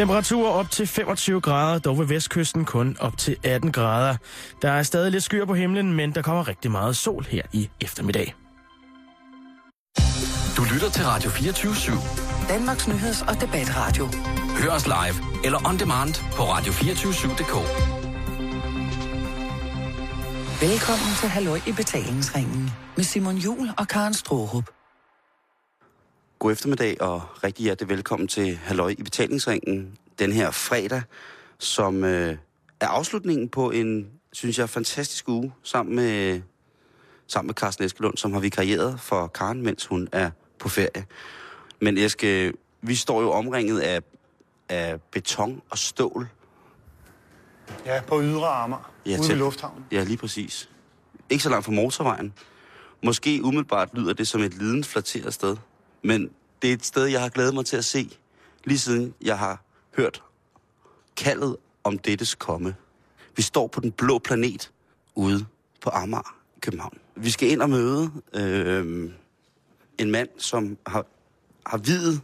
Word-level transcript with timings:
Temperaturer 0.00 0.50
op 0.50 0.70
til 0.70 0.86
25 0.86 1.40
grader, 1.40 1.78
dog 1.78 1.98
ved 1.98 2.06
vestkysten 2.06 2.64
kun 2.64 2.96
op 3.00 3.18
til 3.18 3.36
18 3.44 3.72
grader. 3.72 4.16
Der 4.62 4.70
er 4.70 4.82
stadig 4.82 5.12
lidt 5.12 5.24
skyer 5.24 5.44
på 5.44 5.54
himlen, 5.54 5.92
men 5.92 6.14
der 6.14 6.22
kommer 6.22 6.48
rigtig 6.48 6.70
meget 6.70 6.96
sol 6.96 7.26
her 7.28 7.42
i 7.52 7.70
eftermiddag. 7.80 8.34
Du 10.56 10.62
lytter 10.72 10.90
til 10.90 11.04
Radio 11.04 11.30
24 11.30 11.72
/7. 11.72 12.48
Danmarks 12.48 12.88
nyheds- 12.88 13.22
og 13.28 13.40
debatradio. 13.40 14.08
Hør 14.62 14.70
os 14.70 14.86
live 14.86 15.44
eller 15.44 15.68
on 15.68 15.78
demand 15.78 16.14
på 16.36 16.42
radio247.dk. 16.42 17.54
Velkommen 20.62 21.14
til 21.20 21.28
Halløj 21.28 21.60
i 21.66 21.72
betalingsringen 21.72 22.70
med 22.96 23.04
Simon 23.04 23.36
Jul 23.36 23.70
og 23.78 23.88
Karen 23.88 24.14
Strohrup. 24.14 24.79
God 26.40 26.52
eftermiddag 26.52 27.02
og 27.02 27.22
rigtig 27.44 27.62
hjertelig 27.64 27.88
velkommen 27.88 28.28
til 28.28 28.56
Halløj 28.56 28.94
i 28.98 29.02
betalingsringen 29.02 29.98
den 30.18 30.32
her 30.32 30.50
fredag, 30.50 31.02
som 31.58 32.04
øh, 32.04 32.36
er 32.80 32.86
afslutningen 32.88 33.48
på 33.48 33.70
en, 33.70 34.10
synes 34.32 34.58
jeg, 34.58 34.68
fantastisk 34.70 35.28
uge 35.28 35.52
sammen 35.62 35.96
med, 35.96 36.40
sammen 37.26 37.46
med 37.48 37.54
Carsten 37.54 37.84
Eskelund, 37.84 38.16
som 38.16 38.32
har 38.32 38.40
vikarieret 38.40 39.00
for 39.00 39.26
Karen, 39.26 39.62
mens 39.62 39.86
hun 39.86 40.08
er 40.12 40.30
på 40.58 40.68
ferie. 40.68 41.04
Men 41.80 41.98
Eske, 41.98 42.52
vi 42.82 42.94
står 42.94 43.22
jo 43.22 43.30
omringet 43.30 43.80
af, 43.80 44.00
af 44.68 45.00
beton 45.00 45.62
og 45.70 45.78
stål. 45.78 46.28
Ja, 47.86 48.00
på 48.06 48.22
ydre 48.22 48.46
armer, 48.48 48.92
Ja, 49.06 49.10
ude 49.12 49.22
til- 49.22 49.28
ved 49.30 49.38
lufthavnen. 49.38 49.84
Ja, 49.92 50.04
lige 50.04 50.16
præcis. 50.16 50.70
Ikke 51.30 51.42
så 51.44 51.50
langt 51.50 51.64
fra 51.64 51.72
motorvejen. 51.72 52.32
Måske 53.04 53.40
umiddelbart 53.44 53.88
lyder 53.94 54.12
det 54.12 54.28
som 54.28 54.40
et 54.40 54.54
lidens 54.54 54.88
flatteret 54.88 55.34
sted. 55.34 55.56
Men 56.02 56.30
det 56.62 56.70
er 56.70 56.74
et 56.74 56.86
sted, 56.86 57.04
jeg 57.06 57.20
har 57.20 57.28
glædet 57.28 57.54
mig 57.54 57.66
til 57.66 57.76
at 57.76 57.84
se, 57.84 58.18
lige 58.64 58.78
siden 58.78 59.14
jeg 59.22 59.38
har 59.38 59.64
hørt 59.96 60.22
kaldet 61.16 61.56
om 61.84 61.98
dettes 61.98 62.34
komme. 62.34 62.74
Vi 63.36 63.42
står 63.42 63.66
på 63.66 63.80
den 63.80 63.92
blå 63.92 64.18
planet 64.18 64.70
ude 65.14 65.46
på 65.80 65.90
Amager 65.90 66.36
København. 66.60 66.98
Vi 67.16 67.30
skal 67.30 67.50
ind 67.50 67.62
og 67.62 67.70
møde 67.70 68.10
øh, 68.34 69.10
en 69.98 70.10
mand, 70.10 70.28
som 70.38 70.78
har, 70.86 71.06
har 71.66 71.78
videt 71.78 72.20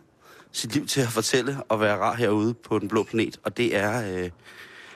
sit 0.53 0.75
liv 0.75 0.87
til 0.87 1.01
at 1.01 1.09
fortælle 1.09 1.63
og 1.69 1.81
være 1.81 1.97
rar 1.97 2.15
herude 2.15 2.55
på 2.55 2.79
den 2.79 2.89
blå 2.89 3.03
planet, 3.03 3.41
og 3.45 3.57
det 3.57 3.77
er, 3.77 4.03
øh, 4.03 4.31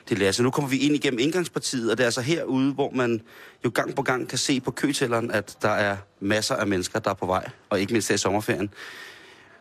det 0.09 0.15
er 0.15 0.15
Lasse. 0.15 0.43
Nu 0.43 0.51
kommer 0.51 0.69
vi 0.69 0.77
ind 0.77 0.95
igennem 0.95 1.19
indgangspartiet, 1.19 1.91
og 1.91 1.97
det 1.97 2.03
er 2.03 2.07
altså 2.07 2.21
herude, 2.21 2.73
hvor 2.73 2.91
man 2.91 3.21
jo 3.65 3.71
gang 3.73 3.95
på 3.95 4.01
gang 4.01 4.29
kan 4.29 4.37
se 4.37 4.61
på 4.61 4.71
køtælleren, 4.71 5.31
at 5.31 5.57
der 5.61 5.69
er 5.69 5.97
masser 6.19 6.55
af 6.55 6.67
mennesker, 6.67 6.99
der 6.99 7.09
er 7.09 7.13
på 7.13 7.25
vej, 7.25 7.49
og 7.69 7.79
ikke 7.79 7.93
mindst 7.93 8.09
her 8.09 8.15
i 8.15 8.17
sommerferien. 8.17 8.73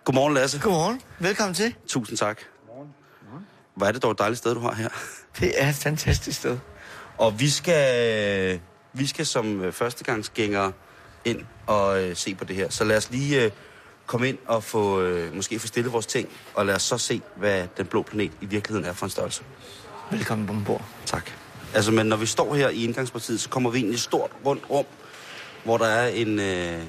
Godmorgen, 0.04 0.34
Lasse. 0.34 0.60
Godmorgen. 0.60 1.00
Velkommen 1.18 1.54
til. 1.54 1.74
Tusind 1.88 2.18
tak. 2.18 2.40
Hvor 3.74 3.86
er 3.86 3.92
det 3.92 4.02
dog 4.02 4.10
et 4.10 4.18
dejligt 4.18 4.38
sted, 4.38 4.54
du 4.54 4.60
har 4.60 4.74
her. 4.74 4.88
Det 5.40 5.62
er 5.62 5.68
et 5.68 5.74
fantastisk 5.74 6.38
sted. 6.38 6.58
Og 7.18 7.40
vi 7.40 7.50
skal, 7.50 8.60
vi 8.92 9.06
skal 9.06 9.26
som 9.26 9.60
øh, 9.62 9.72
førstegangsgængere 9.72 10.72
ind 11.24 11.40
og 11.66 12.02
øh, 12.02 12.16
se 12.16 12.34
på 12.34 12.44
det 12.44 12.56
her. 12.56 12.70
Så 12.70 12.84
lad 12.84 12.96
os 12.96 13.10
lige 13.10 13.44
øh, 13.44 13.50
komme 14.06 14.28
ind 14.28 14.38
og 14.46 14.64
få, 14.64 15.00
øh, 15.00 15.34
måske 15.34 15.58
få 15.58 15.66
stillet 15.66 15.92
vores 15.92 16.06
ting, 16.06 16.28
og 16.54 16.66
lad 16.66 16.74
os 16.74 16.82
så 16.82 16.98
se, 16.98 17.22
hvad 17.36 17.66
den 17.76 17.86
blå 17.86 18.02
planet 18.02 18.32
i 18.40 18.46
virkeligheden 18.46 18.88
er 18.88 18.92
for 18.92 19.06
en 19.06 19.10
størrelse. 19.10 19.42
Velkommen 20.10 20.50
ombord. 20.50 20.84
Tak. 21.06 21.30
Altså, 21.74 21.92
men 21.92 22.06
når 22.06 22.16
vi 22.16 22.26
står 22.26 22.54
her 22.54 22.68
i 22.68 22.84
indgangspartiet, 22.84 23.40
så 23.40 23.48
kommer 23.48 23.70
vi 23.70 23.78
ind 23.78 23.90
i 23.90 23.94
et 23.94 24.00
stort, 24.00 24.30
rundt 24.46 24.70
rum, 24.70 24.84
hvor 25.64 25.78
der 25.78 25.86
er 25.86 26.08
en, 26.08 26.38
øh, 26.38 26.74
en 26.74 26.88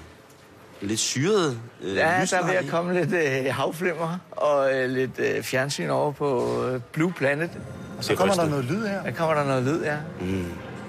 lidt 0.82 1.00
syret 1.00 1.60
øh, 1.84 1.96
Ja, 1.96 2.00
der 2.02 2.06
er 2.06 2.16
ved 2.16 2.24
lyslejr 2.24 2.60
at 2.60 2.66
i. 2.66 2.68
komme 2.68 2.94
lidt 2.94 3.14
øh, 3.14 3.54
havflimmer 3.54 4.18
og 4.32 4.74
øh, 4.76 4.90
lidt 4.90 5.20
øh, 5.20 5.44
fjernsyn 5.44 5.90
over 5.90 6.12
på 6.12 6.60
øh, 6.68 6.80
Blue 6.94 7.14
Planet. 7.18 7.50
Og 7.98 8.04
så 8.04 8.14
er 8.14 8.18
kommer 8.18 8.34
der 8.36 8.50
noget 8.50 8.66
lyd 8.66 8.86
her. 8.88 9.04
Der 9.04 9.12
kommer 9.12 9.36
der 9.36 9.46
noget 9.46 9.64
lyd, 9.64 9.82
ja. 9.84 9.96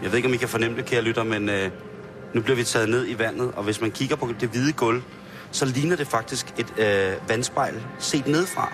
Jeg 0.02 0.10
ved 0.10 0.16
ikke, 0.16 0.28
om 0.28 0.34
I 0.34 0.36
kan 0.36 0.48
fornemme 0.48 0.76
det, 0.76 0.84
kære 0.84 1.02
lytter, 1.02 1.24
men 1.24 1.48
øh, 1.48 1.70
nu 2.32 2.40
bliver 2.40 2.56
vi 2.56 2.64
taget 2.64 2.88
ned 2.88 3.08
i 3.08 3.18
vandet, 3.18 3.50
og 3.56 3.62
hvis 3.64 3.80
man 3.80 3.90
kigger 3.90 4.16
på 4.16 4.28
det 4.40 4.48
hvide 4.48 4.72
gulv, 4.72 5.02
så 5.50 5.64
ligner 5.66 5.96
det 5.96 6.06
faktisk 6.06 6.46
et 6.58 6.66
øh, 6.78 7.28
vandspejl 7.28 7.74
set 7.98 8.26
nedfra. 8.26 8.72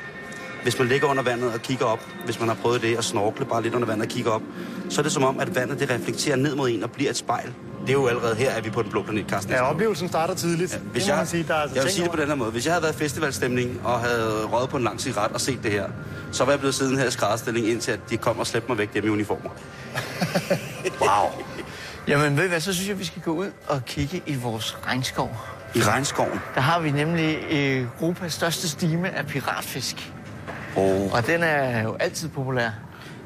Hvis 0.62 0.78
man 0.78 0.88
ligger 0.88 1.08
under 1.08 1.22
vandet 1.22 1.52
og 1.52 1.60
kigger 1.60 1.84
op, 1.84 2.00
hvis 2.24 2.40
man 2.40 2.48
har 2.48 2.56
prøvet 2.56 2.82
det 2.82 2.96
at 2.98 3.04
snorkle 3.04 3.46
bare 3.46 3.62
lidt 3.62 3.74
under 3.74 3.86
vandet 3.86 4.06
og 4.06 4.10
kigger 4.12 4.30
op, 4.30 4.42
så 4.88 5.00
er 5.00 5.02
det 5.02 5.12
som 5.12 5.24
om, 5.24 5.40
at 5.40 5.56
vandet 5.56 5.80
det 5.80 5.90
reflekterer 5.90 6.36
ned 6.36 6.54
mod 6.54 6.70
en 6.70 6.82
og 6.84 6.90
bliver 6.90 7.10
et 7.10 7.16
spejl. 7.16 7.52
Det 7.88 7.94
er 7.94 7.98
jo 7.98 8.06
allerede 8.06 8.34
her, 8.34 8.50
at 8.50 8.64
vi 8.64 8.68
er 8.68 8.72
på 8.72 8.82
den 8.82 8.90
blå 8.90 9.02
planet, 9.02 9.26
Carsten. 9.30 9.52
Ja, 9.52 9.70
oplevelsen 9.70 10.08
starter 10.08 10.34
tidligt. 10.34 10.72
Ja, 10.72 10.78
Hvis 10.78 11.02
det 11.02 11.08
må 11.08 11.14
jeg, 11.14 11.18
man 11.18 11.26
sige, 11.26 11.44
der 11.48 11.54
er 11.54 11.58
altså 11.58 11.74
jeg 11.74 11.84
vil 11.84 11.92
sige 11.92 12.04
det 12.04 12.10
på 12.10 12.16
den 12.16 12.28
her 12.28 12.34
måde. 12.34 12.50
Hvis 12.50 12.66
jeg 12.66 12.72
havde 12.74 12.82
været 12.82 12.94
i 12.94 12.98
festivalstemning 12.98 13.80
og 13.84 14.00
havde 14.00 14.44
røget 14.44 14.70
på 14.70 14.76
en 14.76 14.84
lang 14.84 15.00
cigaret 15.00 15.32
og 15.32 15.40
set 15.40 15.62
det 15.62 15.70
her, 15.72 15.88
så 16.32 16.44
var 16.44 16.52
jeg 16.52 16.58
blevet 16.58 16.74
siddende 16.74 17.00
her 17.00 17.08
i 17.08 17.10
skrædderstilling, 17.10 17.68
indtil 17.68 17.92
at 17.92 18.00
de 18.10 18.16
kom 18.16 18.38
og 18.38 18.46
slæbte 18.46 18.68
mig 18.68 18.78
væk 18.78 18.92
hjemme 18.92 19.08
i 19.08 19.12
uniformer. 19.12 19.50
wow. 21.00 21.30
Jamen 22.08 22.36
ved 22.36 22.44
I 22.44 22.48
hvad, 22.48 22.60
så 22.60 22.74
synes 22.74 22.88
jeg, 22.88 22.98
vi 22.98 23.04
skal 23.04 23.22
gå 23.22 23.30
ud 23.32 23.50
og 23.68 23.84
kigge 23.84 24.22
i 24.26 24.36
vores 24.36 24.78
regnskov. 24.86 25.36
I 25.74 25.82
regnskoven. 25.82 26.40
Der 26.54 26.60
har 26.60 26.80
vi 26.80 26.90
nemlig 26.90 27.38
Europas 27.50 28.32
største 28.32 28.68
stime 28.68 29.10
af 29.10 29.26
piratfisk. 29.26 30.12
Oh. 30.76 31.12
Og 31.12 31.26
den 31.26 31.42
er 31.42 31.82
jo 31.82 31.96
altid 32.00 32.28
populær. 32.28 32.70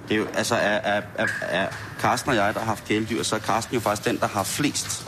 Det 0.08 0.14
er 0.14 0.18
jo, 0.18 0.26
altså, 0.34 0.54
er, 0.54 0.60
er, 0.60 1.02
er, 1.14 1.26
er 1.40 1.68
Carsten 2.00 2.30
og 2.30 2.36
jeg, 2.36 2.54
der 2.54 2.60
har 2.60 2.66
haft 2.66 2.84
kæledyr, 2.84 3.22
så 3.22 3.36
er 3.36 3.40
Carsten 3.40 3.74
jo 3.74 3.80
faktisk 3.80 4.08
den, 4.08 4.20
der 4.20 4.26
har 4.26 4.42
flest. 4.42 5.06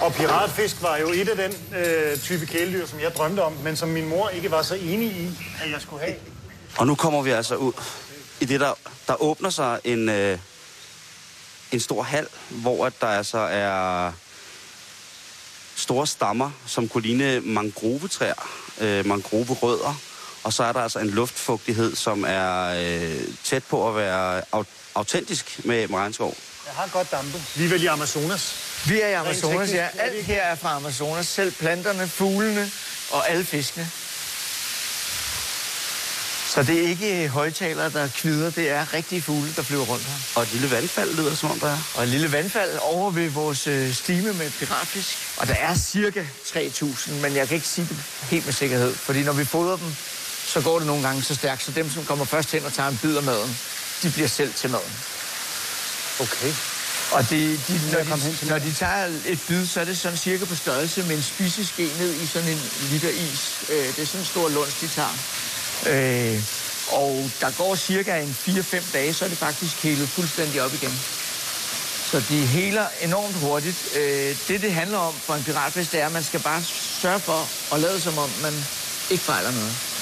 Og 0.00 0.12
piratfisk 0.12 0.82
var 0.82 0.96
jo 0.96 1.08
et 1.08 1.28
af 1.28 1.36
den 1.36 1.78
øh, 1.78 2.18
type 2.18 2.46
kæledyr, 2.46 2.86
som 2.86 3.00
jeg 3.00 3.12
drømte 3.14 3.40
om, 3.40 3.52
men 3.52 3.76
som 3.76 3.88
min 3.88 4.08
mor 4.08 4.28
ikke 4.28 4.50
var 4.50 4.62
så 4.62 4.74
enig 4.74 5.08
i, 5.08 5.38
at 5.64 5.70
jeg 5.70 5.80
skulle 5.80 6.04
have. 6.04 6.16
Og 6.78 6.86
nu 6.86 6.94
kommer 6.94 7.22
vi 7.22 7.30
altså 7.30 7.56
ud 7.56 7.72
i 8.40 8.44
det, 8.44 8.60
der, 8.60 8.72
der 9.08 9.22
åbner 9.22 9.50
sig 9.50 9.80
en, 9.84 10.08
øh, 10.08 10.38
en 11.72 11.80
stor 11.80 12.02
hal, 12.02 12.26
hvor 12.50 12.86
at 12.86 12.92
der 13.00 13.06
altså 13.06 13.38
er 13.38 14.12
store 15.76 16.06
stammer, 16.06 16.50
som 16.66 16.88
kunne 16.88 17.02
ligne 17.02 17.40
mangrovetræer, 17.40 18.48
øh, 18.80 19.06
mangroverødder. 19.06 20.00
Og 20.44 20.52
så 20.52 20.64
er 20.64 20.72
der 20.72 20.80
altså 20.80 20.98
en 20.98 21.10
luftfugtighed, 21.10 21.96
som 21.96 22.24
er 22.28 22.64
øh, 22.66 23.20
tæt 23.44 23.64
på 23.64 23.88
at 23.88 23.96
være 23.96 24.42
au- 24.56 24.64
autentisk 24.94 25.60
med 25.64 25.86
regnskov. 25.92 26.36
Jeg 26.66 26.74
har 26.74 26.88
godt 26.92 27.10
dampe. 27.12 27.42
Vi 27.54 27.64
er 27.64 27.68
vel 27.68 27.82
i 27.82 27.86
Amazonas. 27.86 28.54
Vi 28.86 29.00
er 29.00 29.08
i 29.08 29.12
Amazonas, 29.12 29.70
ja. 29.72 29.76
er 29.76 29.88
Alt 30.02 30.24
her 30.24 30.42
er 30.42 30.54
fra 30.54 30.76
Amazonas. 30.76 31.26
Selv 31.26 31.52
planterne, 31.52 32.08
fuglene 32.08 32.70
og 33.10 33.28
alle 33.30 33.44
fiskene. 33.44 33.90
Så 36.48 36.62
det 36.62 36.84
er 36.84 36.88
ikke 36.88 37.28
højtalere, 37.28 37.90
der 37.90 38.08
kvider. 38.08 38.50
Det 38.50 38.70
er 38.70 38.94
rigtige 38.94 39.22
fugle, 39.22 39.52
der 39.56 39.62
flyver 39.62 39.84
rundt 39.84 40.04
her. 40.04 40.14
Og 40.34 40.42
et 40.42 40.52
lille 40.52 40.70
vandfald 40.70 41.14
lyder 41.16 41.34
som 41.34 41.50
om 41.50 41.60
der 41.60 41.68
er. 41.70 41.78
Og 41.94 42.02
et 42.02 42.08
lille 42.08 42.32
vandfald 42.32 42.70
over 42.82 43.10
ved 43.10 43.30
vores 43.30 43.66
øh, 43.66 43.94
stime 43.94 44.32
med 44.32 44.50
piratfisk. 44.50 45.16
Og 45.36 45.48
der 45.48 45.54
er 45.54 45.74
cirka 45.74 46.24
3.000, 46.46 47.12
men 47.12 47.34
jeg 47.36 47.48
kan 47.48 47.54
ikke 47.54 47.68
sige 47.68 47.86
det 47.90 47.96
helt 48.30 48.44
med 48.44 48.52
sikkerhed. 48.52 48.94
Fordi 48.94 49.22
når 49.22 49.32
vi 49.32 49.44
fodrer 49.44 49.76
dem, 49.76 49.96
så 50.46 50.60
går 50.60 50.78
det 50.78 50.86
nogle 50.86 51.02
gange 51.02 51.22
så 51.22 51.34
stærkt. 51.34 51.62
Så 51.62 51.70
dem, 51.70 51.90
som 51.90 52.04
kommer 52.04 52.24
først 52.24 52.52
hen 52.52 52.64
og 52.64 52.72
tager 52.72 52.88
en 52.88 52.98
bid 53.02 53.16
af 53.16 53.22
maden, 53.22 53.58
de 54.02 54.10
bliver 54.10 54.28
selv 54.28 54.54
til 54.54 54.70
maden. 54.70 54.92
Okay. 56.20 56.52
Og 57.10 57.30
det, 57.30 57.60
de, 57.68 57.80
når, 57.92 58.16
de, 58.16 58.48
når 58.48 58.58
de 58.58 58.72
tager 58.72 59.04
et 59.26 59.40
bid, 59.48 59.66
så 59.66 59.80
er 59.80 59.84
det 59.84 59.98
sådan 59.98 60.18
cirka 60.18 60.44
på 60.44 60.54
størrelse 60.54 61.02
med 61.02 61.16
en 61.16 61.22
spiseske 61.22 61.90
ned 61.98 62.14
i 62.14 62.26
sådan 62.26 62.48
en 62.48 62.62
liter 62.90 63.08
is. 63.08 63.64
Øh, 63.70 63.86
det 63.86 63.98
er 63.98 64.06
sådan 64.06 64.20
en 64.20 64.26
stor 64.26 64.48
lunds, 64.48 64.74
de 64.74 64.88
tager. 64.88 65.14
Øh, 65.86 66.42
og 66.92 67.30
der 67.40 67.50
går 67.50 67.74
cirka 67.74 68.20
en 68.20 68.36
4-5 68.48 68.92
dage, 68.92 69.14
så 69.14 69.24
er 69.24 69.28
det 69.28 69.38
faktisk 69.38 69.82
helet 69.82 70.08
fuldstændig 70.08 70.62
op 70.62 70.74
igen. 70.74 71.00
Så 72.10 72.22
de 72.28 72.46
heler 72.46 72.86
enormt 73.02 73.34
hurtigt. 73.34 73.76
Øh, 73.96 74.36
det, 74.48 74.62
det 74.62 74.72
handler 74.72 74.98
om 74.98 75.14
for 75.14 75.34
en 75.34 75.44
piratfisk, 75.44 75.92
det 75.92 76.00
er, 76.00 76.06
at 76.06 76.12
man 76.12 76.22
skal 76.22 76.40
bare 76.40 76.62
sørge 77.02 77.20
for 77.20 77.48
at 77.74 77.80
lade 77.80 78.00
som 78.00 78.18
om, 78.18 78.30
man 78.42 78.64
ikke 79.10 79.24
fejler 79.24 79.50
noget. 79.50 79.93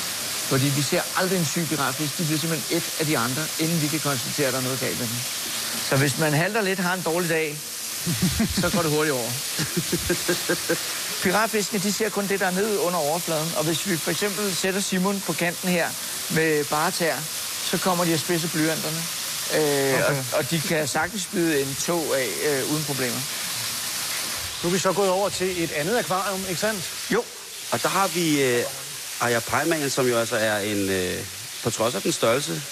Fordi 0.51 0.67
vi 0.77 0.83
ser 0.83 1.03
aldrig 1.17 1.39
en 1.39 1.45
syg 1.45 1.67
piratfisk. 1.69 2.19
De 2.19 2.25
bliver 2.25 2.39
simpelthen 2.39 2.77
et 2.77 2.85
af 3.01 3.07
de 3.07 3.19
andre, 3.19 3.43
inden 3.59 3.83
vi 3.83 3.89
kan 3.89 4.01
konstatere, 4.01 4.47
at 4.47 4.53
der 4.53 4.59
er 4.59 4.63
noget 4.63 4.81
galt 4.81 4.99
med 5.01 5.07
dem. 5.07 5.17
Så 5.89 5.97
hvis 5.97 6.19
man 6.19 6.33
halter 6.33 6.63
lidt, 6.63 6.79
har 6.79 6.95
en 6.95 7.03
dårlig 7.03 7.29
dag, 7.31 7.59
så 8.61 8.71
går 8.75 8.83
det 8.83 8.91
hurtigt 8.91 9.15
over. 9.15 9.31
Piratfiskene, 11.23 11.81
de 11.83 11.93
ser 11.93 12.09
kun 12.09 12.27
det, 12.29 12.41
der 12.41 12.47
er 12.47 12.51
nede 12.51 12.81
under 12.81 12.99
overfladen. 12.99 13.53
Og 13.57 13.65
hvis 13.65 13.89
vi 13.89 13.97
for 13.97 14.11
eksempel 14.11 14.57
sætter 14.57 14.81
Simon 14.81 15.23
på 15.27 15.33
kanten 15.33 15.69
her 15.69 15.89
med 16.31 16.65
bare 16.65 16.91
tær, 16.91 17.17
så 17.71 17.79
kommer 17.79 18.05
de 18.05 18.13
at 18.13 18.21
spidse 18.21 18.49
blyanterne. 18.49 19.03
Øh, 19.55 19.95
okay. 19.95 20.05
og, 20.05 20.25
og 20.33 20.51
de 20.51 20.61
kan 20.61 20.89
sagtens 20.89 21.23
spide 21.23 21.63
en 21.63 21.77
tog 21.87 22.17
af 22.19 22.29
øh, 22.49 22.73
uden 22.73 22.85
problemer. 22.85 23.21
Nu 24.63 24.69
er 24.69 24.73
vi 24.73 24.79
så 24.79 24.93
gået 24.93 25.11
over 25.11 25.29
til 25.29 25.65
et 25.65 25.73
andet 25.73 25.99
akvarium, 25.99 26.41
ikke 26.49 26.61
sandt? 26.61 26.83
Jo, 27.13 27.25
og 27.71 27.83
der 27.83 27.89
har 27.89 28.09
vi 28.09 28.43
øh, 28.43 28.65
Aya 29.23 29.41
Paiman, 29.41 29.91
som 29.91 30.09
jo 30.09 30.19
altså 30.19 30.37
er 30.37 30.59
en, 30.59 30.89
øh, 30.91 31.19
på 31.63 31.71
trods 31.71 31.95
af 31.95 32.03
den 32.03 32.13
størrelse, 32.13 32.63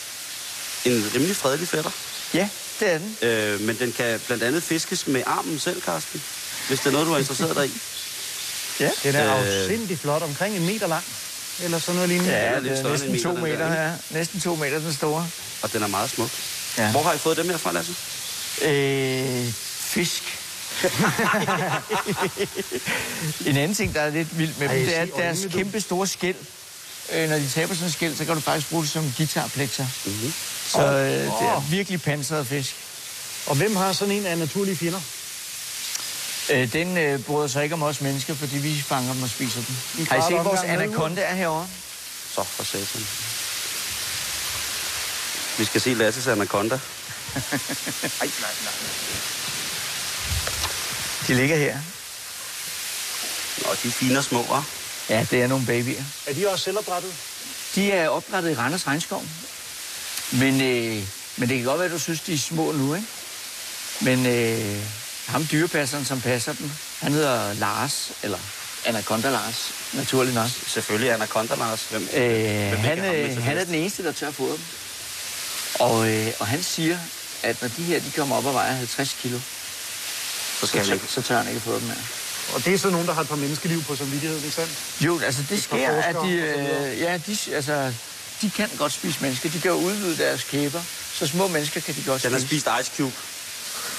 en 0.84 1.10
rimelig 1.14 1.36
fredelig 1.36 1.68
fætter. 1.68 1.90
Ja, 2.34 2.48
det 2.80 2.92
er 2.92 2.98
den. 2.98 3.16
Øh, 3.28 3.60
men 3.60 3.78
den 3.78 3.92
kan 3.92 4.20
blandt 4.26 4.42
andet 4.42 4.62
fiskes 4.62 5.06
med 5.06 5.22
armen 5.26 5.58
selv, 5.58 5.82
Karsten. 5.82 6.22
Hvis 6.68 6.78
det 6.80 6.86
er 6.86 6.90
noget, 6.90 7.06
du 7.06 7.12
er 7.12 7.18
interesseret 7.18 7.56
dig 7.56 7.66
i. 7.66 7.72
Ja. 8.80 8.90
Den 9.02 9.14
er 9.14 9.36
Øh. 9.36 9.62
afsindig 9.62 9.98
flot, 9.98 10.22
omkring 10.22 10.56
en 10.56 10.66
meter 10.66 10.86
lang. 10.86 11.04
eller 11.62 11.78
sådan 11.78 11.94
noget 11.94 12.08
lignende. 12.08 12.32
Ja, 12.32 12.58
lidt 12.58 12.76
det 12.78 12.86
er 12.86 12.90
næsten 12.90 13.22
to 13.22 13.32
meter, 13.32 13.34
den 13.34 13.42
meter, 13.42 13.68
der, 13.68 13.82
ja. 13.84 13.92
Næsten 14.10 14.40
to 14.40 14.54
meter, 14.54 14.78
den 14.78 14.92
store. 14.94 15.28
Og 15.62 15.72
den 15.72 15.82
er 15.82 15.86
meget 15.86 16.10
smuk. 16.10 16.30
Ja. 16.78 16.90
Hvor 16.90 17.02
har 17.02 17.12
I 17.12 17.18
fået 17.18 17.36
dem 17.36 17.48
her 17.48 17.56
fra, 17.56 17.72
Lasse? 17.72 17.94
Øh, 18.62 19.52
fisk. 19.78 20.39
en 23.46 23.56
anden 23.56 23.74
ting, 23.74 23.94
der 23.94 24.00
er 24.00 24.10
lidt 24.10 24.38
vildt 24.38 24.58
med 24.58 24.68
Ej, 24.68 24.74
dem, 24.74 24.84
det 24.86 24.96
er 24.98 25.06
deres 25.06 25.40
du. 25.40 25.48
kæmpe 25.48 25.80
store 25.80 26.06
skæld. 26.06 26.36
Øh, 27.12 27.28
når 27.30 27.36
de 27.36 27.48
taber 27.48 27.74
sådan 27.74 27.86
en 27.86 27.92
skæld, 27.92 28.16
så 28.16 28.24
kan 28.24 28.34
du 28.34 28.40
faktisk 28.40 28.70
bruge 28.70 28.82
det 28.82 28.90
som 28.90 29.12
guitarplekter. 29.16 29.86
Mm-hmm. 30.04 30.32
Så 30.66 30.80
øh, 30.80 31.08
det 31.08 31.26
er 31.26 31.60
virkelig 31.70 32.02
pansret 32.02 32.46
fisk. 32.46 32.74
Og 33.46 33.56
hvem 33.56 33.76
har 33.76 33.92
sådan 33.92 34.14
en 34.14 34.26
af 34.26 34.38
naturlige 34.38 34.76
fjender? 34.76 35.00
Øh, 36.50 36.72
den 36.72 36.98
øh, 36.98 37.20
bryder 37.20 37.48
sig 37.48 37.62
ikke 37.62 37.74
om 37.74 37.82
os 37.82 38.00
mennesker, 38.00 38.34
fordi 38.34 38.58
vi 38.58 38.82
fanger 38.82 39.12
dem 39.12 39.22
og 39.22 39.28
spiser 39.28 39.60
dem. 39.66 39.76
Har 40.06 40.16
I 40.16 40.22
set 40.32 40.44
vores 40.44 40.60
anaconda 40.60 41.20
er 41.22 41.34
herovre? 41.34 41.68
Så 42.34 42.44
for 42.44 42.64
satan. 42.64 43.06
Vi 45.58 45.64
skal 45.64 45.80
se 45.80 45.94
Lasses 45.94 46.26
anaconda. 46.26 46.74
Nej, 47.34 47.42
nej, 48.40 48.50
nej. 48.64 48.72
De 51.30 51.34
ligger 51.34 51.56
her. 51.56 51.78
Nå, 53.58 53.74
de 53.82 53.88
er 53.88 53.92
fine 53.92 54.18
og 54.18 54.24
små, 54.24 54.42
hva'? 54.42 54.62
Ja, 55.08 55.26
det 55.30 55.42
er 55.42 55.46
nogle 55.46 55.66
babyer. 55.66 56.02
Er 56.26 56.34
de 56.34 56.48
også 56.50 56.64
selvopdrettet? 56.64 57.12
De 57.74 57.92
er 57.92 58.08
opdrettet 58.08 58.50
i 58.50 58.54
Randers 58.54 58.86
Regnskov. 58.86 59.24
Men, 60.32 60.60
øh, 60.60 61.02
men 61.36 61.48
det 61.48 61.56
kan 61.56 61.64
godt 61.64 61.78
være, 61.78 61.86
at 61.86 61.92
du 61.92 61.98
synes, 61.98 62.20
de 62.20 62.34
er 62.34 62.38
små 62.38 62.72
nu, 62.72 62.94
ikke? 62.94 63.06
Men 64.00 64.26
øh, 64.26 64.82
ham 65.26 65.46
dyrepasseren, 65.50 66.04
som 66.04 66.20
passer 66.20 66.52
dem, 66.52 66.70
han 67.00 67.12
hedder 67.12 67.52
Lars, 67.52 68.12
eller 68.22 68.38
Anaconda 68.86 69.30
Lars, 69.30 69.72
naturligt 69.92 70.34
nok. 70.34 70.48
Selvfølgelig 70.66 71.12
anaconda, 71.12 71.54
Lars. 71.54 71.86
Hvem, 71.90 72.08
Øh, 72.14 72.68
hvem 72.68 72.78
han, 72.78 72.98
ham 72.98 73.14
øh, 73.14 73.42
han 73.42 73.58
er 73.58 73.64
den 73.64 73.74
eneste, 73.74 74.04
der 74.04 74.12
tør 74.12 74.30
fodre 74.30 74.52
dem. 74.52 74.64
Og, 75.74 76.10
øh, 76.10 76.32
og 76.38 76.46
han 76.46 76.62
siger, 76.62 76.98
at 77.42 77.62
når 77.62 77.68
de 77.68 77.82
her 77.82 78.00
de 78.00 78.10
kommer 78.10 78.36
op 78.36 78.46
og 78.46 78.54
vejer 78.54 78.72
50 78.72 79.16
kilo, 79.22 79.38
Så 80.60 80.66
skal 80.66 80.84
så, 80.84 80.90
han 80.90 80.98
tør, 80.98 81.02
ikke. 81.02 81.06
så 81.14 81.22
tør 81.22 81.36
han 81.36 81.48
ikke 81.48 81.60
få 81.60 81.74
dem 81.74 81.88
her. 81.88 82.00
Og 82.54 82.64
det 82.64 82.74
er 82.74 82.78
så 82.78 82.90
nogen, 82.90 83.06
der 83.06 83.14
har 83.14 83.22
et 83.22 83.28
par 83.28 83.36
menneskeliv 83.36 83.82
på 83.82 83.96
samvittigheden, 83.96 84.44
ikke 84.44 84.56
sandt? 84.56 84.72
Jo, 85.00 85.18
altså 85.18 85.42
det 85.50 85.62
sker, 85.62 85.90
at 85.90 86.16
de, 86.24 86.30
øh, 86.32 87.00
ja, 87.00 87.20
de, 87.26 87.36
altså, 87.54 87.92
de 88.42 88.50
kan 88.50 88.68
godt 88.78 88.92
spise 88.92 89.18
mennesker. 89.20 89.50
De 89.50 89.60
kan 89.60 89.70
jo 89.70 89.76
udvide 89.76 90.16
deres 90.16 90.44
kæber, 90.44 90.80
så 91.14 91.26
små 91.26 91.48
mennesker 91.48 91.80
kan 91.80 91.94
de 91.94 92.02
godt 92.06 92.22
Den 92.22 92.32
har 92.32 92.38
spise. 92.38 92.60
spist 92.60 92.68
Ice 92.80 92.92
Cube. 92.96 93.12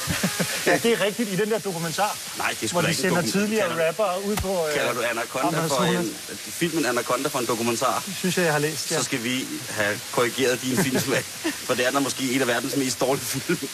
Ja, 0.65 0.77
det 0.83 0.92
er 0.94 1.01
rigtigt 1.06 1.30
i 1.30 1.36
den 1.36 1.51
der 1.51 1.59
dokumentar, 1.59 2.18
Nej, 2.38 2.50
det 2.50 2.63
er 2.63 2.68
sgu 2.68 2.74
hvor 2.74 2.81
de 2.81 2.89
ikke 2.89 3.01
sender 3.01 3.21
tidligere 3.21 3.68
Kalder- 3.69 3.88
rappere 3.88 4.24
ud 4.25 4.36
på... 4.36 4.68
Øh, 4.68 4.74
Kalder 4.74 4.94
du 4.94 5.01
Anaconda 5.01 5.65
for 5.68 5.83
en... 5.83 6.15
Filmen 6.38 6.86
Anaconda 6.86 7.30
for 7.30 7.39
en 7.39 7.45
dokumentar? 7.45 8.03
synes 8.19 8.38
jeg, 8.38 8.44
jeg 8.45 8.53
har 8.53 8.59
læst, 8.59 8.92
ja. 8.92 8.98
Så 8.98 9.03
skal 9.03 9.24
vi 9.24 9.45
have 9.69 10.00
korrigeret 10.12 10.62
din 10.62 10.77
filmsmag. 10.77 11.24
For 11.53 11.74
det 11.74 11.88
er 11.88 11.92
der 11.92 12.00
måske 12.00 12.31
en 12.31 12.42
af 12.42 12.48
verdens 12.48 12.75
mest 12.75 13.00
dårlige 13.00 13.25
film. 13.25 13.69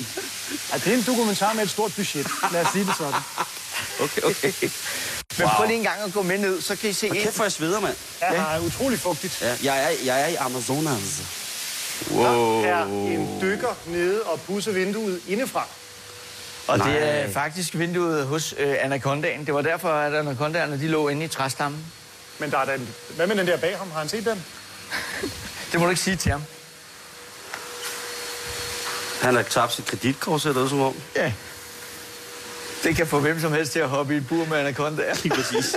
ja. 0.74 0.78
Det 0.78 0.94
er 0.94 0.98
en 0.98 1.04
dokumentar 1.08 1.54
med 1.54 1.64
et 1.64 1.70
stort 1.70 1.94
budget. 1.96 2.28
Lad 2.52 2.62
os 2.66 2.68
sige 2.74 2.86
det 2.86 2.94
sådan. 2.98 3.22
Okay, 4.00 4.22
okay. 4.22 4.54
Men 5.38 5.48
prøv 5.56 5.68
lige 5.68 5.78
en 5.78 5.84
gang 5.84 6.02
at 6.06 6.14
gå 6.14 6.22
med 6.22 6.38
ned, 6.38 6.62
så 6.62 6.76
kan 6.76 6.90
I 6.90 6.94
se 6.94 7.08
Hvor 7.08 7.16
kæft, 7.16 7.36
hvor 7.36 7.46
jeg 7.46 7.52
sveder, 7.52 7.80
mand. 7.80 7.96
Ja, 8.22 8.28
er 8.36 8.60
utrolig 8.60 9.00
fugtigt. 9.00 9.42
Ja, 9.42 9.56
jeg, 9.64 9.84
er, 9.84 9.90
jeg 10.06 10.22
er 10.22 10.28
i 10.28 10.36
Amazonas. 10.36 11.22
Wow. 12.12 12.62
Der 12.64 12.68
er 12.68 12.86
en 12.86 13.42
dykker 13.42 13.76
nede 13.88 14.22
og 14.24 14.42
pusser 14.42 14.72
vinduet 14.72 15.22
indefra. 15.28 15.68
Og 16.68 16.78
det 16.78 16.86
Nej. 16.88 16.98
er 16.98 17.31
faktisk 17.31 17.75
vinduet 17.78 18.25
hos 18.25 18.56
øh, 18.58 18.75
Anacondaen. 18.80 19.46
Det 19.46 19.54
var 19.54 19.62
derfor, 19.62 19.90
at 19.90 20.14
Anacondaerne 20.14 20.80
de 20.80 20.88
lå 20.88 21.08
inde 21.08 21.25
i 21.25 21.28
træstammen. 21.28 21.86
Men 22.40 22.52
der 22.52 22.58
er 22.58 22.66
den, 22.78 22.90
hvad 23.16 23.28
med 23.28 23.36
den 23.36 23.48
der 23.48 23.58
bag 23.58 23.78
ham? 23.78 23.92
Har 23.92 24.00
han 24.00 24.10
set 24.10 24.25
den? 24.25 24.46
Det 25.72 25.80
må 25.80 25.86
du 25.86 25.90
ikke 25.90 26.02
sige 26.02 26.16
til 26.16 26.31
ham. 26.31 26.42
Han 29.22 29.36
har 29.36 29.42
tabt 29.44 29.74
sit 29.74 29.86
kreditkort, 29.86 30.42
ser 30.42 30.54
det 30.54 30.69
som 30.69 30.81
om. 30.81 30.96
Ja. 31.16 31.34
Det 32.84 32.96
kan 32.96 33.08
få 33.08 33.19
hvem 33.19 33.40
som 33.42 33.54
helst 33.54 33.72
til 33.72 33.80
at 33.80 33.90
hoppe 33.90 34.14
i 34.14 34.18
et 34.18 34.28
bur 34.28 34.46
med 34.46 34.58
Anacondaer. 34.58 35.16
Lige 35.24 35.36
præcis. 35.36 35.75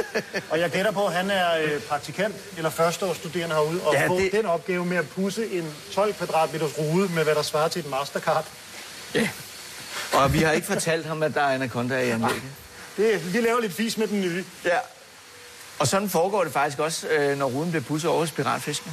Og 0.50 0.60
jeg 0.60 0.70
gætter 0.70 0.90
på, 0.90 1.06
at 1.06 1.12
han 1.12 1.30
er 1.30 1.56
øh, 1.62 1.80
praktikant 1.82 2.34
eller 2.56 2.70
førsteårsstuderende 2.70 3.54
herude, 3.54 3.80
og 3.82 3.94
Ja, 3.94 4.00
ja, 4.02 4.08
få 4.08 4.18
det- 4.20 4.32
den 4.32 4.46
opgave 4.46 4.84
med 4.86 4.96
at 4.96 5.08
pusse 5.08 5.46
en 5.50 5.74
12 5.94 6.14
kvadratmeters 6.14 6.70
rude 6.78 7.08
med, 7.08 7.24
hvad 7.24 7.34
der 7.34 7.42
svarer 7.42 7.68
til 7.68 7.80
et 7.80 7.90
Mastercard. 7.90 8.44
Ja. 9.14 9.28
Og 10.12 10.32
vi 10.32 10.38
har 10.38 10.52
ikke 10.52 10.66
fortalt 10.66 11.06
ham, 11.06 11.22
at 11.22 11.34
der 11.34 11.40
er 11.40 11.54
Anacondaer 11.54 12.00
i 12.00 12.10
anlægget. 12.10 12.42
Det, 12.96 13.34
vi 13.34 13.40
laver 13.40 13.60
lidt 13.60 13.72
fis 13.72 13.96
med 13.98 14.06
den 14.06 14.20
nye. 14.20 14.44
Ja. 14.64 14.78
Og 15.78 15.86
sådan 15.86 16.08
foregår 16.08 16.44
det 16.44 16.52
faktisk 16.52 16.78
også, 16.78 17.08
øh, 17.08 17.38
når 17.38 17.46
ruden 17.46 17.70
bliver 17.70 17.82
pudset 17.82 18.10
over 18.10 18.20
hos 18.20 18.30
piratfisken. 18.30 18.92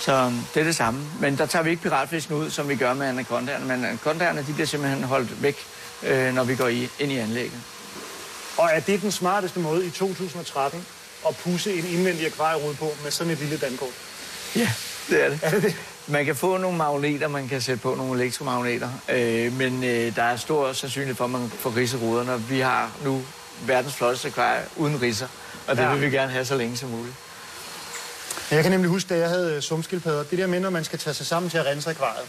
Så 0.00 0.32
det 0.54 0.60
er 0.60 0.64
det 0.64 0.76
samme. 0.76 1.04
Men 1.20 1.38
der 1.38 1.46
tager 1.46 1.62
vi 1.62 1.70
ikke 1.70 1.82
piratfisken 1.82 2.34
ud, 2.34 2.50
som 2.50 2.68
vi 2.68 2.76
gør 2.76 2.94
med 2.94 3.06
anacondaerne. 3.06 3.64
Men 3.64 3.84
anacondaerne, 3.84 4.44
de 4.46 4.52
bliver 4.52 4.66
simpelthen 4.66 5.02
holdt 5.02 5.42
væk, 5.42 5.56
øh, 6.02 6.34
når 6.34 6.44
vi 6.44 6.56
går 6.56 6.68
i, 6.68 6.88
ind 6.98 7.12
i 7.12 7.16
anlægget. 7.16 7.60
Og 8.56 8.70
er 8.72 8.80
det 8.80 9.02
den 9.02 9.12
smarteste 9.12 9.60
måde 9.60 9.86
i 9.86 9.90
2013 9.90 10.86
at 11.28 11.36
pusse 11.36 11.74
en 11.74 11.86
indvendig 11.86 12.26
akvarierude 12.26 12.74
på 12.74 12.92
med 13.02 13.10
sådan 13.10 13.32
et 13.32 13.38
lille 13.38 13.56
dankort? 13.58 13.92
Ja, 14.56 14.72
det 15.08 15.24
er 15.24 15.28
det. 15.28 15.40
Er 15.42 15.50
det 15.50 15.62
det? 15.62 15.76
Man 16.08 16.24
kan 16.24 16.36
få 16.36 16.56
nogle 16.56 16.76
magneter, 16.78 17.28
man 17.28 17.48
kan 17.48 17.60
sætte 17.60 17.82
på 17.82 17.94
nogle 17.94 18.20
elektromagneter, 18.22 18.88
øh, 19.08 19.52
men 19.52 19.84
øh, 19.84 20.16
der 20.16 20.22
er 20.22 20.36
stor 20.36 20.72
sandsynlighed 20.72 21.14
for, 21.16 21.24
at 21.24 21.30
man 21.30 21.52
får 21.60 21.76
ridse 21.76 21.96
ruderne. 21.96 22.42
Vi 22.48 22.60
har 22.60 22.90
nu 23.04 23.22
verdens 23.66 23.94
flotteste 23.94 24.28
akvarie 24.28 24.62
uden 24.76 25.02
ridser, 25.02 25.28
og 25.66 25.76
det 25.76 25.82
Ja. 25.82 25.92
vil 25.92 26.00
vi 26.10 26.16
gerne 26.16 26.32
have 26.32 26.44
så 26.44 26.56
længe 26.56 26.76
som 26.76 26.88
muligt. 26.88 27.14
Jeg 28.50 28.62
kan 28.62 28.72
nemlig 28.72 28.90
huske, 28.90 29.08
da 29.08 29.18
jeg 29.18 29.28
havde 29.28 29.54
øh, 29.54 29.62
sumskildpadder, 29.62 30.22
det 30.24 30.38
der 30.38 30.46
med, 30.46 30.60
når 30.60 30.70
man 30.70 30.84
skal 30.84 30.98
tage 30.98 31.14
sig 31.14 31.26
sammen 31.26 31.50
til 31.50 31.58
at 31.58 31.66
rense 31.66 31.90
akvariet, 31.90 32.28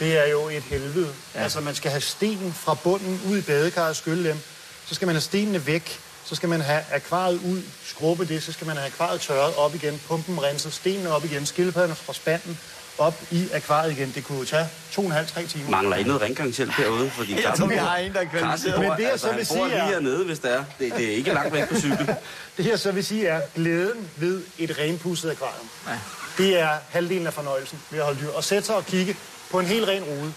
det 0.00 0.18
er 0.26 0.30
jo 0.30 0.48
et 0.48 0.62
helvede. 0.62 1.08
Ja. 1.34 1.40
Altså, 1.42 1.60
man 1.60 1.74
skal 1.74 1.90
have 1.90 2.00
stenen 2.00 2.52
fra 2.52 2.74
bunden 2.74 3.20
ud 3.30 3.38
i 3.38 3.42
badekarret 3.42 3.90
og 3.90 3.96
skylle 3.96 4.28
dem. 4.28 4.38
Så 4.86 4.94
skal 4.94 5.06
man 5.06 5.14
have 5.14 5.22
stenene 5.22 5.66
væk. 5.66 6.00
Så 6.24 6.34
skal 6.34 6.48
man 6.48 6.60
have 6.60 6.82
akvariet 6.92 7.40
ud, 7.44 7.62
skrubbe 7.84 8.24
det. 8.24 8.42
Så 8.42 8.52
skal 8.52 8.66
man 8.66 8.76
have 8.76 8.86
akvariet 8.86 9.20
tørret 9.20 9.54
op 9.56 9.74
igen, 9.74 10.00
pumpen 10.08 10.42
renset, 10.42 10.72
stenene 10.72 11.10
op 11.10 11.24
igen, 11.24 11.46
skildpadderne 11.46 11.94
fra 11.94 12.12
spanden 12.12 12.58
op 12.98 13.14
i 13.30 13.48
akvariet 13.52 13.92
igen. 13.92 14.12
Det 14.14 14.24
kunne 14.24 14.38
jo 14.38 14.44
tage 14.44 14.66
to 14.92 15.00
og 15.00 15.06
en 15.06 15.12
halv, 15.12 15.26
tre 15.26 15.46
timer. 15.46 15.70
Mangler 15.70 15.96
ikke 15.96 16.08
noget 16.08 16.22
rengøringshjælp 16.22 16.70
herude? 16.72 17.10
Fordi 17.10 17.32
Jeg 17.44 17.54
tror, 17.58 17.66
vi 17.66 17.74
har 17.74 17.96
en, 17.96 18.12
der 18.12 18.20
er 18.20 18.24
kvalificeret. 18.24 18.80
Men 18.80 18.90
det, 18.90 18.98
jeg 19.02 19.10
altså, 19.10 19.26
så 19.28 19.34
vil 19.34 19.46
sige, 19.46 19.64
lige 19.68 19.76
er- 19.78 19.84
hernede, 19.86 20.24
hvis 20.24 20.38
det 20.38 20.54
er. 20.54 20.64
Det, 20.78 20.92
det 20.96 21.04
er 21.04 21.10
ikke 21.16 21.32
langt 21.32 21.52
væk 21.54 21.68
på 21.68 21.74
cykel. 21.74 22.06
Det 22.56 22.64
her 22.64 22.76
så 22.76 22.92
vil 22.92 23.04
sige 23.04 23.26
er 23.26 23.40
glæden 23.54 24.10
ved 24.16 24.42
et 24.58 24.78
renpudset 24.78 25.30
akvarium. 25.30 25.68
Ja. 25.88 25.92
Det 26.38 26.60
er 26.60 26.68
halvdelen 26.90 27.26
af 27.26 27.32
fornøjelsen 27.34 27.78
ved 27.90 27.98
at 27.98 28.04
holde 28.04 28.20
dyr. 28.20 28.28
Og 28.30 28.44
sætte 28.44 28.66
sig 28.66 28.76
og 28.76 28.86
kigge 28.86 29.16
på 29.50 29.58
en 29.60 29.66
helt 29.66 29.88
ren 29.88 30.02
rude. 30.02 30.32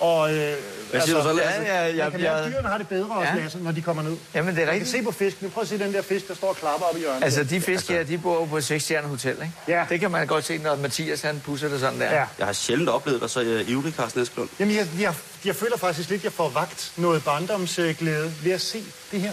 Og, 0.00 0.34
øh, 0.34 0.54
Hvad 0.90 1.00
siger 1.00 1.16
du 1.16 1.22
så, 1.22 1.28
Ja, 1.28 1.34
Lasse? 1.34 1.60
ja, 1.62 1.86
ja, 1.86 2.10
kan 2.10 2.20
lære, 2.20 2.38
at 2.38 2.44
ja. 2.44 2.50
dyrene 2.50 2.68
har 2.68 2.78
det 2.78 2.88
bedre 2.88 3.10
også, 3.10 3.32
Ja. 3.34 3.42
Lasse, 3.42 3.58
når 3.58 3.72
de 3.72 3.82
kommer 3.82 4.02
ned. 4.02 4.16
Jamen, 4.34 4.56
det 4.56 4.62
er 4.68 4.70
rigtigt. 4.70 4.90
se 4.90 5.02
på 5.02 5.10
fisken. 5.12 5.50
Prøv 5.50 5.62
at 5.62 5.68
se 5.68 5.78
den 5.78 5.92
der 5.94 6.02
fisk, 6.02 6.28
der 6.28 6.34
står 6.34 6.48
og 6.48 6.56
klapper 6.56 6.86
op 6.86 6.96
i 6.96 7.00
hjørnet. 7.00 7.24
Altså, 7.24 7.44
de 7.44 7.60
fisk 7.60 7.88
her, 7.88 8.02
de 8.04 8.18
bor 8.18 8.34
jo 8.34 8.44
på 8.44 8.56
et 8.56 8.64
6 8.64 8.92
hotel, 9.04 9.30
ikke? 9.30 9.50
Ja. 9.68 9.84
Det 9.88 10.00
kan 10.00 10.10
man 10.10 10.26
godt 10.26 10.44
se, 10.44 10.58
når 10.58 10.76
Mathias 10.76 11.22
han 11.22 11.42
pusser 11.44 11.68
det 11.68 11.80
sådan 11.80 12.00
der. 12.00 12.14
Ja. 12.14 12.24
Jeg 12.38 12.46
har 12.46 12.52
sjældent 12.52 12.88
oplevet 12.88 13.20
dig 13.20 13.30
så 13.30 13.40
uh, 13.40 13.70
ivrig, 13.70 13.92
Carsten 13.96 14.22
Eskelund. 14.22 14.48
Jamen, 14.60 14.76
jeg, 14.76 14.86
jeg, 15.00 15.14
jeg 15.44 15.56
føler 15.56 15.76
faktisk 15.76 16.08
lidt, 16.10 16.20
at 16.20 16.24
jeg 16.24 16.32
får 16.32 16.48
vagt 16.48 16.92
noget 16.96 17.24
barndomsglæde 17.24 18.32
ved 18.42 18.52
at 18.52 18.60
se 18.60 18.84
det 19.12 19.20
her. 19.20 19.32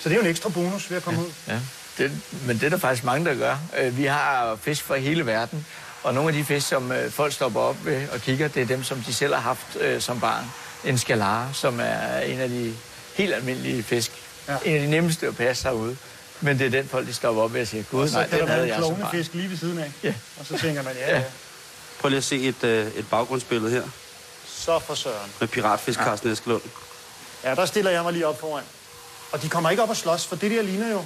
Så 0.00 0.08
det 0.08 0.12
er 0.14 0.16
jo 0.16 0.22
en 0.24 0.30
ekstra 0.30 0.48
bonus 0.48 0.90
ved 0.90 0.96
at 0.96 1.02
komme 1.02 1.20
ud. 1.20 1.30
Ja, 1.48 1.58
det, 1.98 2.12
men 2.46 2.56
det 2.58 2.64
er 2.66 2.70
der 2.70 2.76
faktisk 2.78 3.04
mange, 3.04 3.26
der 3.26 3.34
gør. 3.34 3.56
Øh, 3.78 3.98
Vi 3.98 4.04
har 4.04 4.58
fisk 4.62 4.84
fra 4.84 4.96
hele 4.96 5.26
verden, 5.26 5.66
og 6.02 6.14
nogle 6.14 6.28
af 6.28 6.34
de 6.34 6.44
fisk, 6.44 6.68
som 6.68 6.92
øh, 6.92 7.10
folk 7.10 7.32
stopper 7.32 7.60
op 7.60 7.76
ved 7.84 8.08
og 8.08 8.20
kigger, 8.20 8.48
det 8.48 8.62
er 8.62 8.66
dem, 8.66 8.84
som 8.84 9.00
de 9.02 9.14
selv 9.14 9.34
har 9.34 9.40
haft 9.40 9.76
øh, 9.80 10.00
som 10.00 10.20
barn. 10.20 10.44
En 10.84 10.98
skalare, 10.98 11.50
som 11.54 11.80
er 11.80 12.18
en 12.18 12.40
af 12.40 12.48
de 12.48 12.74
helt 13.14 13.34
almindelige 13.34 13.82
fisk. 13.82 14.12
Ja. 14.48 14.56
En 14.64 14.74
af 14.74 14.80
de 14.80 14.90
nemmeste 14.90 15.26
at 15.26 15.36
passe 15.36 15.64
herude. 15.64 15.96
Men 16.40 16.58
det 16.58 16.66
er 16.66 16.70
den 16.70 16.88
folk, 16.88 17.06
de 17.06 17.14
stopper 17.14 17.42
op 17.42 17.54
ved 17.54 17.60
og 17.60 17.66
siger, 17.66 17.84
gud, 17.84 18.10
nej, 18.10 18.26
den 18.26 18.48
havde 18.48 18.68
jeg 18.68 18.76
en 18.76 18.82
som 18.82 18.90
barn. 18.90 19.00
klovnefisk 19.00 19.34
lige 19.34 19.50
ved 19.50 19.56
siden 19.56 19.78
af. 19.78 19.92
Ja. 20.02 20.14
Og 20.40 20.46
så 20.46 20.58
tænker 20.58 20.82
man, 20.82 20.92
ja, 20.94 21.10
Ja. 21.10 21.16
ja. 21.18 21.24
Prøv 22.00 22.08
lige 22.08 22.18
at 22.18 22.24
se 22.24 22.36
et, 22.42 22.62
uh, 22.62 22.68
et 22.70 23.06
baggrundsbillede 23.10 23.70
her 23.70 23.82
Så 24.46 24.78
for 24.78 24.94
søren. 24.94 25.30
med 25.40 25.48
piratfisk, 25.48 25.98
ja. 25.98 26.04
Carsten 26.04 26.30
Eskelund. 26.32 26.62
Ja, 27.44 27.54
der 27.54 27.66
stiller 27.66 27.90
jeg 27.90 28.02
mig 28.02 28.12
lige 28.12 28.26
op 28.26 28.40
foran. 28.40 28.64
Og 29.32 29.42
de 29.42 29.48
kommer 29.48 29.70
ikke 29.70 29.82
op 29.82 29.90
og 29.90 29.96
slås, 29.96 30.26
for 30.26 30.36
det 30.36 30.50
der 30.50 30.62
ligner 30.62 30.90
jo... 30.90 31.04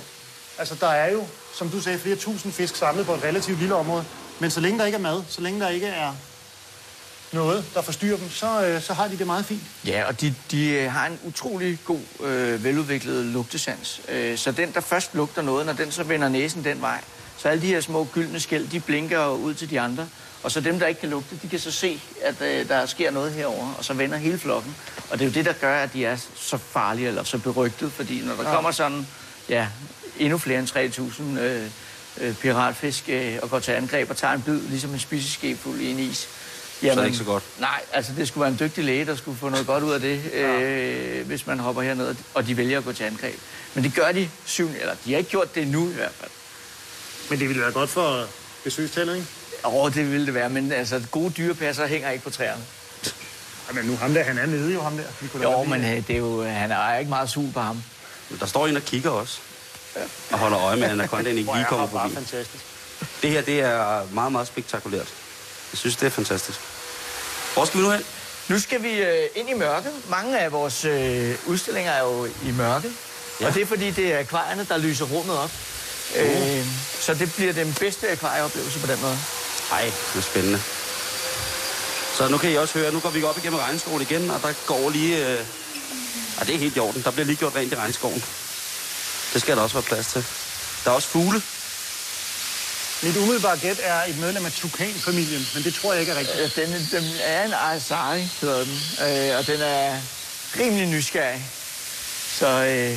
Altså, 0.58 0.74
der 0.80 0.88
er 0.88 1.12
jo, 1.12 1.26
som 1.54 1.68
du 1.70 1.80
sagde, 1.80 1.98
flere 1.98 2.16
tusind 2.16 2.52
fisk 2.52 2.76
samlet 2.76 3.06
på 3.06 3.14
et 3.14 3.22
relativt 3.24 3.58
lille 3.58 3.74
område. 3.74 4.04
Men 4.38 4.50
så 4.50 4.60
længe 4.60 4.78
der 4.78 4.84
ikke 4.84 4.96
er 4.96 5.02
mad, 5.02 5.22
så 5.28 5.40
længe 5.40 5.60
der 5.60 5.68
ikke 5.68 5.86
er 5.86 6.12
noget, 7.32 7.64
der 7.74 7.82
forstyrrer 7.82 8.16
dem, 8.16 8.30
så, 8.30 8.66
øh, 8.66 8.82
så 8.82 8.94
har 8.94 9.08
de 9.08 9.18
det 9.18 9.26
meget 9.26 9.44
fint. 9.44 9.62
Ja, 9.86 10.04
og 10.04 10.20
de, 10.20 10.34
de 10.50 10.68
øh, 10.68 10.92
har 10.92 11.06
en 11.06 11.18
utrolig 11.24 11.78
god, 11.84 12.00
øh, 12.20 12.64
veludviklet 12.64 13.24
lugtesans. 13.26 14.00
Øh, 14.08 14.38
så 14.38 14.52
den, 14.52 14.74
der 14.74 14.80
først 14.80 15.14
lugter 15.14 15.42
noget, 15.42 15.66
når 15.66 15.72
den 15.72 15.92
så 15.92 16.02
vender 16.02 16.28
næsen 16.28 16.64
den 16.64 16.80
vej, 16.80 17.00
så 17.36 17.48
alle 17.48 17.62
de 17.62 17.66
her 17.66 17.80
små 17.80 18.08
gyldne 18.12 18.40
skæld, 18.40 18.68
de 18.68 18.80
blinker 18.80 19.28
ud 19.28 19.54
til 19.54 19.70
de 19.70 19.80
andre. 19.80 20.08
Og 20.42 20.50
så 20.50 20.60
dem, 20.60 20.78
der 20.78 20.86
ikke 20.86 21.00
kan 21.00 21.10
lugte, 21.10 21.38
de 21.42 21.48
kan 21.48 21.58
så 21.58 21.70
se, 21.70 22.00
at 22.22 22.40
øh, 22.40 22.68
der 22.68 22.86
sker 22.86 23.10
noget 23.10 23.32
herover, 23.32 23.74
og 23.78 23.84
så 23.84 23.94
vender 23.94 24.16
hele 24.16 24.38
flokken. 24.38 24.76
Og 25.10 25.18
det 25.18 25.24
er 25.24 25.28
jo 25.28 25.34
det, 25.34 25.44
der 25.44 25.52
gør, 25.52 25.78
at 25.78 25.92
de 25.92 26.04
er 26.04 26.16
så 26.34 26.56
farlige 26.56 27.08
eller 27.08 27.24
så 27.24 27.38
berygtet, 27.38 27.92
fordi 27.92 28.20
når 28.24 28.34
der 28.34 28.48
ja. 28.48 28.54
kommer 28.54 28.70
sådan, 28.70 29.06
ja, 29.48 29.68
endnu 30.18 30.38
flere 30.38 30.58
end 30.58 30.68
3.000 31.38 31.40
øh, 31.40 31.70
øh, 32.20 32.35
piratfisk 32.35 33.04
øh, 33.08 33.38
og 33.42 33.50
går 33.50 33.58
til 33.58 33.73
angreb 33.73 34.11
og 34.11 34.16
tager 34.16 34.35
en 34.35 34.42
bid, 34.42 34.61
ligesom 34.61 34.90
en 34.92 34.99
spiseske 34.99 35.56
fuld 35.56 35.80
i 35.80 35.90
en 35.90 35.99
is. 35.99 36.28
Jamen, 36.82 37.04
ikke 37.04 37.16
så 37.16 37.25
godt. 37.25 37.44
Nej, 37.58 37.80
altså 37.92 38.12
det 38.16 38.28
skulle 38.28 38.42
være 38.42 38.50
en 38.50 38.58
dygtig 38.61 38.85
læge, 38.85 39.04
der 39.04 39.16
skulle 39.16 39.38
få 39.38 39.49
noget 39.49 39.66
godt 39.66 39.85
ud 39.85 39.92
af 39.92 40.00
det, 40.00 40.32
øh, 40.32 41.26
hvis 41.26 41.46
man 41.46 41.58
hopper 41.58 41.82
herned, 41.82 42.14
og 42.35 42.46
de 42.46 42.56
vælger 42.56 42.78
at 42.78 42.85
gå 42.85 42.92
til 42.92 43.04
angreb. 43.04 43.38
Men 43.75 43.85
det 43.85 43.94
gør 43.94 44.12
de 44.12 44.28
syv, 44.44 44.68
eller 44.80 44.94
de 45.04 45.11
har 45.11 45.18
ikke 45.18 45.30
gjort 45.30 45.54
det 45.54 45.68
nu 45.68 45.88
i 45.90 45.92
hvert 45.92 46.12
fald. 46.20 46.30
Men 47.30 47.38
det 47.40 47.49
ville 47.49 47.62
være 47.62 47.73
godt 47.73 47.90
for 47.90 48.26
besøgstallet, 48.64 49.16
ikke? 49.16 49.28
Åh, 49.64 49.94
det 49.94 50.12
ville 50.12 50.26
det 50.26 50.35
være, 50.35 50.50
men 50.50 50.73
altså 50.73 51.02
gode 51.11 51.30
dyrepasser 51.30 51.87
hænger 51.87 52.11
ikke 52.11 52.25
på 52.25 52.30
træerne. 52.30 52.62
Jamen 53.68 53.85
nu 53.85 53.96
ham 53.96 54.14
der, 54.14 54.23
han 54.23 54.38
er 54.38 54.46
nede 54.46 54.73
jo, 54.73 54.80
ham 54.80 54.96
der. 54.96 55.04
Vi 55.20 55.28
kunne 55.28 55.42
Jo, 55.42 55.62
men 55.62 55.85
øh, 55.85 55.96
det 55.96 56.11
er 56.11 56.18
jo, 56.18 56.42
han 56.42 56.70
er 56.70 56.99
ikke 56.99 57.08
meget 57.08 57.30
sul 57.30 57.52
på 57.52 57.61
ham. 57.61 57.82
Der 58.40 58.46
står 58.46 58.66
en 58.66 58.76
og 58.76 58.82
kigger 58.82 59.11
også. 59.11 59.38
Og 60.30 60.38
holder 60.38 60.58
øje 60.58 60.76
med, 60.76 60.84
at 60.84 60.90
anacondaen 60.90 61.38
ikke 61.38 61.52
lige 61.52 61.64
er 61.64 61.68
kommer 61.68 61.88
forbi. 61.88 62.14
fantastisk. 62.14 62.64
Det 63.22 63.30
her, 63.30 63.40
det 63.40 63.60
er 63.60 64.02
meget, 64.12 64.32
meget 64.32 64.46
spektakulært. 64.48 65.08
Jeg 65.72 65.78
synes, 65.78 65.96
det 65.96 66.06
er 66.06 66.10
fantastisk. 66.10 66.60
Hvor 67.54 67.64
skal 67.64 67.80
vi 67.80 67.84
nu 67.84 67.90
hen? 67.90 68.04
Nu 68.48 68.58
skal 68.60 68.82
vi 68.82 68.92
øh, 68.92 69.28
ind 69.34 69.50
i 69.50 69.54
mørket. 69.54 69.92
Mange 70.10 70.38
af 70.38 70.52
vores 70.52 70.84
øh, 70.84 71.34
udstillinger 71.46 71.92
er 71.92 72.02
jo 72.02 72.24
i 72.24 72.50
mørket. 72.56 72.92
Ja. 73.40 73.46
Og 73.46 73.54
det 73.54 73.62
er 73.62 73.66
fordi, 73.66 73.90
det 73.90 74.14
er 74.14 74.18
akvarierne, 74.18 74.66
der 74.68 74.76
lyser 74.78 75.04
rummet 75.04 75.38
op. 75.38 75.50
Øh, 76.16 76.66
så 77.00 77.14
det 77.14 77.34
bliver 77.34 77.52
den 77.52 77.76
bedste 77.80 78.10
akvarieoplevelse 78.10 78.78
på 78.78 78.86
den 78.86 78.98
måde. 79.02 79.18
Ej, 79.72 79.82
det 80.12 80.18
er 80.18 80.22
spændende. 80.22 80.60
Så 82.16 82.28
nu 82.28 82.38
kan 82.38 82.50
I 82.50 82.54
også 82.54 82.78
høre, 82.78 82.92
nu 82.92 83.00
går 83.00 83.10
vi 83.10 83.22
op 83.22 83.38
igennem 83.38 83.58
regnskoven 83.58 84.02
igen, 84.02 84.30
og 84.30 84.42
der 84.42 84.52
går 84.66 84.90
lige... 84.90 85.32
Øh... 85.32 85.40
Ah, 86.40 86.46
det 86.46 86.54
er 86.54 86.58
helt 86.58 86.76
i 86.76 86.78
orden. 86.78 87.02
Der 87.02 87.10
bliver 87.10 87.26
lige 87.26 87.36
gjort 87.36 87.56
rent 87.56 87.72
i 87.72 87.76
regnskoven. 87.76 88.24
Det 89.36 89.42
skal 89.42 89.56
der 89.56 89.62
også 89.62 89.74
være 89.74 89.82
plads 89.82 90.06
til. 90.06 90.24
Der 90.84 90.90
er 90.90 90.94
også 90.94 91.08
fugle. 91.08 91.42
Mit 93.02 93.16
umiddelbare 93.16 93.58
gæt 93.58 93.80
er 93.82 94.04
et 94.04 94.18
medlem 94.18 94.46
af 94.46 94.52
tukanfamilien, 94.52 95.48
men 95.54 95.64
det 95.64 95.74
tror 95.74 95.92
jeg 95.92 96.00
ikke 96.00 96.12
er 96.12 96.16
rigtigt. 96.16 96.40
Øh, 96.40 96.56
den, 96.56 96.88
den 96.92 97.04
er 97.20 97.44
en 97.44 97.52
Aizari, 97.52 98.28
hedder 98.40 98.64
den. 98.64 98.80
Øh, 99.06 99.38
og 99.38 99.46
den 99.46 99.60
er 99.60 100.00
rimelig 100.58 100.86
nysgerrig. 100.86 101.50
Så 102.38 102.46
øh, 102.46 102.96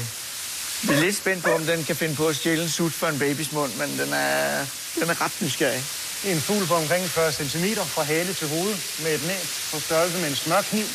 vi 0.90 0.94
er 0.94 1.00
lidt 1.00 1.18
spændt 1.18 1.44
på, 1.44 1.52
om 1.52 1.66
den 1.66 1.84
kan 1.84 1.96
finde 1.96 2.16
på 2.16 2.28
at 2.28 2.36
stjæle 2.36 2.64
en 2.64 2.70
sut 2.70 2.94
for 2.94 3.08
en 3.08 3.20
babys 3.20 3.52
mund, 3.52 3.74
men 3.74 4.00
den 4.00 4.14
er, 4.14 4.66
den 4.96 5.10
er 5.10 5.22
ret 5.22 5.42
nysgerrig. 5.42 5.84
En 6.26 6.42
fugl 6.42 6.68
på 6.68 6.76
omkring 6.76 7.10
40 7.10 7.32
cm 7.32 7.66
fra 7.86 8.04
hale 8.04 8.34
til 8.34 8.48
hoved 8.48 8.76
med 9.04 9.16
et 9.16 9.28
næb 9.28 9.46
på 9.72 9.80
størrelse 9.80 10.18
med 10.18 10.30
en 10.30 10.36
smørkniv. 10.36 10.86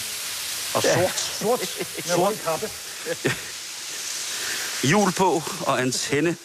Og 0.74 0.82
sort. 0.82 1.20
Sort 1.40 1.60
med 2.06 2.16
rød 2.18 2.36
kappe. 2.36 2.70
Hjul 4.85 5.12
på 5.12 5.43
og 5.67 5.81
antenne. 5.81 6.37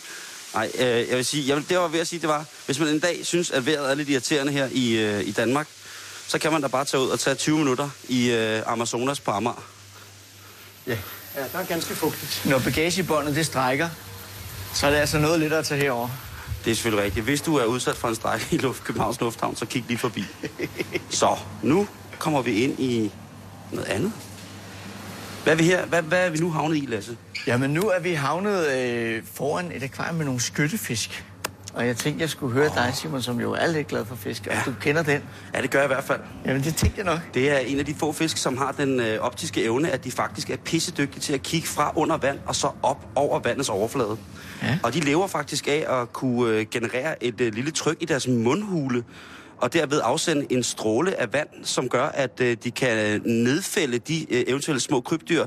Nej, 0.54 0.72
øh, 0.76 1.10
jeg 1.10 1.18
vil 1.18 1.26
sige, 1.26 1.48
jeg 1.48 1.56
vil, 1.56 1.70
det 1.70 1.78
var 1.78 1.88
ved 1.88 2.00
at 2.00 2.08
sige, 2.08 2.20
det 2.20 2.30
var, 2.30 2.46
hvis 2.66 2.80
man 2.80 2.88
en 2.88 3.00
dag 3.00 3.26
synes, 3.26 3.52
at 3.52 3.66
vejret 3.66 3.92
er 3.92 3.96
lidt 3.96 4.10
irriterende 4.10 4.52
her 4.52 4.68
i, 4.72 4.92
øh, 4.98 5.28
i 5.28 5.32
Danmark, 5.32 5.68
så 6.28 6.40
kan 6.40 6.52
man 6.52 6.62
da 6.62 6.68
bare 6.68 6.86
tage 6.86 7.04
ud 7.04 7.10
og 7.10 7.20
tage 7.20 7.36
20 7.36 7.58
minutter 7.58 7.90
i 8.08 8.32
øh, 8.32 8.62
Amazonas 8.66 9.20
på 9.20 9.32
Amager. 9.32 9.64
Ja, 10.88 10.98
der 11.54 11.60
er 11.60 11.66
ganske 11.66 11.96
fugtigt. 11.96 12.42
Når 12.46 12.60
bagagebåndet 12.60 13.36
det 13.36 13.46
strækker, 13.46 13.90
så 14.74 14.88
er 14.88 14.92
det 14.92 14.98
altså 14.98 15.18
noget 15.18 15.40
lidt 15.40 15.54
at 15.54 15.66
tage 15.66 15.82
herover. 15.82 16.10
Det 16.66 16.72
er 16.72 16.76
selvfølgelig 16.76 17.06
rigtigt. 17.06 17.26
Hvis 17.26 17.42
du 17.42 17.56
er 17.56 17.66
udsat 17.66 17.96
for 17.96 18.08
en 18.08 18.16
stræk 18.16 18.48
i 18.54 18.58
Luft, 18.58 18.84
Københavns 18.84 19.20
Lufthavn, 19.20 19.56
så 19.56 19.66
kig 19.66 19.86
lige 19.88 19.98
forbi. 19.98 20.26
Så, 21.10 21.38
nu 21.64 21.88
kommer 22.20 22.42
vi 22.42 22.64
ind 22.64 22.80
i 22.80 23.12
noget 23.72 23.88
andet. 23.88 24.14
Hvad 25.44 25.54
er 25.54 25.58
vi 25.58 25.64
her? 25.64 25.86
Hvad, 25.86 26.02
hvad 26.02 26.26
er 26.26 26.30
vi 26.30 26.38
nu 26.38 26.52
havnet 26.52 26.78
i, 26.78 26.86
Lasse? 26.86 27.18
Jamen 27.48 27.70
nu 27.72 27.82
er 27.82 28.00
vi 28.00 28.14
havnet 28.14 28.68
øh, 28.68 29.24
foran 29.34 29.72
et 29.76 29.84
akvarium 29.84 30.16
med 30.16 30.26
nogle 30.26 30.40
skytteffisk. 30.42 31.26
Og 31.74 31.88
jeg 31.88 31.98
tænkte, 31.98 32.22
jeg 32.22 32.30
skulle 32.30 32.54
høre 32.54 32.70
dig, 32.76 32.92
Simon, 32.96 33.22
som 33.22 33.40
jo 33.40 33.52
er 33.54 33.68
lidt 33.68 33.88
glad 33.88 34.06
for 34.06 34.16
fisk. 34.16 34.48
Og 34.50 34.54
Ja. 34.54 34.62
du 34.66 34.74
kender 34.82 35.04
den. 35.04 35.22
Ja, 35.56 35.62
det 35.62 35.70
gør 35.72 35.80
jeg 35.80 35.86
i 35.86 35.94
hvert 35.94 36.04
fald. 36.04 36.20
Jamen 36.46 36.64
det 36.64 36.76
tænkte 36.76 36.98
jeg 36.98 37.06
nok. 37.06 37.20
Det 37.34 37.52
er 37.52 37.58
en 37.58 37.80
af 37.80 37.86
de 37.86 37.96
få 37.96 38.12
fisk, 38.12 38.38
som 38.38 38.58
har 38.58 38.72
den 38.72 39.00
øh, 39.00 39.20
optiske 39.20 39.64
evne, 39.64 39.92
at 39.92 40.04
de 40.04 40.12
faktisk 40.12 40.50
er 40.50 40.58
pissedygtige 40.58 41.22
til 41.22 41.34
at 41.34 41.44
kigge 41.44 41.68
fra 41.68 41.94
under 41.96 42.18
vand 42.18 42.40
og 42.46 42.56
så 42.56 42.70
op 42.84 43.08
over 43.16 43.40
vandets 43.40 43.70
overflade. 43.70 44.18
Ja. 44.64 44.80
Og 44.84 44.94
de 44.94 45.00
lever 45.00 45.28
faktisk 45.28 45.68
af 45.68 46.02
at 46.02 46.14
kunne 46.14 46.54
øh, 46.54 46.66
generere 46.72 47.24
et 47.24 47.42
øh, 47.42 47.54
lille 47.54 47.72
tryk 47.72 47.98
i 48.00 48.06
deres 48.06 48.28
mundhule, 48.28 49.04
og 49.62 49.74
derved 49.74 50.02
afsende 50.04 50.46
en 50.50 50.64
stråle 50.64 51.22
af 51.22 51.34
vand, 51.34 51.50
som 51.64 51.90
gør, 51.90 52.06
at 52.06 52.42
øh, 52.42 52.58
de 52.64 52.72
kan 52.72 52.98
øh, 52.98 53.26
nedfælde 53.26 53.98
de 53.98 54.34
øh, 54.34 54.44
eventuelle 54.48 54.80
små 54.80 55.02
krybdyr, 55.02 55.46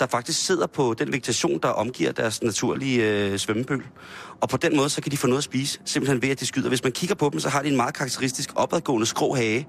der 0.00 0.06
faktisk 0.06 0.46
sidder 0.46 0.66
på 0.66 0.94
den 0.98 1.08
vegetation, 1.08 1.58
der 1.62 1.68
omgiver 1.68 2.12
deres 2.12 2.42
naturlige 2.42 3.10
øh, 3.10 3.38
svømmepøl. 3.38 3.82
Og 4.40 4.48
på 4.48 4.56
den 4.56 4.76
måde, 4.76 4.88
så 4.88 5.02
kan 5.02 5.12
de 5.12 5.16
få 5.16 5.26
noget 5.26 5.38
at 5.38 5.44
spise, 5.44 5.80
simpelthen 5.84 6.22
ved, 6.22 6.28
at 6.28 6.40
de 6.40 6.46
skyder. 6.46 6.68
Hvis 6.68 6.82
man 6.82 6.92
kigger 6.92 7.14
på 7.14 7.28
dem, 7.32 7.40
så 7.40 7.48
har 7.48 7.62
de 7.62 7.68
en 7.68 7.76
meget 7.76 7.94
karakteristisk 7.94 8.50
opadgående 8.56 9.06
skrå 9.06 9.34
hage, 9.34 9.68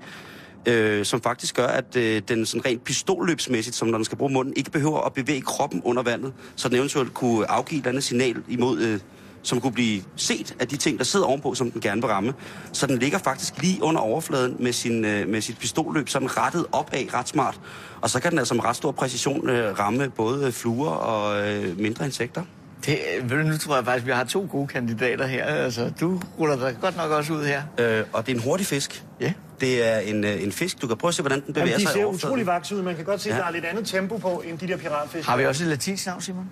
øh, 0.65 1.05
som 1.05 1.21
faktisk 1.21 1.55
gør, 1.55 1.67
at 1.67 1.95
øh, 1.95 2.21
den 2.27 2.45
sådan 2.45 2.65
rent 2.65 2.83
pistolløbsmæssigt, 2.83 3.75
som 3.75 3.87
når 3.87 3.97
den 3.97 4.05
skal 4.05 4.17
bruge 4.17 4.33
munden, 4.33 4.53
ikke 4.57 4.71
behøver 4.71 5.01
at 5.01 5.13
bevæge 5.13 5.41
kroppen 5.41 5.81
under 5.85 6.03
vandet, 6.03 6.33
så 6.55 6.69
den 6.69 6.77
eventuelt 6.77 7.13
kunne 7.13 7.51
afgive 7.51 7.77
et 7.77 7.81
eller 7.81 7.89
andet 7.89 8.03
signal 8.03 8.43
imod, 8.47 8.79
øh, 8.79 8.99
som 9.43 9.61
kunne 9.61 9.73
blive 9.73 10.03
set 10.15 10.55
af 10.59 10.67
de 10.67 10.77
ting, 10.77 10.97
der 10.97 11.03
sidder 11.03 11.25
ovenpå, 11.25 11.55
som 11.55 11.71
den 11.71 11.81
gerne 11.81 12.01
vil 12.01 12.07
ramme. 12.09 12.33
Så 12.71 12.87
den 12.87 12.97
ligger 12.99 13.17
faktisk 13.17 13.61
lige 13.61 13.83
under 13.83 14.01
overfladen 14.01 14.55
med, 14.59 14.73
sin, 14.73 15.05
øh, 15.05 15.27
med 15.29 15.41
sit 15.41 15.57
pistolløb, 15.57 16.09
sådan 16.09 16.37
rettet 16.37 16.65
opad 16.71 17.13
ret 17.13 17.27
smart. 17.27 17.59
Og 18.01 18.09
så 18.09 18.19
kan 18.19 18.31
den 18.31 18.39
altså 18.39 18.53
med 18.53 18.63
ret 18.63 18.75
stor 18.75 18.91
præcision 18.91 19.49
øh, 19.49 19.79
ramme 19.79 20.09
både 20.09 20.51
fluer 20.51 20.89
og 20.89 21.47
øh, 21.49 21.79
mindre 21.79 22.05
insekter. 22.05 22.43
Det, 22.85 22.99
øh, 23.17 23.29
ved 23.29 23.37
du, 23.37 23.43
nu 23.49 23.57
tror 23.57 23.75
jeg 23.75 23.85
faktisk, 23.85 24.03
at 24.03 24.07
vi 24.07 24.11
har 24.11 24.23
to 24.23 24.47
gode 24.51 24.67
kandidater 24.67 25.27
her. 25.27 25.45
Altså, 25.45 25.91
du 25.99 26.21
ruller 26.39 26.55
dig 26.55 26.77
godt 26.81 26.97
nok 26.97 27.11
også 27.11 27.33
ud 27.33 27.45
her. 27.45 27.61
Øh, 27.77 28.03
og 28.13 28.25
det 28.27 28.31
er 28.31 28.35
en 28.37 28.43
hurtig 28.43 28.65
fisk. 28.65 29.03
Ja. 29.19 29.33
Det 29.61 29.87
er 29.93 29.97
en, 29.99 30.23
øh, 30.23 30.43
en 30.43 30.51
fisk. 30.51 30.81
Du 30.81 30.87
kan 30.87 30.97
prøve 30.97 31.09
at 31.09 31.15
se, 31.15 31.21
hvordan 31.21 31.41
den 31.45 31.53
bevæger 31.53 31.69
Jamen, 31.71 31.85
de 31.85 31.91
sig 31.91 31.99
i 31.99 32.01
ser 32.01 32.05
utrolig 32.05 32.45
vaks 32.45 32.71
ud. 32.71 32.81
Man 32.81 32.95
kan 32.95 33.05
godt 33.05 33.21
se, 33.21 33.29
at 33.29 33.35
Ja. 33.35 33.41
der 33.41 33.47
er 33.47 33.51
lidt 33.51 33.65
andet 33.65 33.87
tempo 33.87 34.17
på, 34.17 34.43
end 34.47 34.57
de 34.57 34.67
der 34.67 34.77
piratfisk. 34.77 35.27
Har 35.27 35.37
vi 35.37 35.45
også 35.45 35.63
et 35.63 35.69
latinsk 35.69 36.05
navn, 36.05 36.21
Simon? 36.21 36.49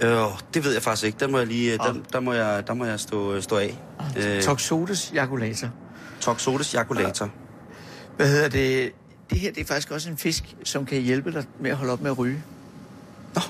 Øh, 0.00 0.18
det 0.54 0.64
ved 0.64 0.72
jeg 0.72 0.82
faktisk 0.82 1.06
ikke. 1.06 1.16
Der 1.20 1.28
må 1.28 1.38
jeg 1.38 1.46
lige, 1.46 1.78
der, 1.78 1.94
der 2.12 2.20
må 2.20 2.32
jeg, 2.32 2.66
der 2.66 2.74
må 2.74 2.84
jeg 2.84 3.00
stå, 3.00 3.40
stå 3.40 3.56
af. 3.56 3.78
Øh, 4.16 4.42
Toxodes 4.42 5.12
jaculator. 5.14 5.68
Toxodes 6.20 6.74
jaculator. 6.74 7.28
Hvad 8.16 8.28
hedder 8.28 8.48
det? 8.48 8.92
Det 9.30 9.38
her 9.38 9.52
det 9.52 9.60
er 9.60 9.64
faktisk 9.64 9.90
også 9.90 10.10
en 10.10 10.16
fisk, 10.18 10.56
som 10.64 10.86
kan 10.86 11.00
hjælpe 11.02 11.32
dig 11.32 11.44
med 11.60 11.70
at 11.70 11.76
holde 11.76 11.92
op 11.92 12.00
med 12.00 12.10
at 12.10 12.18
ryge. 12.18 12.42
Nå. 13.34 13.40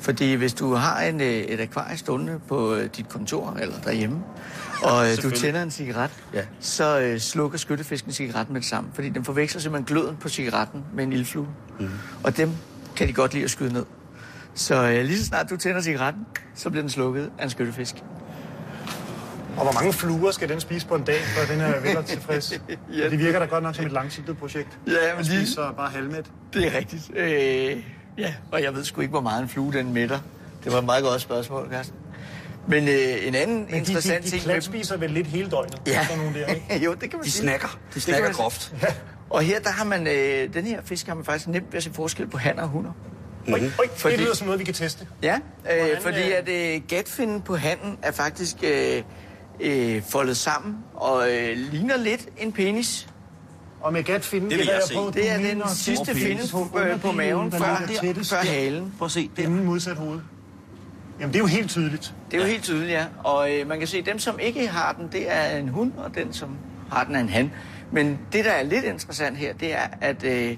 Fordi 0.00 0.32
hvis 0.34 0.54
du 0.54 0.74
har 0.74 1.00
en, 1.02 1.20
øh, 1.20 1.26
et 1.28 1.60
akvarie 1.60 1.96
stående 1.98 2.40
på 2.48 2.74
øh, 2.74 2.88
dit 2.96 3.08
kontor 3.08 3.56
eller 3.60 3.74
derhjemme, 3.84 4.18
og 4.82 5.10
øh, 5.10 5.22
du 5.22 5.30
tænder 5.30 5.62
en 5.62 5.70
cigaret, 5.70 6.10
Ja. 6.34 6.42
så 6.60 7.00
øh, 7.00 7.18
slukker 7.20 7.58
skyttefisken 7.58 8.12
cigaretten 8.12 8.52
med 8.52 8.60
det 8.60 8.68
samme. 8.68 8.90
Fordi 8.94 9.08
den 9.08 9.24
forveksler 9.24 9.60
simpelthen 9.60 9.96
gløden 9.96 10.16
på 10.16 10.28
cigaretten 10.28 10.84
med 10.94 11.04
en 11.04 11.12
ildflue. 11.12 11.48
Mm. 11.80 11.88
Og 12.24 12.36
dem 12.36 12.50
kan 12.96 13.08
de 13.08 13.12
godt 13.12 13.32
lide 13.34 13.44
at 13.44 13.50
skyde 13.50 13.72
ned. 13.72 13.84
Så 14.54 14.74
øh, 14.88 15.04
lige 15.04 15.18
så 15.18 15.24
snart 15.24 15.50
du 15.50 15.56
tænder 15.56 15.80
cigaretten, 15.80 16.26
så 16.54 16.70
bliver 16.70 16.82
den 16.82 16.90
slukket 16.90 17.30
af 17.38 17.44
en 17.44 17.50
skyttefisk. 17.50 17.94
Og 19.56 19.62
hvor 19.62 19.72
mange 19.72 19.92
fluer 19.92 20.30
skal 20.30 20.48
den 20.48 20.60
spise 20.60 20.86
på 20.86 20.94
en 20.94 21.02
dag, 21.04 21.20
for 21.20 21.52
den 21.52 21.60
er 21.60 21.80
vel 21.80 22.04
tilfreds? 22.04 22.52
Ja. 22.98 23.10
Det 23.10 23.18
virker 23.18 23.38
da 23.38 23.44
godt 23.44 23.62
nok 23.62 23.74
som 23.74 23.86
et 23.86 23.92
langsigtet 23.92 24.38
projekt. 24.38 24.68
Ja, 24.86 24.92
men 25.16 25.24
lige- 25.24 25.38
spise 25.38 25.52
så 25.52 25.72
bare 25.76 25.90
halvmæt. 25.90 26.26
Det 26.54 26.66
er 26.66 26.78
rigtigt. 26.78 27.10
Øh, 27.16 27.76
ja, 28.18 28.34
og 28.52 28.62
jeg 28.62 28.74
ved 28.74 28.84
sgu 28.84 29.00
ikke, 29.00 29.10
hvor 29.10 29.20
meget 29.20 29.42
en 29.42 29.48
flue 29.48 29.72
den 29.72 29.92
mætter. 29.92 30.18
Det 30.64 30.72
var 30.72 30.78
et 30.78 30.84
meget 30.84 31.04
godt 31.04 31.20
spørgsmål, 31.20 31.68
Carsten. 31.72 31.96
Men 32.68 32.88
øh, 32.88 33.26
en 33.26 33.34
anden 33.34 33.56
Men 33.56 33.66
de, 33.66 33.72
de, 33.72 33.76
interessant 33.76 34.24
de, 34.24 34.30
de 34.30 34.38
ting... 34.38 34.48
dem- 34.52 34.60
spiser 34.60 34.96
vel 34.96 35.10
lidt 35.10 35.26
hele 35.26 35.50
døgnet? 35.50 35.82
Ja. 35.86 36.06
Sådan 36.06 36.18
nogle 36.24 36.40
der, 36.40 36.46
ikke? 36.46 36.78
jo, 36.84 36.94
det 36.94 37.10
kan 37.10 37.18
man 37.18 37.24
De 37.24 37.30
sige. 37.30 37.42
snakker. 37.42 37.78
De 37.94 38.00
snakker 38.00 38.32
groft. 38.32 38.74
Og 39.30 39.42
her, 39.42 39.60
der 39.60 39.70
har 39.70 39.84
man... 39.84 40.06
Øh, 40.06 40.54
den 40.54 40.64
her 40.64 40.82
fisk 40.84 41.06
har 41.06 41.14
man 41.14 41.24
faktisk 41.24 41.48
nemt 41.48 41.66
ved 41.72 41.76
at 41.76 41.82
se 41.82 41.90
forskel 41.94 42.26
på 42.26 42.38
hanner 42.38 42.62
og 42.62 42.68
hunder. 42.68 42.92
Oj, 43.48 43.60
oj, 43.78 43.88
Fordi- 43.96 44.14
det 44.16 44.22
lyder 44.24 44.34
som 44.34 44.46
noget, 44.46 44.60
vi 44.60 44.64
kan 44.64 44.74
teste. 44.74 45.06
Ja, 45.22 45.34
øh, 45.72 45.78
Hvordan, 45.78 46.02
fordi 46.02 46.22
øh, 46.30 46.38
at 46.38 46.48
øh, 46.76 46.82
gatfinnen 46.88 47.40
på 47.42 47.56
handen 47.56 47.98
er 48.02 48.10
faktisk 48.12 48.56
øh, 48.62 49.02
øh, 49.60 50.02
foldet 50.02 50.36
sammen 50.36 50.76
og 50.94 51.32
øh, 51.32 51.56
ligner 51.56 51.96
lidt 51.96 52.28
en 52.38 52.52
penis. 52.52 53.08
Og 53.80 53.92
med 53.92 54.02
gatfinden 54.02 54.50
Det 54.50 54.58
vil 54.58 54.66
jeg 54.66 54.74
jeg 54.74 54.96
på, 54.96 55.12
se. 55.12 55.20
Det 55.20 55.30
er 55.30 55.36
den 55.36 55.62
sidste 55.74 56.14
finde 56.14 56.42
på, 56.50 56.68
på 57.02 57.12
maven 57.12 57.52
før, 57.52 57.58
før 58.24 58.36
halen. 58.36 58.94
Prøv 58.98 59.06
at 59.06 59.12
se. 59.12 59.30
Der. 59.36 59.42
Inden 59.42 59.64
modsat 59.64 59.96
hoved. 59.96 60.20
Jamen, 61.20 61.32
det 61.32 61.38
er 61.38 61.42
jo 61.42 61.46
helt 61.46 61.70
tydeligt. 61.70 62.14
Det 62.30 62.36
er 62.36 62.40
jo 62.42 62.48
helt 62.48 62.62
tydeligt, 62.62 62.90
ja. 62.90 63.04
Og 63.24 63.52
øh, 63.52 63.68
man 63.68 63.78
kan 63.78 63.88
se, 63.88 63.98
at 63.98 64.06
dem, 64.06 64.18
som 64.18 64.38
ikke 64.38 64.66
har 64.68 64.92
den, 64.92 65.08
det 65.12 65.32
er 65.32 65.56
en 65.58 65.68
hund, 65.68 65.92
og 65.96 66.14
den, 66.14 66.32
som 66.32 66.56
har 66.92 67.04
den, 67.04 67.14
er 67.14 67.20
en 67.20 67.28
han. 67.28 67.52
Men 67.92 68.18
det, 68.32 68.44
der 68.44 68.50
er 68.50 68.62
lidt 68.62 68.84
interessant 68.84 69.36
her, 69.36 69.52
det 69.52 69.74
er, 69.74 69.86
at 70.00 70.24
øh, 70.24 70.56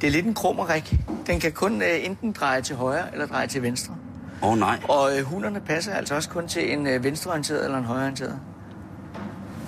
det 0.00 0.06
er 0.06 0.10
lidt 0.10 0.26
en 0.26 0.34
krummerik. 0.34 0.94
Den 1.26 1.40
kan 1.40 1.52
kun 1.52 1.82
øh, 1.82 2.04
enten 2.04 2.32
dreje 2.32 2.62
til 2.62 2.76
højre 2.76 3.12
eller 3.12 3.26
dreje 3.26 3.46
til 3.46 3.62
venstre. 3.62 3.94
Åh 4.42 4.50
oh, 4.52 4.58
nej. 4.58 4.78
Og 4.88 5.18
øh, 5.18 5.24
hunderne 5.24 5.60
passer 5.60 5.94
altså 5.94 6.14
også 6.14 6.28
kun 6.28 6.48
til 6.48 6.72
en 6.72 6.86
øh, 6.86 7.04
venstreorienteret 7.04 7.64
eller 7.64 7.78
en 7.78 7.84
højreorienteret. 7.84 8.38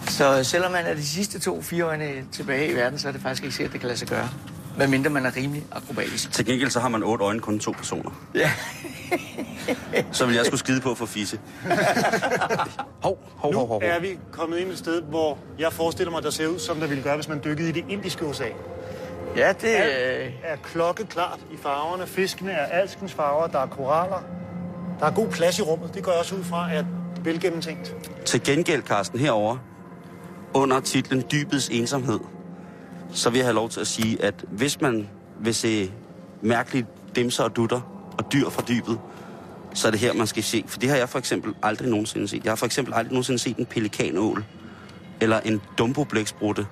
Så 0.08 0.38
øh, 0.38 0.44
selvom 0.44 0.72
man 0.72 0.86
er 0.86 0.94
de 0.94 1.06
sidste 1.06 1.38
to 1.38 1.62
fire 1.62 1.82
øjne 1.82 2.10
tilbage 2.32 2.72
i 2.72 2.74
verden, 2.76 2.98
så 2.98 3.08
er 3.08 3.12
det 3.12 3.20
faktisk 3.20 3.42
ikke 3.42 3.56
sikkert, 3.56 3.68
at 3.68 3.72
det 3.72 3.80
kan 3.80 3.86
lade 3.88 3.98
sig 3.98 4.08
gøre. 4.08 4.28
Medmindre 4.78 5.10
man 5.10 5.26
er 5.26 5.36
rimelig 5.36 5.64
akrobatisk. 5.72 6.32
Til 6.32 6.46
gengæld 6.46 6.70
så 6.70 6.80
har 6.80 6.88
man 6.88 7.02
otte 7.02 7.24
øjne, 7.24 7.40
kun 7.40 7.58
to 7.58 7.70
personer. 7.70 8.10
Ja. 8.34 8.50
Så 10.12 10.26
vil 10.26 10.34
jeg 10.34 10.46
skulle 10.46 10.58
skide 10.58 10.80
på 10.80 10.94
for 10.94 11.06
fisse. 11.06 11.40
hov, 13.04 13.18
hov, 13.36 13.52
Nu 13.52 13.58
hov, 13.58 13.68
hov. 13.68 13.80
er 13.84 14.00
vi 14.00 14.18
kommet 14.32 14.58
ind 14.58 14.70
et 14.70 14.78
sted, 14.78 15.02
hvor 15.02 15.38
jeg 15.58 15.72
forestiller 15.72 16.10
mig, 16.10 16.22
der 16.22 16.30
ser 16.30 16.46
ud, 16.46 16.58
som 16.58 16.80
der 16.80 16.86
ville 16.86 17.02
gøre, 17.02 17.14
hvis 17.14 17.28
man 17.28 17.40
dykkede 17.44 17.68
i 17.68 17.72
det 17.72 17.84
indiske 17.88 18.26
ocean. 18.26 18.52
Ja, 19.36 19.52
det 19.60 19.68
Alt 19.68 20.26
øh, 20.26 20.32
er 20.42 20.56
klokkeklart 20.56 21.38
i 21.52 21.56
farverne. 21.56 22.06
Fiskene 22.06 22.52
er 22.52 22.64
alskens 22.66 23.12
farver. 23.12 23.46
Der 23.46 23.58
er 23.58 23.66
koraller. 23.66 24.22
Der 25.00 25.06
er 25.06 25.10
god 25.10 25.28
plads 25.28 25.58
i 25.58 25.62
rummet. 25.62 25.94
Det 25.94 26.02
går 26.02 26.12
jeg 26.12 26.18
også 26.20 26.34
ud 26.34 26.44
fra, 26.44 26.74
at 26.74 26.84
velgennemtænkt. 27.24 27.96
Til 28.24 28.42
gengæld, 28.42 28.82
Carsten, 28.82 29.18
herover 29.18 29.56
under 30.54 30.80
titlen 30.80 31.24
Dybets 31.32 31.68
ensomhed, 31.68 32.20
så 33.12 33.30
vil 33.30 33.38
jeg 33.38 33.46
have 33.46 33.54
lov 33.54 33.68
til 33.68 33.80
at 33.80 33.86
sige, 33.86 34.24
at 34.24 34.34
hvis 34.48 34.80
man 34.80 35.08
vil 35.40 35.54
se 35.54 35.92
mærkelige 36.42 36.86
dimser 37.16 37.44
og 37.44 37.56
dutter 37.56 37.80
og 38.18 38.32
dyr 38.32 38.48
fra 38.48 38.62
dybet, 38.68 38.98
så 39.74 39.88
er 39.88 39.90
det 39.90 40.00
her, 40.00 40.12
man 40.12 40.26
skal 40.26 40.42
se. 40.42 40.64
For 40.66 40.78
det 40.78 40.88
har 40.88 40.96
jeg 40.96 41.08
for 41.08 41.18
eksempel 41.18 41.54
aldrig 41.62 41.88
nogensinde 41.88 42.28
set. 42.28 42.44
Jeg 42.44 42.50
har 42.50 42.56
for 42.56 42.66
eksempel 42.66 42.94
aldrig 42.94 43.12
nogensinde 43.12 43.38
set 43.38 43.56
en 43.56 43.66
pelikanål 43.66 44.44
eller 45.20 45.40
en 45.40 45.62
dumboblæksbrutte. 45.78 46.66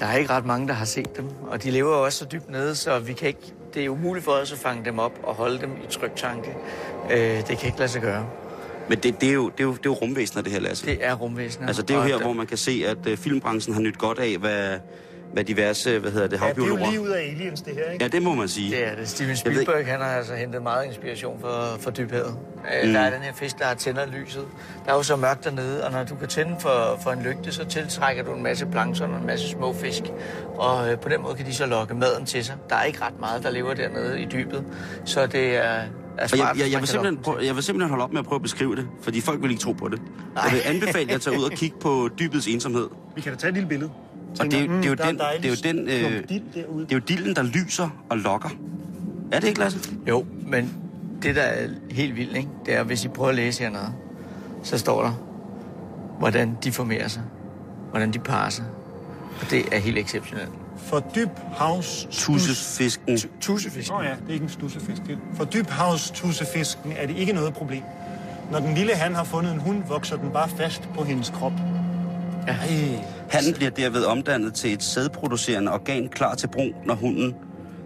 Der 0.00 0.06
er 0.06 0.16
ikke 0.16 0.30
ret 0.30 0.46
mange, 0.46 0.68
der 0.68 0.74
har 0.74 0.84
set 0.84 1.16
dem, 1.16 1.26
og 1.50 1.62
de 1.62 1.70
lever 1.70 1.96
jo 1.96 2.04
også 2.04 2.18
så 2.18 2.24
dybt 2.24 2.50
nede, 2.50 2.74
så 2.76 2.98
vi 2.98 3.12
kan 3.12 3.28
ikke, 3.28 3.54
det 3.74 3.84
er 3.84 3.88
umuligt 3.88 4.24
for 4.24 4.32
os 4.32 4.52
at 4.52 4.58
fange 4.58 4.84
dem 4.84 4.98
op 4.98 5.12
og 5.22 5.34
holde 5.34 5.60
dem 5.60 5.70
i 5.70 5.86
tryktanke. 5.90 6.56
Øh, 7.10 7.18
det 7.18 7.58
kan 7.58 7.66
ikke 7.66 7.78
lade 7.78 7.88
sig 7.88 8.02
gøre. 8.02 8.26
Men 8.88 8.98
det, 8.98 9.20
det, 9.20 9.28
er, 9.28 9.32
jo, 9.32 9.48
det, 9.48 9.60
er, 9.60 9.64
jo, 9.64 9.72
det 9.72 9.78
er 9.78 9.90
jo 9.90 9.92
rumvæsener, 9.92 10.42
det 10.42 10.52
her, 10.52 10.60
Lasse. 10.60 10.86
Det 10.86 10.98
er 11.00 11.14
rumvæsener. 11.14 11.66
Altså, 11.66 11.82
det 11.82 11.94
er 11.94 11.98
jo 11.98 12.04
her, 12.04 12.18
hvor 12.18 12.32
man 12.32 12.46
kan 12.46 12.56
se, 12.56 12.84
at 12.86 13.06
uh, 13.06 13.16
filmbranchen 13.18 13.74
har 13.74 13.80
nyt 13.80 13.98
godt 13.98 14.18
af, 14.18 14.38
hvad, 14.38 14.78
hvad 15.32 15.44
diverse 15.44 15.98
hvad 15.98 16.10
hedder 16.10 16.26
det, 16.26 16.40
Ja, 16.40 16.48
det 16.48 16.52
er 16.52 16.56
jo 16.56 16.62
havbiologer... 16.62 16.90
lige 16.90 17.00
ud 17.00 17.08
af 17.08 17.22
aliens, 17.22 17.62
det 17.62 17.74
her, 17.74 17.90
ikke? 17.92 18.04
Ja, 18.04 18.08
det 18.08 18.22
må 18.22 18.34
man 18.34 18.48
sige. 18.48 18.70
Det 18.70 18.86
er 18.86 18.94
det. 18.96 19.08
Steven 19.08 19.28
ved 19.28 19.36
Spielberg, 19.36 19.86
han 19.86 20.00
har 20.00 20.06
altså 20.06 20.34
hentet 20.34 20.62
meget 20.62 20.86
inspiration 20.86 21.40
for, 21.40 21.76
for 21.80 21.90
dybhavet. 21.90 22.36
Mm. 22.84 22.92
Der 22.92 23.00
er 23.00 23.10
den 23.10 23.22
her 23.22 23.32
fisk, 23.34 23.58
der 23.58 23.74
tænder 23.74 24.06
lyset. 24.06 24.44
Der 24.84 24.92
er 24.92 24.96
jo 24.96 25.02
så 25.02 25.16
mørkt 25.16 25.44
dernede, 25.44 25.84
og 25.84 25.92
når 25.92 26.04
du 26.04 26.14
kan 26.14 26.28
tænde 26.28 26.56
for, 26.60 26.98
for 27.02 27.10
en 27.10 27.22
lygte, 27.22 27.52
så 27.52 27.64
tiltrækker 27.64 28.22
du 28.22 28.34
en 28.34 28.42
masse 28.42 28.66
plankton 28.66 29.10
og 29.10 29.20
en 29.20 29.26
masse 29.26 29.48
små 29.48 29.72
fisk. 29.74 30.02
Og 30.54 30.92
øh, 30.92 30.98
på 30.98 31.08
den 31.08 31.22
måde 31.22 31.34
kan 31.34 31.46
de 31.46 31.54
så 31.54 31.66
lokke 31.66 31.94
maden 31.94 32.26
til 32.26 32.44
sig. 32.44 32.56
Der 32.68 32.76
er 32.76 32.84
ikke 32.84 33.02
ret 33.02 33.20
meget, 33.20 33.42
der 33.42 33.50
lever 33.50 33.74
dernede 33.74 34.20
i 34.22 34.26
dybet. 34.32 34.64
Så 35.04 35.26
det 35.26 35.56
er, 35.56 35.82
smart, 36.26 36.56
jeg, 36.56 36.64
jeg, 36.64 36.72
jeg, 36.72 36.80
vil 36.80 36.88
simpelthen 36.88 37.22
prøve, 37.22 37.44
jeg 37.44 37.54
vil 37.54 37.62
simpelthen 37.62 37.90
holde 37.90 38.04
op 38.04 38.12
med 38.12 38.18
at 38.18 38.26
prøve 38.26 38.36
at 38.36 38.42
beskrive 38.42 38.76
det, 38.76 38.88
fordi 39.02 39.20
folk 39.20 39.42
vil 39.42 39.50
ikke 39.50 39.62
tro 39.62 39.72
på 39.72 39.88
det. 39.88 40.02
Nej. 40.34 40.44
Jeg 40.44 40.52
vil 40.52 40.62
anbefale 40.64 41.08
jer 41.08 41.14
at 41.14 41.20
tage 41.20 41.38
ud 41.38 41.44
og 41.44 41.50
kigge 41.60 41.76
på 41.80 42.08
dybets 42.18 42.46
ensomhed. 42.46 42.88
Vi 43.14 43.20
kan 43.20 43.32
da 43.32 43.38
tage 43.38 43.48
et 43.48 43.54
lille 43.54 43.68
billede. 43.68 43.90
Og 44.40 44.46
det, 44.46 44.54
er 44.54 44.64
jo- 44.64 44.72
det, 44.76 44.84
er 44.84 44.88
jo 44.88 44.94
der 44.94 45.04
den, 45.04 45.18
det 45.18 45.44
er 45.44 45.48
jo 45.48 45.54
den, 45.64 45.78
øh, 45.88 46.22
det 46.28 46.42
er 46.92 46.94
jo 46.94 46.98
dilden, 46.98 47.36
der 47.36 47.42
lyser 47.42 47.88
og 48.08 48.18
lokker. 48.18 48.48
Er 49.32 49.40
det 49.40 49.48
ikke, 49.48 49.60
Lasse? 49.60 49.78
Jo, 50.08 50.24
men 50.46 50.72
det, 51.22 51.36
der 51.36 51.42
er 51.42 51.68
helt 51.90 52.16
vildt, 52.16 52.36
ikke? 52.36 52.48
det 52.66 52.74
er, 52.74 52.82
hvis 52.82 53.04
I 53.04 53.08
prøver 53.08 53.28
at 53.28 53.34
læse 53.34 53.62
hernede, 53.62 53.92
så 54.62 54.78
står 54.78 55.02
der, 55.02 55.12
hvordan 56.18 56.56
de 56.64 56.72
formerer 56.72 57.08
sig. 57.08 57.22
Hvordan 57.90 58.12
de 58.12 58.18
parer 58.18 58.50
sig. 58.50 58.64
Og 59.40 59.50
det 59.50 59.62
er 59.72 59.78
helt 59.78 59.98
exceptionelt. 59.98 60.48
For 60.76 61.00
dyb 61.14 61.28
havs... 61.56 62.08
Tussefisken. 62.10 63.18
Tussefisk. 63.40 63.92
Åh 63.92 63.98
oh 63.98 64.04
ja, 64.04 64.10
det 64.10 64.28
er 64.28 64.32
ikke 64.32 64.42
en 64.42 64.48
stussefisk. 64.48 65.02
det 65.06 65.12
er- 65.12 65.36
For 65.36 65.44
dybhavstussefisken 65.44 66.92
er 66.96 67.06
det 67.06 67.16
ikke 67.16 67.32
noget 67.32 67.54
problem. 67.54 67.82
Når 68.52 68.58
den 68.60 68.74
lille 68.74 68.94
han 68.94 69.14
har 69.14 69.24
fundet 69.24 69.52
en 69.52 69.60
hund, 69.60 69.82
vokser 69.88 70.16
den 70.16 70.30
bare 70.30 70.48
fast 70.48 70.88
på 70.94 71.04
hendes 71.04 71.30
krop. 71.30 71.52
Ja. 72.46 72.56
Hannen 73.30 73.54
bliver 73.54 73.70
derved 73.70 74.04
omdannet 74.04 74.54
til 74.54 74.72
et 74.72 74.82
sædproducerende 74.82 75.72
organ 75.72 76.08
klar 76.08 76.34
til 76.34 76.46
brug, 76.46 76.74
når 76.86 76.94
hunden 76.94 77.34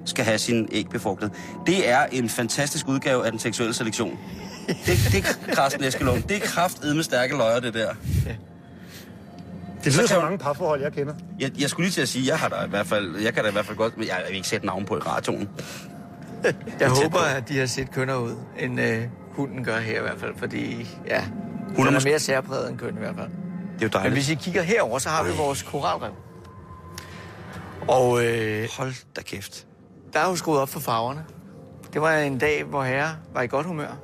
skal 0.05 0.25
have 0.25 0.39
sin 0.39 0.69
æg 0.73 0.87
befrugtet. 0.91 1.31
Det 1.67 1.89
er 1.91 2.07
en 2.13 2.29
fantastisk 2.29 2.89
udgave 2.89 3.25
af 3.27 3.31
den 3.33 3.41
seksuelle 3.41 3.75
selektion. 3.75 4.19
Det, 4.69 4.77
det 4.87 5.25
er 5.49 5.55
Carsten 5.55 5.85
Eskelund. 5.85 6.23
Det 6.23 6.37
er 6.37 6.41
kraftedme 6.41 7.03
stærke 7.03 7.37
løjer, 7.37 7.61
det 7.61 7.75
der. 7.75 7.89
Det 9.85 9.97
lyder 9.97 10.07
så 10.07 10.15
man- 10.15 10.23
mange 10.23 10.39
parforhold, 10.39 10.83
jeg 10.83 10.93
kender. 10.93 11.15
Jeg, 11.41 11.51
jeg 11.61 11.71
skulle 11.71 11.85
lige 11.87 11.93
til 11.93 12.01
at 12.03 12.09
sige, 12.09 12.27
jeg 12.29 12.39
har 12.39 12.49
da 12.49 12.57
i 12.67 12.69
hvert 12.69 12.87
fald, 12.87 13.17
jeg 13.17 13.35
kan 13.35 13.43
da 13.43 13.49
i 13.49 13.53
hvert 13.53 13.67
fald 13.67 13.77
godt, 13.77 13.97
men 13.99 14.07
jeg 14.07 14.15
har 14.15 14.23
ikke 14.23 14.49
sætte 14.49 14.67
navn 14.67 14.85
på 14.85 14.97
i 14.97 15.01
radioen. 15.01 15.49
Jeg 16.45 16.55
tæt 16.79 16.89
håber, 16.89 17.09
på. 17.19 17.25
at 17.37 17.49
de 17.49 17.59
har 17.59 17.67
set 17.67 17.91
kønner 17.91 18.17
ud, 18.17 18.33
end 18.59 18.81
øh, 18.81 19.03
hunden 19.31 19.65
gør 19.65 19.79
her 19.79 19.99
i 19.99 20.03
hvert 20.03 20.21
fald, 20.21 20.33
fordi 20.39 20.89
ja, 21.09 21.25
hun 21.77 21.87
er 21.87 21.91
er, 21.91 21.95
måske- 21.95 22.09
mere 22.11 22.19
særpræget 22.19 22.71
end 22.71 22.79
køn 22.79 22.95
i 22.95 22.99
hvert 22.99 23.15
fald. 23.17 23.29
Det 23.75 23.83
er 23.83 23.87
jo 23.87 23.87
Men 23.87 23.93
dejligt. 23.93 24.15
hvis 24.15 24.31
I 24.31 24.35
kigger 24.35 24.63
herover, 24.63 24.99
så 24.99 25.09
har 25.09 25.25
vi 25.25 25.31
vores 25.37 25.63
koralrev. 25.63 26.13
Og 27.89 28.25
øh, 28.25 28.69
Hold 28.79 28.93
da 29.17 29.23
kæft. 29.23 29.67
der 30.13 30.19
er 30.21 30.29
jo 30.29 30.37
skruet 30.37 30.61
op 30.61 30.69
for 30.69 30.81
farverne. 30.81 31.25
Det 31.93 32.01
var 32.03 32.17
en 32.19 32.39
dag, 32.39 32.65
hvor 32.65 32.83
herre 32.85 33.17
var 33.35 33.43
i 33.43 33.47
godt 33.47 33.67
humør. 33.67 33.97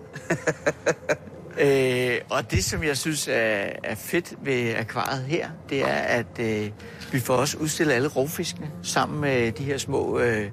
øh, 1.64 2.14
og 2.30 2.50
det, 2.50 2.64
som 2.64 2.84
jeg 2.84 2.96
synes 2.96 3.28
er, 3.28 3.68
er 3.84 3.94
fedt 3.94 4.34
ved 4.42 4.74
akvariet 4.74 5.24
her, 5.24 5.48
det 5.68 5.80
er, 5.82 5.94
at 5.94 6.38
øh, 6.40 6.70
vi 7.12 7.20
får 7.20 7.34
også 7.34 7.58
udstillet 7.58 7.92
alle 7.94 8.08
rovfiskene 8.08 8.70
sammen 8.82 9.20
med 9.20 9.52
de 9.52 9.64
her 9.64 9.78
små... 9.78 10.18
Øh, 10.18 10.50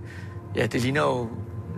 ja, 0.55 0.65
det 0.65 0.81
ligner 0.81 1.01
jo 1.01 1.29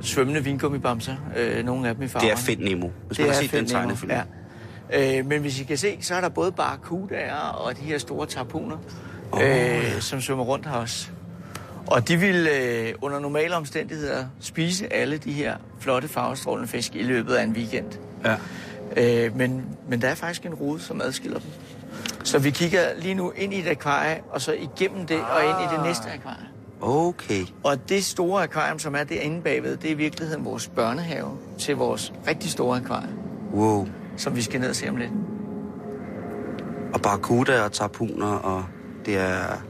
svømmende 0.01 0.43
vingummibamser, 0.43 1.15
øh, 1.37 1.65
nogle 1.65 1.89
af 1.89 1.95
dem 1.95 2.03
i 2.03 2.07
farverne. 2.07 2.31
Det 2.31 2.39
er 2.39 2.43
fedt 2.45 2.59
Nemo. 2.59 2.89
Hvis 3.07 3.19
man 3.19 3.27
har 3.27 3.33
set 3.35 3.51
den 3.51 3.65
tegnefilm. 3.65 4.11
Ja. 4.11 4.21
Øh, 4.93 5.25
men 5.25 5.41
hvis 5.41 5.59
I 5.59 5.63
kan 5.63 5.77
se, 5.77 5.97
så 6.01 6.15
er 6.15 6.21
der 6.21 6.29
både 6.29 6.51
barracudaer 6.51 7.35
og 7.35 7.77
de 7.77 7.81
her 7.81 7.97
store 7.97 8.25
tarponer, 8.25 8.77
oh, 9.31 9.41
øh, 9.43 10.01
som 10.01 10.21
svømmer 10.21 10.43
rundt 10.43 10.65
her 10.65 10.73
også. 10.73 11.09
Og 11.87 12.07
de 12.07 12.17
vil 12.17 12.47
øh, 12.47 12.93
under 13.01 13.19
normale 13.19 13.55
omstændigheder 13.55 14.25
spise 14.39 14.93
alle 14.93 15.17
de 15.17 15.31
her 15.31 15.55
flotte 15.79 16.07
farvestrålende 16.07 16.67
fisk 16.67 16.95
i 16.95 17.03
løbet 17.03 17.33
af 17.33 17.43
en 17.43 17.51
weekend. 17.51 17.85
Ja. 18.25 18.35
Øh, 18.97 19.35
men, 19.37 19.65
men 19.89 20.01
der 20.01 20.07
er 20.07 20.15
faktisk 20.15 20.45
en 20.45 20.53
rode, 20.53 20.79
som 20.79 21.01
adskiller 21.01 21.39
dem. 21.39 21.49
Så 22.23 22.39
vi 22.39 22.49
kigger 22.49 22.81
lige 22.97 23.13
nu 23.15 23.31
ind 23.31 23.53
i 23.53 23.59
et 23.59 23.67
akvarie, 23.67 24.21
og 24.31 24.41
så 24.41 24.53
igennem 24.53 25.05
det 25.05 25.17
og 25.17 25.43
ind 25.43 25.71
i 25.71 25.75
det 25.75 25.83
næste 25.85 26.09
akvarie. 26.13 26.45
Okay. 26.81 27.45
Og 27.63 27.89
det 27.89 28.05
store 28.05 28.43
akvarium, 28.43 28.79
som 28.79 28.95
er 28.95 29.03
derinde 29.03 29.41
bagved, 29.41 29.77
det 29.77 29.87
er 29.87 29.91
i 29.91 29.97
virkeligheden 29.97 30.45
vores 30.45 30.67
børnehave 30.67 31.37
til 31.59 31.75
vores 31.75 32.13
rigtig 32.27 32.51
store 32.51 32.77
akvarie, 32.77 33.09
Wow. 33.53 33.87
Som 34.19 34.35
vi 34.35 34.41
skal 34.41 34.59
ned 34.59 34.69
og 34.69 34.75
se 34.75 34.89
om 34.89 34.95
lidt. 34.95 35.11
Og 36.93 37.01
barracuda 37.01 37.61
og 37.61 37.71
tarpuner, 37.71 38.27
og 38.27 38.65
det 39.05 39.17
er... 39.17 39.63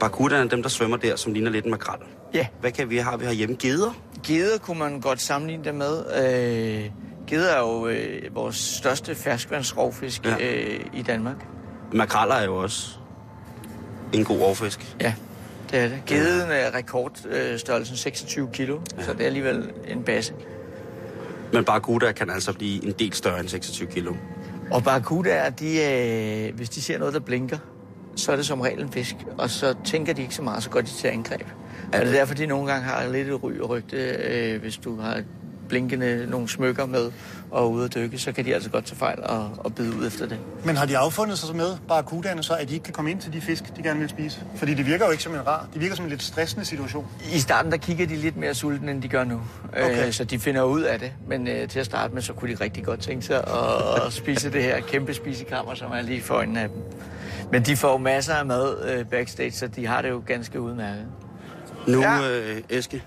Barracudaen 0.00 0.42
er 0.46 0.48
dem, 0.48 0.62
der 0.62 0.68
svømmer 0.68 0.96
der, 0.96 1.16
som 1.16 1.32
ligner 1.32 1.50
lidt 1.50 1.64
en 1.64 1.70
makrel. 1.70 1.98
Ja, 2.34 2.46
Hvad 2.60 2.70
kan 2.72 2.90
vi 2.90 2.96
have? 2.96 3.18
Vi 3.20 3.24
har 3.24 3.32
hjemme 3.32 3.56
geder. 3.58 3.90
geder 4.26 4.58
kunne 4.58 4.78
man 4.78 5.00
godt 5.00 5.20
sammenligne 5.20 5.64
det 5.64 5.74
med. 5.74 5.98
Øh, 5.98 6.90
geder 7.26 7.52
er 7.52 7.58
jo 7.60 7.86
øh, 7.86 8.34
vores 8.34 8.56
største 8.56 9.14
ferskvandsrovfisk 9.14 10.24
Ja. 10.24 10.36
øh, 10.40 10.80
i 10.94 11.02
Danmark. 11.02 11.36
Makreller 11.92 12.34
er 12.34 12.44
jo 12.44 12.56
også 12.56 12.88
en 14.12 14.24
god 14.24 14.40
overfisk. 14.40 14.96
Ja, 15.00 15.14
det 15.70 15.78
er 15.78 15.88
det. 15.88 16.02
Geden 16.06 16.50
er 16.50 16.74
rekordstørrelsen 16.74 17.96
26 17.96 18.48
kilo, 18.52 18.78
ja. 18.98 19.02
så 19.04 19.12
det 19.12 19.20
er 19.20 19.26
alligevel 19.26 19.70
en 19.88 20.02
basse. 20.02 20.32
Men 21.52 21.64
barracuda 21.64 22.12
kan 22.12 22.30
altså 22.30 22.52
blive 22.52 22.84
en 22.84 22.92
del 22.98 23.12
større 23.12 23.40
end 23.40 23.48
26 23.48 23.88
kilo. 23.88 24.14
Og 24.70 24.84
barracudaer, 24.84 25.50
de, 25.50 25.82
øh, 26.48 26.56
hvis 26.56 26.70
de 26.70 26.82
ser 26.82 26.98
noget, 26.98 27.14
der 27.14 27.20
blinker, 27.20 27.58
så 28.16 28.32
er 28.32 28.36
det 28.36 28.46
som 28.46 28.60
regel 28.60 28.82
en 28.82 28.92
fisk. 28.92 29.16
Og 29.38 29.50
så 29.50 29.74
tænker 29.84 30.12
de 30.12 30.22
ikke 30.22 30.34
så 30.34 30.42
meget, 30.42 30.62
så 30.62 30.70
går 30.70 30.80
de 30.80 30.86
til 30.86 31.08
angreb. 31.08 31.46
Og 31.92 31.98
det 32.00 32.08
er 32.08 32.12
derfor, 32.12 32.34
de 32.34 32.46
nogle 32.46 32.72
gange 32.72 32.84
har 32.84 33.08
lidt 33.08 33.28
et 33.28 33.42
ry 33.42 33.58
og 33.58 33.70
rygte, 33.70 33.96
øh, 33.96 34.60
hvis 34.60 34.76
du 34.76 35.00
har 35.00 35.22
blinkende 35.68 36.26
nogle 36.30 36.48
smykker 36.48 36.86
med 36.86 37.10
og 37.50 37.72
ude 37.72 37.84
at 37.84 37.94
dykke, 37.94 38.18
så 38.18 38.32
kan 38.32 38.44
de 38.44 38.54
altså 38.54 38.70
godt 38.70 38.84
tage 38.84 38.96
fejl 38.96 39.18
og, 39.22 39.50
og 39.58 39.74
bide 39.74 39.96
ud 39.96 40.06
efter 40.06 40.26
det. 40.26 40.38
Men 40.64 40.76
har 40.76 40.86
de 40.86 40.98
affundet 40.98 41.38
sig 41.38 41.48
så 41.48 41.54
med, 41.54 41.76
barracudaerne, 41.88 42.42
så 42.42 42.54
at 42.54 42.68
de 42.68 42.74
ikke 42.74 42.84
kan 42.84 42.92
komme 42.94 43.10
ind 43.10 43.20
til 43.20 43.32
de 43.32 43.40
fisk, 43.40 43.76
de 43.76 43.82
gerne 43.82 44.00
vil 44.00 44.08
spise? 44.08 44.40
Fordi 44.56 44.74
det 44.74 44.86
virker 44.86 45.04
jo 45.04 45.10
ikke 45.10 45.22
som 45.22 45.34
en 45.34 45.46
rar. 45.46 45.66
Det 45.72 45.80
virker 45.80 45.96
som 45.96 46.04
en 46.04 46.10
lidt 46.10 46.22
stressende 46.22 46.64
situation. 46.64 47.06
I 47.34 47.38
starten, 47.38 47.70
der 47.72 47.76
kigger 47.78 48.06
de 48.06 48.16
lidt 48.16 48.36
mere 48.36 48.54
sultne, 48.54 48.90
end 48.90 49.02
de 49.02 49.08
gør 49.08 49.24
nu. 49.24 49.40
Okay. 49.72 50.06
Øh, 50.06 50.12
så 50.12 50.24
de 50.24 50.38
finder 50.38 50.62
ud 50.62 50.82
af 50.82 50.98
det. 50.98 51.12
Men 51.28 51.48
øh, 51.48 51.68
til 51.68 51.78
at 51.80 51.86
starte 51.86 52.14
med, 52.14 52.22
så 52.22 52.32
kunne 52.32 52.56
de 52.56 52.64
rigtig 52.64 52.84
godt 52.84 53.00
tænke 53.00 53.26
sig 53.26 53.36
at, 53.36 54.06
at 54.06 54.12
spise 54.12 54.52
det 54.52 54.62
her 54.62 54.80
kæmpe 54.80 55.14
spisekammer, 55.14 55.74
som 55.74 55.90
er 55.92 56.02
lige 56.02 56.22
for 56.22 56.34
øjnene 56.34 56.60
af 56.60 56.68
dem. 56.68 56.78
Men 57.52 57.62
de 57.62 57.76
får 57.76 57.98
masser 57.98 58.34
af 58.34 58.46
mad 58.46 58.88
øh, 58.90 59.04
backstage, 59.04 59.50
så 59.52 59.66
de 59.66 59.86
har 59.86 60.02
det 60.02 60.10
jo 60.10 60.22
ganske 60.26 60.60
udmærket. 60.60 61.06
Nu, 61.88 62.00
Ja. 62.00 62.30
øh, 62.30 62.56
Eske. 62.68 63.02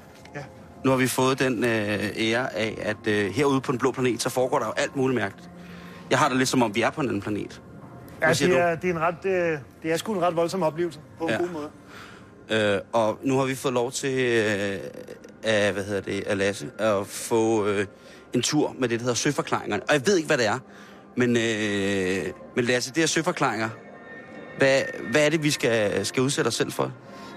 Nu 0.86 0.89
har 0.92 0.98
vi 0.98 1.08
fået 1.08 1.39
den 1.39 1.63
øh, 1.63 2.10
ære 2.18 2.56
af, 2.56 2.78
at 2.82 3.08
øh, 3.08 3.32
herude 3.32 3.62
på 3.62 3.72
den 3.72 3.80
blå 3.80 3.92
planet, 3.92 4.22
så 4.22 4.30
foregår 4.30 4.60
der 4.60 4.65
jo 4.65 4.74
alt 4.78 4.96
muligt 4.96 5.20
mærkeligt. 5.20 5.50
Jeg 6.10 6.20
har 6.20 6.30
det 6.30 6.38
lidt 6.38 6.50
som 6.50 6.62
om, 6.63 6.76
vi 6.76 6.82
er 6.82 6.89
på 6.89 7.02
en 7.02 7.08
anden 7.08 7.22
planet. 7.22 7.62
Ja, 8.22 8.30
det 8.30 8.50
du? 8.50 8.56
er, 8.56 8.76
det, 8.76 8.89
er 8.89 8.94
en 8.94 9.00
ret, 9.00 9.26
øh, 9.26 9.58
det 9.84 9.92
er 9.92 9.98
sgu 9.98 10.13
en 10.13 10.22
ret 10.22 10.36
voldsom 10.36 10.63
oplevelse 10.63 11.00
på 11.20 11.24
en 11.24 11.30
Ja. 11.30 11.38
god 11.38 11.48
måde. 11.50 11.70
Øh, 12.76 12.80
og 12.94 13.20
nu 13.24 13.38
har 13.38 13.46
vi 13.46 13.56
fået 13.56 13.74
lov 13.74 13.92
til 13.92 14.20
øh, 14.20 14.80
af, 15.44 15.74
hvad 15.74 15.84
hedder 15.84 16.02
det, 16.02 16.24
af 16.28 16.38
Lasse, 16.38 16.70
at 16.80 17.08
få 17.08 17.68
øh, 17.68 17.86
en 18.34 18.42
tur 18.42 18.76
med 18.80 18.89
det, 18.89 19.00
der 19.00 19.04
hedder 19.04 19.15
søforklaringer. 19.15 19.78
Og 19.78 19.94
jeg 19.94 20.08
ved 20.08 20.18
ikke, 20.18 20.28
hvad 20.28 20.38
det 20.38 20.46
er, 20.46 20.60
men, 21.15 21.38
øh, 21.38 22.26
men 22.56 22.65
Lasse, 22.65 22.92
det 22.94 23.04
er 23.04 23.08
søforklaringer. 23.08 23.70
Hvad, 24.58 24.82
hvad 25.12 25.26
er 25.26 25.30
det, 25.30 25.44
vi 25.44 25.52
skal, 25.52 26.06
skal 26.06 26.24
udsætte 26.24 26.48
os 26.48 26.56
selv 26.56 26.72
for? 26.72 26.92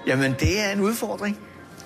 Jamen, 0.07 0.35
det 0.41 0.61
er 0.61 0.71
en 0.73 0.81
udfordring. 0.81 1.39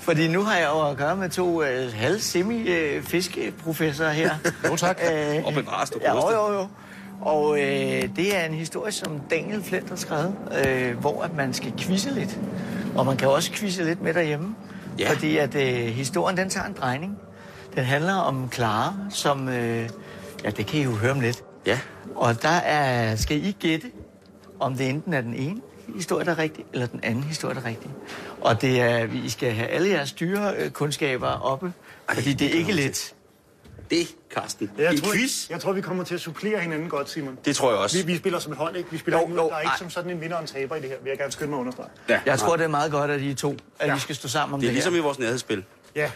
Fordi 0.06 0.28
nu 0.28 0.42
har 0.42 0.56
jeg 0.56 0.68
jo 0.74 0.90
at 0.90 0.96
gøre 0.96 1.16
med 1.16 1.28
to 1.30 1.62
øh, 1.62 1.92
halv-semi-fiskeprofessorer 1.94 4.10
her. 4.10 4.30
Jo, 4.70 4.76
tak. 4.76 4.98
Øh, 5.12 5.44
Og 5.44 5.52
bevares, 5.52 5.90
du 5.90 5.98
ja, 6.02 6.14
jo, 6.14 6.30
jo, 6.30 6.52
jo. 6.52 6.66
Og 7.20 7.58
øh, 7.58 7.64
det 8.16 8.36
er 8.36 8.44
en 8.44 8.54
historie, 8.54 8.92
som 8.92 9.20
Daniel 9.30 9.62
Flint 9.62 9.88
har 9.88 9.96
skrevet, 9.96 10.34
øh, 10.66 10.98
hvor 10.98 11.22
at 11.22 11.36
man 11.36 11.54
skal 11.54 11.72
quizze 11.78 12.10
lidt. 12.10 12.38
Og 12.96 13.06
man 13.06 13.16
kan 13.16 13.28
også 13.28 13.52
quizze 13.52 13.84
lidt 13.84 14.02
med 14.02 14.14
derhjemme. 14.14 14.54
Ja. 14.98 15.12
Fordi 15.12 15.36
at 15.36 15.54
øh, 15.54 15.62
historien, 15.86 16.36
den 16.36 16.50
tager 16.50 16.66
en 16.66 16.76
drejning. 16.80 17.18
Den 17.74 17.84
handler 17.84 18.14
om 18.14 18.52
Clara, 18.52 18.94
som... 19.10 19.48
Øh, 19.48 19.88
ja, 20.44 20.50
det 20.50 20.66
kan 20.66 20.80
I 20.80 20.82
jo 20.82 20.90
høre 20.90 21.12
om 21.12 21.20
lidt. 21.20 21.42
Ja. 21.66 21.78
Og 22.14 22.42
der 22.42 22.48
er, 22.48 23.16
skal 23.16 23.44
I 23.44 23.56
gætte, 23.60 23.86
om 24.60 24.74
det 24.74 24.88
enten 24.88 25.14
er 25.14 25.20
den 25.20 25.34
ene 25.34 25.60
historie, 25.94 26.24
der 26.24 26.30
er 26.30 26.38
rigtig, 26.38 26.64
eller 26.72 26.86
den 26.86 27.00
anden 27.02 27.24
historie, 27.24 27.54
der 27.54 27.60
er 27.60 27.66
rigtig. 27.66 27.90
Og 28.46 28.62
det 28.62 28.80
er, 28.80 29.06
vi 29.06 29.30
skal 29.30 29.52
have 29.52 29.68
alle 29.68 29.88
jeres 29.88 30.12
dyrekundskaber 30.12 31.28
oppe, 31.28 31.72
Ej, 32.08 32.14
fordi 32.14 32.30
det 32.30 32.38
det 32.38 32.54
er 32.54 32.58
ikke 32.58 32.72
let. 32.72 33.14
Det, 33.90 34.08
Karsten. 34.34 34.70
Jeg 34.78 34.92
en 34.92 35.00
tror, 35.00 35.12
quiz? 35.12 35.50
jeg 35.50 35.60
tror, 35.60 35.72
vi 35.72 35.80
kommer 35.80 36.04
til 36.04 36.14
at 36.14 36.20
supplere 36.20 36.60
hinanden 36.60 36.88
godt, 36.88 37.10
Simon. 37.10 37.38
Det 37.44 37.56
tror 37.56 37.70
jeg 37.70 37.78
også. 37.78 37.96
Vi, 37.98 38.12
vi 38.12 38.16
spiller 38.18 38.38
som 38.38 38.52
et 38.52 38.58
hold, 38.58 38.76
ikke? 38.76 38.90
Vi 38.90 38.98
spiller 38.98 39.20
Jo, 39.20 39.28
jo, 39.28 39.36
Der 39.48 39.54
er 39.54 39.60
ikke 39.60 39.70
ej. 39.70 39.78
som 39.78 39.90
sådan 39.90 40.10
en 40.10 40.20
vinder 40.20 40.36
og 40.36 40.42
en 40.42 40.48
taber 40.48 40.76
i 40.76 40.80
det 40.80 40.88
her, 40.88 40.96
vil 41.02 41.10
jeg 41.10 41.18
gerne 41.18 41.32
skynde 41.32 41.50
mig 41.50 41.56
at 41.56 41.60
understrege. 41.60 41.88
Ja. 42.08 42.20
Jeg 42.26 42.38
tror, 42.38 42.56
det 42.56 42.64
er 42.64 42.68
meget 42.68 42.90
godt, 42.92 43.10
at 43.10 43.20
I 43.20 43.34
to, 43.34 43.56
at 43.78 43.88
Ja. 43.88 43.94
vi 43.94 44.00
skal 44.00 44.14
stå 44.14 44.28
sammen 44.28 44.54
om 44.54 44.60
Det 44.60 44.66
det, 44.66 44.68
er 44.68 44.72
ligesom 44.72 44.92
her. 44.92 45.00
i 45.00 45.02
vores 45.02 45.18
nærhedsspil. 45.18 45.64
Ja. 45.94 46.10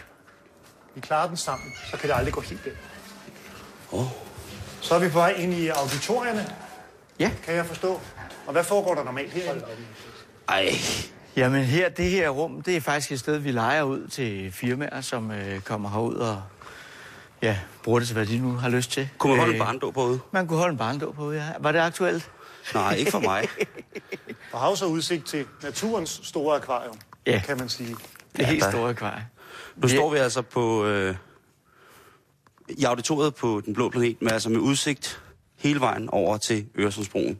Vi 0.95 1.01
klarer 1.01 1.27
den 1.27 1.37
sammen, 1.37 1.73
så 1.91 1.97
kan 1.97 2.09
det 2.09 2.15
aldrig 2.15 2.33
gå 2.33 2.41
helt 2.41 2.63
galt. 2.63 2.77
Åh. 3.91 4.05
Så 4.81 4.95
er 4.95 4.99
vi 4.99 5.09
på 5.09 5.13
vej 5.19 5.29
ind 5.37 5.53
i 5.53 5.67
auditorierne, 5.67 6.47
Ja, 7.19 7.31
kan 7.45 7.55
jeg 7.55 7.65
forstå. 7.65 7.99
Og 8.45 8.51
hvad 8.51 8.63
foregår 8.63 8.95
der 8.95 9.03
normalt 9.03 9.31
herinde? 9.31 9.63
Ej, 10.49 10.71
jamen 11.35 11.63
her, 11.63 11.89
det 11.89 12.05
her 12.09 12.29
rum, 12.29 12.61
det 12.61 12.75
er 12.75 12.81
faktisk 12.81 13.11
et 13.11 13.19
sted, 13.19 13.37
vi 13.37 13.51
leger 13.51 13.83
ud 13.83 14.07
til 14.07 14.51
firmaer, 14.51 15.01
som 15.01 15.31
øh, 15.31 15.59
kommer 15.61 15.89
herud 15.89 16.15
og 16.15 16.43
ja, 17.41 17.59
bruger 17.83 17.99
det 17.99 18.07
til, 18.07 18.13
hvad 18.15 18.25
de 18.25 18.37
nu 18.37 18.51
har 18.51 18.69
lyst 18.69 18.91
til. 18.91 19.09
kunne 19.17 19.29
man 19.31 19.39
holde 19.39 19.53
en 19.55 19.61
Øh, 19.61 19.65
barndåb 19.67 19.93
på 19.93 20.03
ude? 20.05 20.19
Man 20.31 20.47
kunne 20.47 20.59
holde 20.59 20.71
en 20.71 20.77
barndåb 20.77 21.15
på, 21.15 21.31
ja. 21.31 21.45
Var 21.59 21.71
det 21.71 21.79
aktuelt? 21.79 22.31
Nej, 22.73 22.93
ikke 22.95 23.11
for 23.11 23.19
mig. 23.19 23.47
Og 24.51 24.59
har 24.59 24.75
så 24.75 24.85
udsigt 24.85 25.25
til 25.25 25.45
naturens 25.63 26.21
store 26.23 26.55
akvarium, 26.55 26.95
Ja. 27.25 27.41
kan 27.45 27.57
man 27.57 27.69
sige. 27.69 27.95
Det 28.37 28.45
helt 28.45 28.63
der- 28.63 28.71
store 28.71 28.89
akvarie. 28.89 29.27
Nu 29.75 29.87
står 29.87 30.11
vi 30.11 30.17
altså 30.17 30.41
på... 30.41 30.85
Øh, 30.85 31.15
I 32.69 32.83
auditoriet 32.83 33.35
på 33.35 33.61
Den 33.65 33.73
Blå 33.73 33.89
Planet, 33.89 34.21
med, 34.21 34.31
altså 34.31 34.49
med 34.49 34.59
udsigt 34.59 35.21
hele 35.57 35.79
vejen 35.79 36.09
over 36.09 36.37
til 36.37 36.67
Øresundsbroen. 36.79 37.39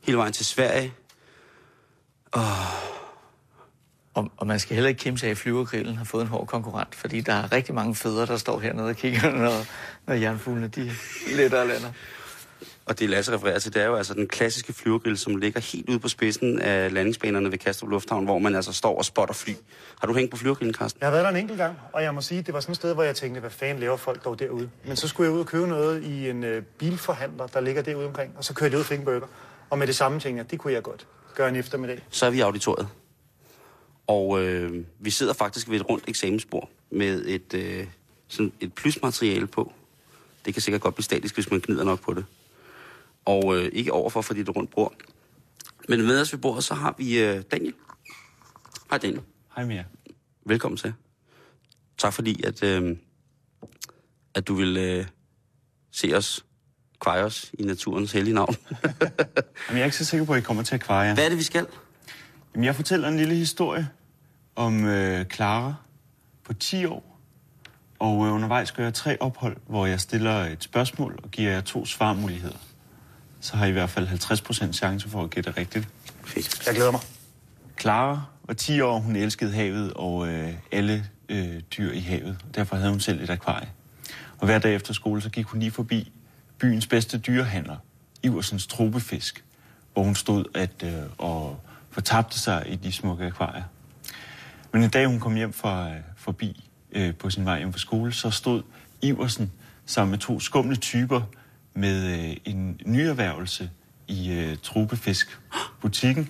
Hele 0.00 0.18
vejen 0.18 0.32
til 0.32 0.46
Sverige. 0.46 0.94
Og, 2.32 2.40
og 4.14 4.46
man 4.46 4.58
skal 4.58 4.74
heller 4.74 4.88
ikke 4.88 4.98
kæmpe 4.98 5.20
sig 5.20 5.26
af, 5.26 5.30
at 5.30 5.38
flyvergrillen 5.38 5.96
har 5.96 6.04
fået 6.04 6.22
en 6.22 6.28
hård 6.28 6.46
konkurrent, 6.46 6.94
fordi 6.94 7.20
der 7.20 7.32
er 7.32 7.52
rigtig 7.52 7.74
mange 7.74 7.94
fædre, 7.94 8.26
der 8.26 8.36
står 8.36 8.60
hernede 8.60 8.88
og 8.88 8.96
kigger, 8.96 9.30
når, 9.44 9.66
når 10.06 10.14
jernfuglene 10.14 10.68
de 10.68 10.90
letter 11.36 11.60
og 11.60 11.66
lander. 11.66 11.92
Og 12.86 12.98
det 12.98 13.10
Lasse 13.10 13.34
refererer 13.34 13.58
til, 13.58 13.74
det 13.74 13.82
er 13.82 13.86
jo 13.86 13.94
altså 13.96 14.14
den 14.14 14.28
klassiske 14.28 14.72
flyvergrill, 14.72 15.18
som 15.18 15.36
ligger 15.36 15.60
helt 15.60 15.88
ude 15.88 15.98
på 15.98 16.08
spidsen 16.08 16.58
af 16.58 16.92
landingsbanerne 16.92 17.52
ved 17.52 17.58
Kastrup 17.58 17.90
Lufthavn, 17.90 18.24
hvor 18.24 18.38
man 18.38 18.54
altså 18.54 18.72
står 18.72 18.98
og 18.98 19.04
spotter 19.04 19.34
fly. 19.34 19.52
Har 20.00 20.06
du 20.06 20.14
hængt 20.14 20.30
på 20.30 20.36
flyvergrillen, 20.36 20.74
Carsten? 20.74 21.00
Jeg 21.00 21.06
har 21.06 21.12
været 21.12 21.24
der 21.24 21.30
en 21.30 21.36
enkelt 21.36 21.58
gang, 21.58 21.76
og 21.92 22.02
jeg 22.02 22.14
må 22.14 22.20
sige, 22.20 22.42
det 22.42 22.54
var 22.54 22.60
sådan 22.60 22.72
et 22.72 22.76
sted, 22.76 22.94
hvor 22.94 23.02
jeg 23.02 23.16
tænkte, 23.16 23.40
hvad 23.40 23.50
fanden 23.50 23.78
laver 23.78 23.96
folk 23.96 24.24
dog 24.24 24.38
derude? 24.38 24.70
Men 24.86 24.96
så 24.96 25.08
skulle 25.08 25.26
jeg 25.26 25.34
ud 25.34 25.40
og 25.40 25.46
købe 25.46 25.66
noget 25.66 26.02
i 26.02 26.30
en 26.30 26.44
øh, 26.44 26.62
bilforhandler, 26.62 27.46
der 27.46 27.60
ligger 27.60 27.82
derude 27.82 28.06
omkring, 28.06 28.32
og 28.36 28.44
så 28.44 28.54
kørte 28.54 28.72
jeg 28.72 28.78
ud 28.78 28.82
og 28.82 28.86
fik 28.86 28.98
en 28.98 29.04
burger. 29.04 29.26
Og 29.70 29.78
med 29.78 29.86
det 29.86 29.96
samme 29.96 30.20
tænkte 30.20 30.42
jeg, 30.42 30.50
det 30.50 30.58
kunne 30.58 30.72
jeg 30.72 30.82
godt 30.82 31.06
gøre 31.34 31.48
en 31.48 31.56
eftermiddag. 31.56 32.04
Så 32.10 32.26
er 32.26 32.30
vi 32.30 32.36
i 32.36 32.40
auditoriet. 32.40 32.88
Og 34.12 34.42
øh, 34.42 34.84
vi 34.98 35.10
sidder 35.10 35.32
faktisk 35.32 35.70
ved 35.70 35.80
et 35.80 35.88
rundt 35.88 36.04
eksamensbord 36.08 36.70
med 36.90 37.24
et, 37.26 37.54
øh, 37.54 37.86
sådan 38.28 38.52
et 38.60 38.74
plysmateriale 38.74 39.46
på. 39.46 39.72
Det 40.44 40.54
kan 40.54 40.62
sikkert 40.62 40.80
godt 40.80 40.94
blive 40.94 41.04
statisk, 41.04 41.34
hvis 41.34 41.50
man 41.50 41.60
gnider 41.60 41.84
nok 41.84 42.00
på 42.00 42.14
det. 42.14 42.24
Og 43.24 43.56
øh, 43.56 43.70
ikke 43.72 43.92
overfor, 43.92 44.22
fordi 44.22 44.40
det 44.40 44.48
er 44.48 44.52
rundt 44.52 44.70
bord. 44.70 44.94
Men 45.88 46.06
med 46.06 46.20
os 46.20 46.32
ved 46.32 46.40
bordet, 46.40 46.64
så 46.64 46.74
har 46.74 46.94
vi 46.98 47.18
øh, 47.18 47.42
Daniel. 47.50 47.74
Hej 48.90 48.98
Daniel. 48.98 49.20
Hej 49.56 49.74
jer. 49.74 49.84
Velkommen 50.46 50.78
til. 50.78 50.92
Tak 51.98 52.12
fordi, 52.12 52.42
at, 52.44 52.62
øh, 52.62 52.96
at 54.34 54.48
du 54.48 54.54
vil 54.54 54.76
øh, 54.76 55.06
se 55.92 56.12
os, 56.14 56.44
kveje 57.00 57.24
os 57.24 57.50
i 57.58 57.62
naturens 57.62 58.12
hellige 58.12 58.34
navn. 58.34 58.54
Jamen, 58.82 58.92
jeg 59.70 59.80
er 59.80 59.84
ikke 59.84 59.96
så 59.96 60.04
sikker 60.04 60.26
på, 60.26 60.32
at 60.32 60.38
I 60.38 60.42
kommer 60.42 60.62
til 60.62 60.74
at 60.74 60.80
kveje. 60.80 61.14
Hvad 61.14 61.24
er 61.24 61.28
det, 61.28 61.38
vi 61.38 61.42
skal? 61.42 61.66
Jamen, 62.54 62.64
jeg 62.64 62.74
fortæller 62.74 63.08
en 63.08 63.16
lille 63.16 63.34
historie 63.34 63.88
om 64.56 64.84
øh, 64.84 65.26
Clara 65.26 65.74
på 66.44 66.52
10 66.52 66.84
år. 66.84 67.18
Og 67.98 68.26
øh, 68.26 68.32
undervejs 68.32 68.72
gør 68.72 68.84
jeg 68.84 68.94
tre 68.94 69.16
ophold, 69.20 69.56
hvor 69.66 69.86
jeg 69.86 70.00
stiller 70.00 70.44
et 70.44 70.62
spørgsmål 70.62 71.18
og 71.22 71.30
giver 71.30 71.52
jer 71.52 71.60
to 71.60 71.86
svarmuligheder. 71.86 72.56
Så 73.40 73.56
har 73.56 73.66
I 73.66 73.68
i 73.68 73.72
hvert 73.72 73.90
fald 73.90 74.08
50% 74.08 74.72
chance 74.72 75.08
for 75.08 75.22
at 75.22 75.30
gætte 75.30 75.50
rigtigt. 75.50 75.88
Fedt. 76.24 76.66
Jeg 76.66 76.74
glæder 76.74 76.90
mig. 76.90 77.00
Clara 77.80 78.22
var 78.44 78.54
10 78.54 78.80
år, 78.80 78.98
hun 78.98 79.16
elskede 79.16 79.52
havet 79.52 79.92
og 79.92 80.28
øh, 80.28 80.54
alle 80.72 81.06
øh, 81.28 81.60
dyr 81.76 81.92
i 81.92 82.00
havet. 82.00 82.38
Derfor 82.54 82.76
havde 82.76 82.90
hun 82.90 83.00
selv 83.00 83.22
et 83.22 83.30
akvarie. 83.30 83.68
Og 84.38 84.46
hver 84.46 84.58
dag 84.58 84.74
efter 84.74 84.94
skole, 84.94 85.20
så 85.20 85.30
gik 85.30 85.46
hun 85.46 85.60
lige 85.60 85.70
forbi 85.70 86.12
byens 86.58 86.86
bedste 86.86 87.18
dyrehandler, 87.18 87.76
Iversens 88.22 88.66
tropefisk, 88.66 89.44
hvor 89.92 90.02
hun 90.02 90.14
stod 90.14 90.44
at, 90.54 90.82
øh, 90.84 90.92
og 91.18 91.60
fortabte 91.90 92.38
sig 92.38 92.64
i 92.66 92.76
de 92.76 92.92
smukke 92.92 93.24
akvarier. 93.24 93.62
Men 94.72 94.82
en 94.82 94.90
dag, 94.90 95.06
hun 95.06 95.20
kom 95.20 95.34
hjem 95.34 95.52
fra, 95.52 95.90
forbi 96.16 96.70
øh, 96.92 97.14
på 97.14 97.30
sin 97.30 97.44
vej 97.44 97.58
hjem 97.58 97.72
fra 97.72 97.78
skole, 97.78 98.12
så 98.12 98.30
stod 98.30 98.62
Iversen 99.02 99.52
sammen 99.86 100.10
med 100.10 100.18
to 100.18 100.40
skumle 100.40 100.76
typer 100.76 101.22
med 101.74 102.28
øh, 102.30 102.36
en 102.44 102.80
nyerhvervelse 102.86 103.70
i 104.08 104.32
øh, 104.32 104.56
tropefisk-butikken. 104.62 106.28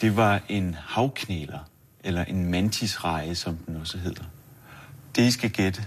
Det 0.00 0.16
var 0.16 0.40
en 0.48 0.74
havknæler, 0.74 1.58
eller 2.04 2.24
en 2.24 2.50
mantisreje, 2.50 3.34
som 3.34 3.56
den 3.56 3.76
også 3.76 3.98
hedder. 3.98 4.24
Det, 5.16 5.22
I 5.22 5.30
skal 5.30 5.50
gætte, 5.50 5.84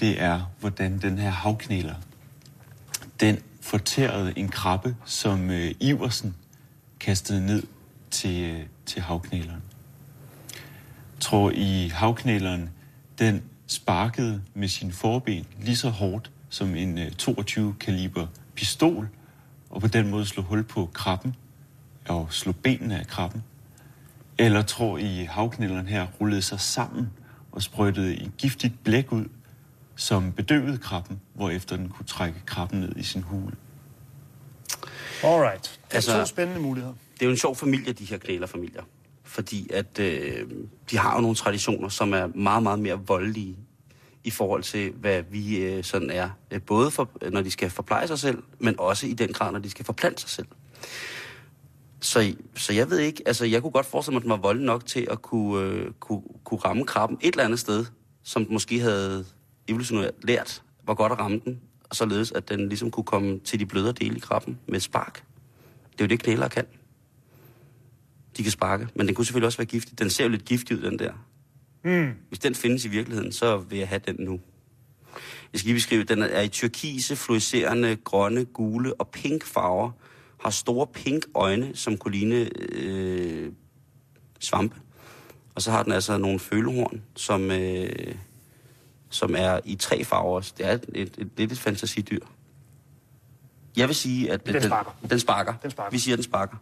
det 0.00 0.22
er, 0.22 0.52
hvordan 0.60 0.98
den 0.98 1.18
her 1.18 1.30
havknæler, 1.30 1.94
den 3.20 3.38
fortærede 3.60 4.32
en 4.36 4.48
krabbe, 4.48 4.96
som 5.04 5.50
øh, 5.50 5.74
Iversen 5.80 6.36
kastede 7.00 7.46
ned 7.46 7.62
til, 8.10 8.42
øh, 8.42 8.66
til 8.86 9.02
havknæleren. 9.02 9.62
Tror 11.22 11.50
I, 11.50 11.88
havknæleren, 11.88 12.70
den 13.18 13.42
sparkede 13.66 14.42
med 14.54 14.68
sin 14.68 14.92
forben 14.92 15.46
lige 15.60 15.76
så 15.76 15.88
hårdt 15.88 16.30
som 16.48 16.74
en 16.76 16.98
øh, 16.98 17.10
22 17.10 17.74
kaliber 17.80 18.26
pistol, 18.54 19.08
og 19.70 19.80
på 19.80 19.86
den 19.86 20.10
måde 20.10 20.26
slå 20.26 20.42
hul 20.42 20.62
på 20.62 20.90
krabben, 20.92 21.36
og 22.08 22.26
slå 22.30 22.52
benene 22.52 22.98
af 22.98 23.06
krabben? 23.06 23.42
Eller 24.38 24.62
tror 24.62 24.98
I, 24.98 25.24
havknælderen 25.30 25.86
her 25.86 26.06
rullede 26.20 26.42
sig 26.42 26.60
sammen 26.60 27.10
og 27.52 27.62
sprøjtede 27.62 28.20
en 28.20 28.32
giftigt 28.38 28.74
blæk 28.84 29.12
ud, 29.12 29.24
som 29.96 30.32
bedøvede 30.32 30.78
krabben, 30.78 31.20
hvorefter 31.34 31.76
den 31.76 31.88
kunne 31.88 32.06
trække 32.06 32.42
krabben 32.46 32.80
ned 32.80 32.96
i 32.96 33.02
sin 33.02 33.22
hule? 33.22 33.56
Alright. 35.24 35.62
Det 35.62 35.90
er 35.90 35.94
altså... 35.94 36.18
to 36.18 36.24
spændende 36.24 36.60
muligheder. 36.60 36.94
det 37.14 37.22
er 37.22 37.26
jo 37.26 37.30
en 37.30 37.38
sjov 37.38 37.56
familie, 37.56 37.92
de 37.92 38.04
her 38.04 38.18
knælerfamilier. 38.18 38.82
Fordi 39.32 39.70
at 39.72 39.98
øh, 39.98 40.46
de 40.90 40.98
har 40.98 41.14
jo 41.14 41.20
nogle 41.20 41.36
traditioner, 41.36 41.88
som 41.88 42.12
er 42.12 42.26
meget, 42.26 42.62
meget 42.62 42.78
mere 42.78 43.00
voldelige 43.06 43.56
i 44.24 44.30
forhold 44.30 44.62
til, 44.62 44.92
hvad 44.92 45.22
vi 45.30 45.56
øh, 45.56 45.84
sådan 45.84 46.10
er. 46.10 46.30
Øh, 46.50 46.62
både 46.62 46.90
for, 46.90 47.10
når 47.30 47.42
de 47.42 47.50
skal 47.50 47.70
forpleje 47.70 48.06
sig 48.06 48.18
selv, 48.18 48.42
men 48.58 48.74
også 48.78 49.06
i 49.06 49.12
den 49.12 49.32
grad, 49.32 49.52
når 49.52 49.58
de 49.58 49.70
skal 49.70 49.84
forplante 49.84 50.20
sig 50.20 50.30
selv. 50.30 50.46
Så, 52.00 52.34
så 52.54 52.72
jeg 52.72 52.90
ved 52.90 52.98
ikke, 52.98 53.22
altså 53.26 53.44
jeg 53.44 53.62
kunne 53.62 53.70
godt 53.70 53.86
forestille 53.86 54.14
mig, 54.14 54.18
at 54.18 54.22
den 54.22 54.30
var 54.30 54.36
voldelig 54.36 54.66
nok 54.66 54.86
til 54.86 55.06
at 55.10 55.22
kunne, 55.22 55.66
øh, 55.66 55.90
kunne, 56.00 56.22
kunne 56.44 56.60
ramme 56.60 56.86
krabben 56.86 57.18
et 57.20 57.32
eller 57.32 57.44
andet 57.44 57.58
sted, 57.58 57.84
som 58.22 58.46
måske 58.50 58.80
havde 58.80 59.24
evolutionært 59.68 60.14
lært, 60.22 60.62
hvor 60.84 60.94
godt 60.94 61.12
at 61.12 61.18
ramme 61.18 61.40
den, 61.44 61.60
og 61.90 61.96
således 61.96 62.32
at 62.32 62.48
den 62.48 62.68
ligesom 62.68 62.90
kunne 62.90 63.04
komme 63.04 63.38
til 63.38 63.60
de 63.60 63.66
blødere 63.66 63.92
dele 63.92 64.16
i 64.16 64.20
krabben 64.20 64.58
med 64.66 64.76
et 64.76 64.82
spark. 64.82 65.24
Det 65.92 66.00
er 66.00 66.04
jo 66.04 66.08
det, 66.08 66.22
knæler 66.22 66.48
kan. 66.48 66.66
De 68.36 68.42
kan 68.42 68.52
sparke, 68.52 68.88
men 68.94 69.06
den 69.06 69.14
kunne 69.14 69.24
selvfølgelig 69.24 69.46
også 69.46 69.58
være 69.58 69.66
giftig. 69.66 69.98
Den 69.98 70.10
ser 70.10 70.24
jo 70.24 70.30
lidt 70.30 70.44
giftig 70.44 70.76
ud, 70.76 70.82
den 70.82 70.98
der. 70.98 71.12
Mm. 71.84 72.10
Hvis 72.28 72.38
den 72.38 72.54
findes 72.54 72.84
i 72.84 72.88
virkeligheden, 72.88 73.32
så 73.32 73.56
vil 73.56 73.78
jeg 73.78 73.88
have 73.88 74.00
den 74.06 74.16
nu. 74.18 74.40
Jeg 75.52 75.58
skal 75.58 75.66
lige 75.66 75.76
beskrive, 75.76 76.02
at 76.02 76.08
den 76.08 76.22
er 76.22 76.40
i 76.40 76.48
turkise, 76.48 77.16
fluorescerende, 77.16 77.96
grønne, 77.96 78.44
gule 78.44 78.94
og 78.94 79.08
pink 79.08 79.44
farver. 79.44 79.90
Har 80.40 80.50
store 80.50 80.86
pink 80.86 81.24
øjne, 81.34 81.76
som 81.76 81.98
kunne 81.98 82.12
ligne 82.12 82.48
øh, 82.72 83.52
svampe. 84.40 84.80
Og 85.54 85.62
så 85.62 85.70
har 85.70 85.82
den 85.82 85.92
altså 85.92 86.18
nogle 86.18 86.38
følehorn, 86.38 87.02
som, 87.16 87.50
øh, 87.50 88.14
som 89.10 89.34
er 89.38 89.60
i 89.64 89.74
tre 89.74 90.04
farver. 90.04 90.40
Så 90.40 90.54
Det 90.58 90.66
er 90.66 90.72
et, 90.72 90.84
et, 90.94 91.14
et, 91.18 91.28
lidt 91.36 91.52
et 91.52 91.58
fantasidyr. 91.58 92.20
Jeg 93.76 93.88
vil 93.88 93.96
sige, 93.96 94.32
at... 94.32 94.46
Den 94.46 94.62
sparker. 94.62 94.96
Den, 95.02 95.10
den 95.10 95.20
sparker. 95.20 95.54
Den 95.62 95.70
sparker. 95.70 95.90
Vi 95.90 95.98
siger, 95.98 96.16
den 96.16 96.24
sparker. 96.24 96.56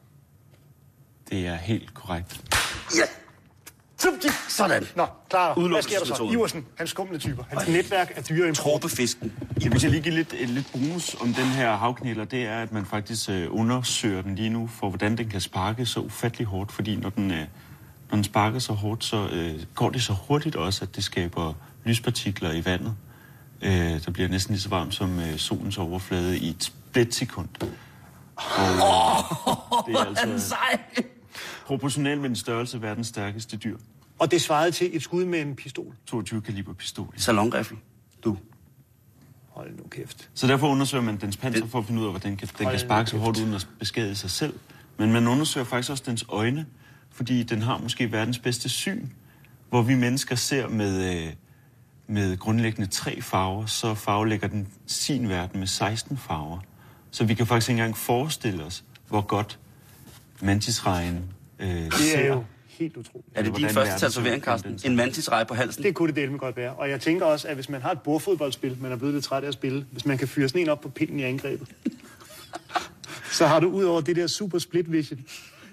Det 1.31 1.47
er 1.47 1.55
helt 1.57 1.95
korrekt. 1.95 2.41
Ja. 2.97 3.03
Sådan. 4.49 4.87
Nå, 4.97 5.07
klar. 5.31 5.69
Hvad 5.69 5.83
sker 5.83 5.99
der 5.99 6.05
så? 6.05 6.31
Iversen, 6.33 6.67
hans 6.79 6.91
skumle 6.91 7.19
typer. 7.19 7.45
Hans 7.49 7.69
netværk 7.69 8.13
af 8.17 8.25
dyreimport. 8.25 8.57
Tråbefisken. 8.57 9.33
Jeg 9.63 9.73
vil 9.73 9.91
lige 9.91 10.03
give 10.03 10.15
lidt, 10.15 10.51
lidt 10.51 10.73
bonus 10.73 11.17
om 11.21 11.35
den 11.35 11.45
her 11.45 11.77
havknæler. 11.77 12.25
Det 12.25 12.43
er, 12.47 12.63
at 12.63 12.73
man 12.73 12.87
faktisk 12.87 13.31
øh, 13.31 13.47
undersøger 13.51 14.23
den 14.23 14.35
lige 14.35 14.51
nu, 14.51 14.67
for 14.67 14.89
hvordan 14.89 15.17
den 15.17 15.29
kan 15.29 15.41
sparke 15.41 15.87
så 15.87 16.01
ufattelig 16.01 16.47
hårdt. 16.47 16.73
Fordi 16.73 16.97
når 16.97 17.11
den, 17.11 17.31
øh, 17.31 17.39
når 18.11 18.15
den 18.15 18.25
sparker 18.25 18.59
så 18.59 18.73
hårdt, 18.73 19.05
så 19.05 19.29
øh, 19.33 19.63
går 19.75 19.91
det 19.91 20.03
så 20.03 20.13
hurtigt 20.13 20.57
også, 20.57 20.85
at 20.85 20.97
det 20.97 21.05
skaber 21.05 21.53
lyspartikler 21.85 22.53
i 22.53 22.65
vandet. 22.65 22.95
Øh, 23.63 24.05
der 24.05 24.11
bliver 24.11 24.29
næsten 24.29 24.53
lige 24.55 24.63
så 24.63 24.69
varmt 24.69 24.95
som 24.95 25.21
øh, 25.21 25.37
solens 25.37 25.79
overflade 25.79 26.39
i 26.39 26.49
et 26.49 26.65
splitsekund. 26.65 27.49
Og 27.61 27.67
øh, 29.89 29.95
det 29.95 30.01
er 30.01 30.21
altså 30.21 30.55
proportionelt 31.67 32.21
med 32.21 32.29
den 32.29 32.37
størrelse 32.37 32.83
verdens 32.83 33.07
stærkeste 33.07 33.57
dyr. 33.57 33.77
Og 34.19 34.31
det 34.31 34.43
svarede 34.43 34.71
til 34.71 34.97
et 34.97 35.03
skud 35.03 35.25
med 35.25 35.41
en 35.41 35.57
pistol. 35.57 35.95
22 36.07 36.41
kaliber 36.41 36.73
pistol. 36.75 37.15
Salonriffel. 37.17 37.77
Du. 38.25 38.37
Hold 39.49 39.77
nu 39.77 39.85
kæft. 39.91 40.31
Så 40.35 40.47
derfor 40.47 40.69
undersøger 40.69 41.05
man 41.05 41.17
dens 41.17 41.37
panser 41.37 41.67
for 41.67 41.79
at 41.79 41.85
finde 41.85 42.01
ud 42.01 42.07
af, 42.07 42.13
hvordan 42.13 42.31
den 42.31 42.37
kan, 42.37 42.49
den 42.59 42.69
kan 42.69 42.79
sparke 42.79 43.11
så 43.11 43.19
hårdt 43.19 43.39
uden 43.39 43.55
at 43.55 43.69
beskade 43.79 44.15
sig 44.15 44.31
selv. 44.31 44.59
Men 44.97 45.13
man 45.13 45.29
undersøger 45.29 45.67
faktisk 45.67 45.91
også 45.91 46.03
dens 46.07 46.25
øjne, 46.29 46.67
fordi 47.11 47.43
den 47.43 47.63
har 47.63 47.79
måske 47.79 48.13
verdens 48.13 48.39
bedste 48.39 48.69
syn. 48.69 49.07
Hvor 49.69 49.83
vi 49.83 49.95
mennesker 49.95 50.37
ser 50.37 50.69
med, 50.69 51.25
øh, 51.27 51.33
med 52.07 52.37
grundlæggende 52.37 52.91
tre 52.91 53.23
farver, 53.23 53.67
så 53.67 53.95
farvelægger 53.95 54.49
den 54.49 54.69
sin 54.87 55.29
verden 55.29 55.59
med 55.59 55.67
16 55.67 56.17
farver. 56.17 56.59
Så 57.11 57.25
vi 57.25 57.35
kan 57.35 57.47
faktisk 57.47 57.69
ikke 57.69 57.79
engang 57.79 57.97
forestille 57.97 58.65
os, 58.65 58.85
hvor 59.09 59.21
godt 59.21 59.59
mantisrejen 60.43 61.25
øh, 61.59 61.69
Det 61.69 61.91
er 62.15 62.27
jo 62.27 62.45
helt 62.69 62.97
utroligt. 62.97 63.29
Er 63.35 63.43
det 63.43 63.57
din 63.57 63.69
første 63.69 63.99
tatovering, 63.99 64.43
Carsten? 64.43 64.81
En 64.85 64.97
mantisrej 64.97 65.45
på 65.45 65.55
halsen? 65.55 65.83
Det 65.83 65.95
kunne 65.95 66.09
det 66.09 66.17
dele 66.17 66.31
med 66.31 66.39
godt 66.39 66.57
være. 66.57 66.73
Og 66.73 66.91
jeg 66.91 67.01
tænker 67.01 67.27
også, 67.27 67.49
at 67.49 67.55
hvis 67.55 67.69
man 67.69 67.83
har 67.83 67.91
et 67.91 68.01
bordfodboldspil, 68.01 68.77
man 68.81 68.93
er 68.93 68.97
blevet 68.97 69.15
lidt 69.15 69.25
træt 69.25 69.45
af 69.45 69.49
at 69.49 69.55
spille, 69.55 69.87
hvis 69.93 70.07
man 70.07 70.19
kan 70.19 70.29
fyre 70.29 70.49
sådan 70.49 70.61
en 70.61 70.69
op 70.69 70.81
på 70.81 70.89
pinden 70.89 71.21
i 71.21 71.23
angrebet, 71.23 71.69
så 73.39 73.47
har 73.47 73.61
du 73.61 73.71
ud 73.71 73.85
over 73.85 74.01
det 74.01 74.17
der 74.17 74.27
super 74.27 74.59
split 74.59 74.93
vision, 74.93 75.21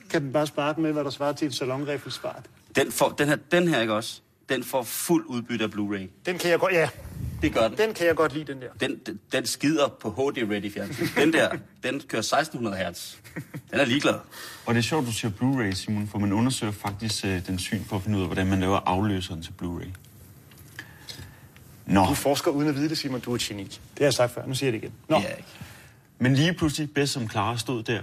kan 0.10 0.22
den 0.22 0.34
bare 0.34 0.48
sparke 0.48 0.82
med, 0.82 0.94
hvad 0.94 1.04
der 1.04 1.10
svarer 1.10 1.34
til 1.34 1.48
et 1.48 1.56
salonriffelsfart. 1.56 2.46
Den, 2.76 2.92
får, 2.92 3.10
den, 3.10 3.28
her, 3.28 3.36
den 3.52 3.68
her, 3.68 3.82
ikke 3.82 3.94
også? 3.94 4.22
Den 4.50 4.64
får 4.64 4.84
fuld 4.84 5.26
udbytte 5.28 5.66
af 5.66 5.70
Blu-ray. 5.70 6.08
Den 6.26 6.38
kan 6.38 6.52
jeg 6.52 6.60
godt, 6.60 6.74
ja, 6.74 6.90
Det 7.42 7.54
gør 7.54 7.68
den. 7.68 7.78
den 7.78 7.94
kan 7.94 8.08
jeg 8.08 8.16
godt 8.16 8.34
lide, 8.34 8.54
den 8.54 8.62
der. 8.62 8.68
Den, 8.88 9.00
den, 9.06 9.20
den 9.32 9.46
skider 9.46 9.88
på 10.02 10.10
HD-ready 10.10 10.74
fjernsyn. 10.74 11.06
Den 11.18 11.34
der, 11.34 11.50
den 11.84 12.02
kører 12.08 12.20
1600 12.22 12.78
hertz. 12.78 13.16
Den 13.72 13.80
er 13.80 13.86
ligeglad. 13.86 14.16
Og 14.66 14.74
det 14.74 14.78
er 14.80 14.84
sjovt, 14.84 15.08
du 15.08 15.12
siger 15.12 15.32
Blu-ray, 15.42 15.72
Simon, 15.76 16.08
for 16.08 16.20
man 16.20 16.34
undersøger 16.34 16.74
faktisk 16.74 17.26
øh, 17.26 17.48
den 17.48 17.60
syn 17.60 17.84
for 17.84 17.96
at 17.96 18.02
finde 18.02 18.18
ud 18.18 18.22
af, 18.24 18.28
hvordan 18.28 18.48
man 18.48 18.60
laver 18.60 18.80
afløseren 18.86 19.42
til 19.44 19.54
Blu-ray. 19.62 19.88
Nå, 21.86 22.06
Du 22.10 22.14
forsker 22.14 22.52
uden 22.52 22.70
at 22.70 22.76
vide 22.76 22.90
det, 22.90 22.98
Simon. 22.98 23.20
Du 23.20 23.32
er 23.32 23.36
et 23.36 23.42
geni. 23.42 23.64
Det 23.64 23.80
har 23.98 24.06
jeg 24.06 24.14
sagt 24.14 24.34
før. 24.34 24.46
Nu 24.46 24.54
siger 24.54 24.68
jeg 24.72 24.82
det 24.82 24.88
igen. 24.88 24.94
Nå, 25.10 25.18
Det 25.18 25.26
er 25.32 25.36
ikke. 25.36 25.50
men 26.20 26.34
lige 26.36 26.54
pludselig, 26.54 26.94
bedst 26.94 27.14
som 27.14 27.30
Clara 27.30 27.58
stod 27.58 27.84
der 27.84 28.02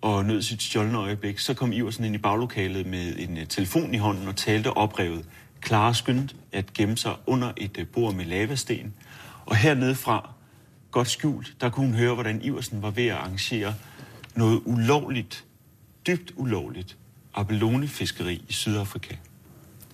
og 0.00 0.24
nød 0.24 0.42
sit 0.42 0.62
stjålne 0.62 0.98
øjeblik, 0.98 1.38
så 1.38 1.54
kom 1.54 1.72
Iversen 1.72 2.04
ind 2.04 2.14
i 2.14 2.18
baglokalet 2.18 2.86
med 2.86 3.14
en 3.18 3.36
uh, 3.36 3.44
telefon 3.48 3.94
i 3.94 3.98
hånden 3.98 4.28
og 4.28 4.36
talte 4.36 4.70
oprevet. 4.70 5.24
Clara 5.64 5.94
skyndte 5.94 6.34
at 6.52 6.72
gemme 6.72 6.96
sig 6.96 7.16
under 7.26 7.52
et 7.56 7.78
uh, 7.78 7.86
bord 7.86 8.14
med 8.14 8.24
lavasten, 8.24 8.94
og 9.46 9.56
hernede 9.56 9.94
fra, 9.94 10.30
godt 10.90 11.08
skjult, 11.08 11.56
der 11.60 11.70
kunne 11.70 11.86
hun 11.86 11.94
høre, 11.94 12.14
hvordan 12.14 12.42
Iversen 12.42 12.82
var 12.82 12.90
ved 12.90 13.06
at 13.06 13.16
arrangere 13.16 13.74
noget 14.34 14.62
ulovligt, 14.64 15.44
dybt 16.06 16.32
ulovligt, 16.36 16.96
abalone-fiskeri 17.34 18.44
i 18.48 18.52
Sydafrika. 18.52 19.14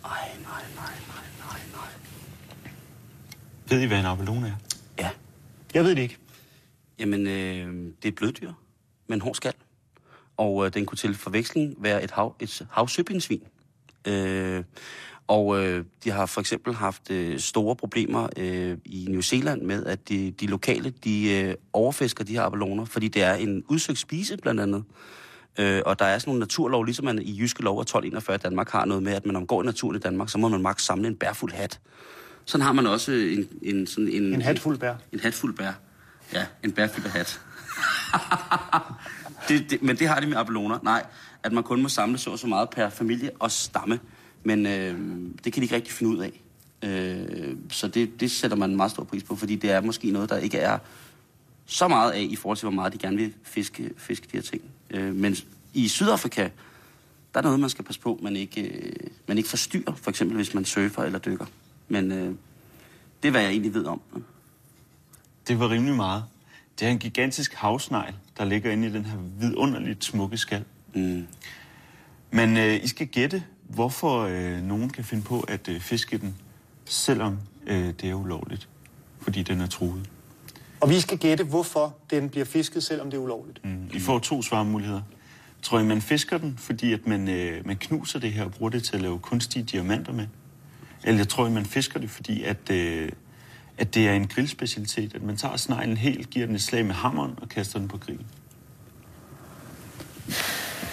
Ej, 0.05 0.11
nej, 0.43 0.63
nej, 0.77 0.85
nej, 1.09 1.25
nej, 1.39 1.61
nej. 1.73 1.91
Ved 3.69 3.81
I, 3.81 3.87
hvad 3.87 3.99
en 3.99 4.07
abalone 4.07 4.47
er? 4.47 4.55
Ja. 4.99 5.11
jeg 5.75 5.85
ved 5.85 5.97
det 5.97 6.03
ikke. 6.03 6.17
Jamen, 6.99 7.27
øh, 7.27 7.75
det 7.75 8.05
er 8.05 8.09
et 8.09 8.15
blødddyr 8.15 8.53
med 9.07 9.17
en 9.17 9.21
hård 9.21 9.35
skal. 9.35 9.53
Og 10.37 10.67
øh, 10.67 10.75
den 10.75 10.87
kunne 10.87 10.97
til 10.97 11.15
forveksling 11.15 11.75
være 11.79 12.05
et, 12.05 12.11
hav, 12.11 12.37
et 12.41 12.67
havsøpindsvin. 12.71 13.43
Øh, 14.05 14.65
og 15.33 15.65
øh, 15.65 15.85
de 16.05 16.11
har 16.11 16.27
for 16.27 16.41
eksempel 16.41 16.75
haft 16.75 17.11
øh, 17.11 17.39
store 17.39 17.77
problemer 17.77 18.29
øh, 18.37 18.79
i 18.85 19.07
New 19.11 19.21
Zealand 19.21 19.63
med, 19.63 19.87
at 19.87 20.09
de, 20.09 20.31
de 20.31 20.47
lokale 20.47 20.91
de 21.05 21.33
øh, 21.33 21.55
overfisker 21.73 22.25
de 22.25 22.33
her 22.33 22.43
abaloner, 22.43 22.85
fordi 22.85 23.09
det 23.09 23.23
er 23.23 23.35
en 23.35 23.65
udsøgt 23.69 23.99
spise 23.99 24.37
blandt 24.37 24.61
andet. 24.61 24.85
Øh, 25.59 25.83
og 25.87 25.99
der 25.99 26.05
er 26.05 26.19
sådan 26.19 26.31
nogle 26.31 26.41
naturlov, 26.41 26.85
ligesom 26.85 27.05
man 27.05 27.23
i 27.23 27.41
Jyske 27.41 27.63
Lov 27.63 27.79
af 27.79 27.83
1241 27.83 28.35
i 28.35 28.39
Danmark 28.39 28.71
har 28.71 28.85
noget 28.85 29.03
med, 29.03 29.13
at 29.13 29.27
man 29.27 29.37
omgår 29.37 29.63
i 29.63 29.67
naturen 29.67 29.97
i 29.97 29.99
Danmark, 29.99 30.29
så 30.29 30.39
må 30.39 30.49
man 30.49 30.63
maks 30.63 30.85
samle 30.85 31.09
en 31.09 31.17
bærfuld 31.17 31.53
hat. 31.53 31.81
Sådan 32.45 32.65
har 32.65 32.73
man 32.73 32.87
også 32.87 33.13
en... 33.13 33.49
En, 33.63 33.87
sådan 33.87 34.09
en, 34.09 34.35
En 34.35 34.43
hatfuld 34.43 34.79
bær. 34.79 34.95
En 35.13 35.21
hatfuld 35.21 35.57
bær. 35.57 35.73
Ja, 36.33 36.47
en 36.65 36.73
bærfyldt 36.73 37.09
hat. 37.09 37.41
det, 39.49 39.71
det, 39.71 39.83
men 39.83 39.97
det 39.97 40.09
har 40.09 40.21
de 40.21 40.27
med 40.27 40.37
abeloner. 40.37 40.79
Nej, 40.83 41.07
at 41.43 41.53
man 41.53 41.65
kun 41.65 41.83
må 41.83 41.89
samle 41.89 42.19
så 42.19 42.31
og 42.31 42.39
så 42.39 42.47
meget 42.47 42.71
per 42.71 42.91
familie 42.91 43.31
og 43.39 43.51
stamme. 43.51 44.01
Men 44.45 44.67
øh, 44.67 45.01
det 45.45 45.53
kan 45.53 45.61
de 45.61 45.65
ikke 45.65 45.75
rigtig 45.75 45.93
finde 45.93 46.13
ud 46.13 46.19
af. 46.19 46.41
Øh, 46.83 47.57
så 47.71 47.89
det, 47.89 48.21
det 48.21 48.31
sætter 48.31 48.57
man 48.57 48.71
en 48.71 48.77
meget 48.77 48.91
stor 48.91 49.05
pris 49.05 49.23
på, 49.23 49.37
fordi 49.37 49.57
det 49.57 49.71
er 49.71 49.81
måske 49.81 50.11
noget, 50.11 50.31
der 50.31 50.39
ikke 50.39 50.59
er 50.59 50.79
så 51.67 51.89
meget 51.89 52.13
af, 52.13 52.27
i 52.31 52.37
forhold 52.37 52.59
til, 52.59 52.67
hvor 52.67 52.75
meget 52.75 52.93
de 52.93 52.99
gerne 52.99 53.17
vil 53.17 53.35
fiske, 53.43 53.91
fiske 53.97 54.27
de 54.33 54.37
her 54.37 54.43
ting. 54.43 54.63
Øh, 54.91 55.15
men 55.15 55.37
i 55.75 55.89
Sydafrika, 55.89 56.49
der 57.35 57.41
er 57.41 57.43
noget, 57.43 57.61
man 57.61 57.71
skal 57.71 57.85
passe 57.85 58.01
på, 58.01 58.19
man 58.23 58.37
ikke, 58.37 58.63
øh, 58.63 58.93
man 59.27 59.37
ikke 59.39 59.49
forstyrrer, 59.49 59.95
for 59.95 60.11
eksempel 60.11 60.37
hvis 60.37 60.55
man 60.55 60.65
surfer 60.65 61.03
eller 61.03 61.19
dykker. 61.19 61.47
Men 61.89 62.13
øh, 62.13 62.35
det 63.23 63.29
er, 63.29 63.31
hvad 63.31 63.41
jeg 63.41 63.51
egentlig 63.51 63.75
ved 63.75 63.85
om. 63.85 64.01
Det 65.49 65.59
var 65.59 65.71
rimelig 65.71 65.95
meget. 65.95 66.25
Det 66.81 66.87
er 66.87 66.91
en 66.91 66.99
gigantisk 66.99 67.55
havsnegl, 67.55 68.15
der 68.39 68.45
ligger 68.45 68.71
inde 68.71 68.89
i 68.89 68.91
den 68.93 69.05
her 69.05 69.19
vidunderligt 69.39 70.05
smukke 70.05 70.37
skal. 70.37 70.65
Mm. 70.95 71.27
Men 72.31 72.57
øh, 72.57 72.85
I 72.85 72.87
skal 72.87 73.07
gætte, 73.07 73.45
hvorfor 73.75 74.21
øh, 74.21 74.63
nogen 74.63 74.91
kan 74.91 75.05
finde 75.05 75.23
på 75.23 75.41
at 75.41 75.69
øh, 75.69 75.81
fiske 75.81 76.19
den, 76.19 76.37
selvom 76.85 77.39
øh, 77.67 77.87
det 77.87 78.05
er 78.05 78.15
ulovligt. 78.15 78.69
Fordi 79.21 79.43
den 79.43 79.61
er 79.61 79.67
truet. 79.67 80.11
Og 80.81 80.91
vi 80.91 81.01
skal 81.01 81.19
gætte, 81.19 81.45
hvorfor 81.45 81.97
den 82.11 82.29
bliver 82.29 82.45
fisket, 82.45 82.83
selvom 82.83 83.11
det 83.11 83.17
er 83.17 83.23
ulovligt. 83.23 83.65
Mm. 83.65 83.91
I 83.93 84.01
får 84.01 84.19
to 84.19 84.43
svarmuligheder. 84.43 85.03
Tror 85.63 85.79
I, 85.79 85.85
man 85.85 86.03
fisker 86.03 86.39
den, 86.39 86.55
fordi 86.59 86.93
at 86.93 87.07
man, 87.07 87.29
øh, 87.29 87.67
man 87.67 87.77
knuser 87.77 88.19
det 88.19 88.33
her 88.33 88.45
og 88.45 88.53
bruger 88.53 88.71
det 88.71 88.85
til 88.85 88.97
at 88.97 89.03
lave 89.03 89.19
kunstige 89.19 89.63
diamanter 89.63 90.13
med? 90.13 90.27
Eller 91.05 91.19
jeg 91.19 91.29
tror 91.29 91.47
I, 91.47 91.51
man 91.51 91.67
fisker 91.67 92.01
det, 92.01 92.11
fordi 92.11 92.43
at, 92.43 92.71
øh, 92.71 93.09
at 93.79 93.95
det 93.95 94.09
er 94.09 94.13
en 94.13 94.27
grillspecialitet, 94.27 95.15
at 95.15 95.23
man 95.23 95.37
tager 95.37 95.57
sneglen 95.57 95.97
helt, 95.97 96.31
giver 96.31 96.47
den 96.47 96.55
et 96.55 96.63
slag 96.63 96.87
med 96.87 96.95
hammeren 96.95 97.35
og 97.43 97.49
kaster 97.49 97.79
den 97.79 97.89
på 97.89 97.99
grillen. 97.99 98.27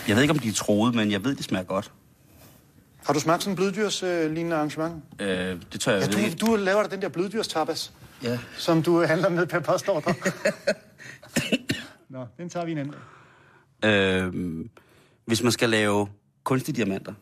Jeg 0.07 0.15
ved 0.15 0.21
ikke, 0.21 0.33
om 0.33 0.39
de 0.39 0.49
er 0.49 0.53
troede, 0.53 0.97
men 0.97 1.11
jeg 1.11 1.23
ved, 1.23 1.35
det 1.35 1.45
smager 1.45 1.63
godt. 1.63 1.91
Har 3.05 3.13
du 3.13 3.19
smagt 3.19 3.43
sådan 3.43 3.51
en 3.51 3.55
bløddyrs 3.55 4.03
øh, 4.03 4.31
lignende 4.31 4.55
arrangement? 4.55 5.03
Øh, 5.19 5.27
det 5.73 5.81
tør 5.81 5.91
jeg 5.93 6.01
Ja, 6.01 6.07
du, 6.07 6.17
ikke. 6.17 6.35
du 6.35 6.55
laver 6.55 6.83
da 6.83 6.89
den 6.89 7.01
der 7.01 7.09
bløddyrs 7.09 7.47
tapas, 7.47 7.93
Ja. 8.23 8.39
som 8.57 8.83
du 8.83 9.01
handler 9.05 9.29
ned 9.29 9.45
per 9.47 9.59
postordre. 9.59 10.13
Nå, 12.09 12.25
den 12.38 12.49
tager 12.49 12.65
vi 12.65 12.71
en 12.71 12.77
anden. 12.77 12.95
Øh, 13.85 14.65
hvis 15.25 15.43
man 15.43 15.51
skal 15.51 15.69
lave 15.69 16.07
kunstige 16.43 16.75
diamanter, 16.75 17.13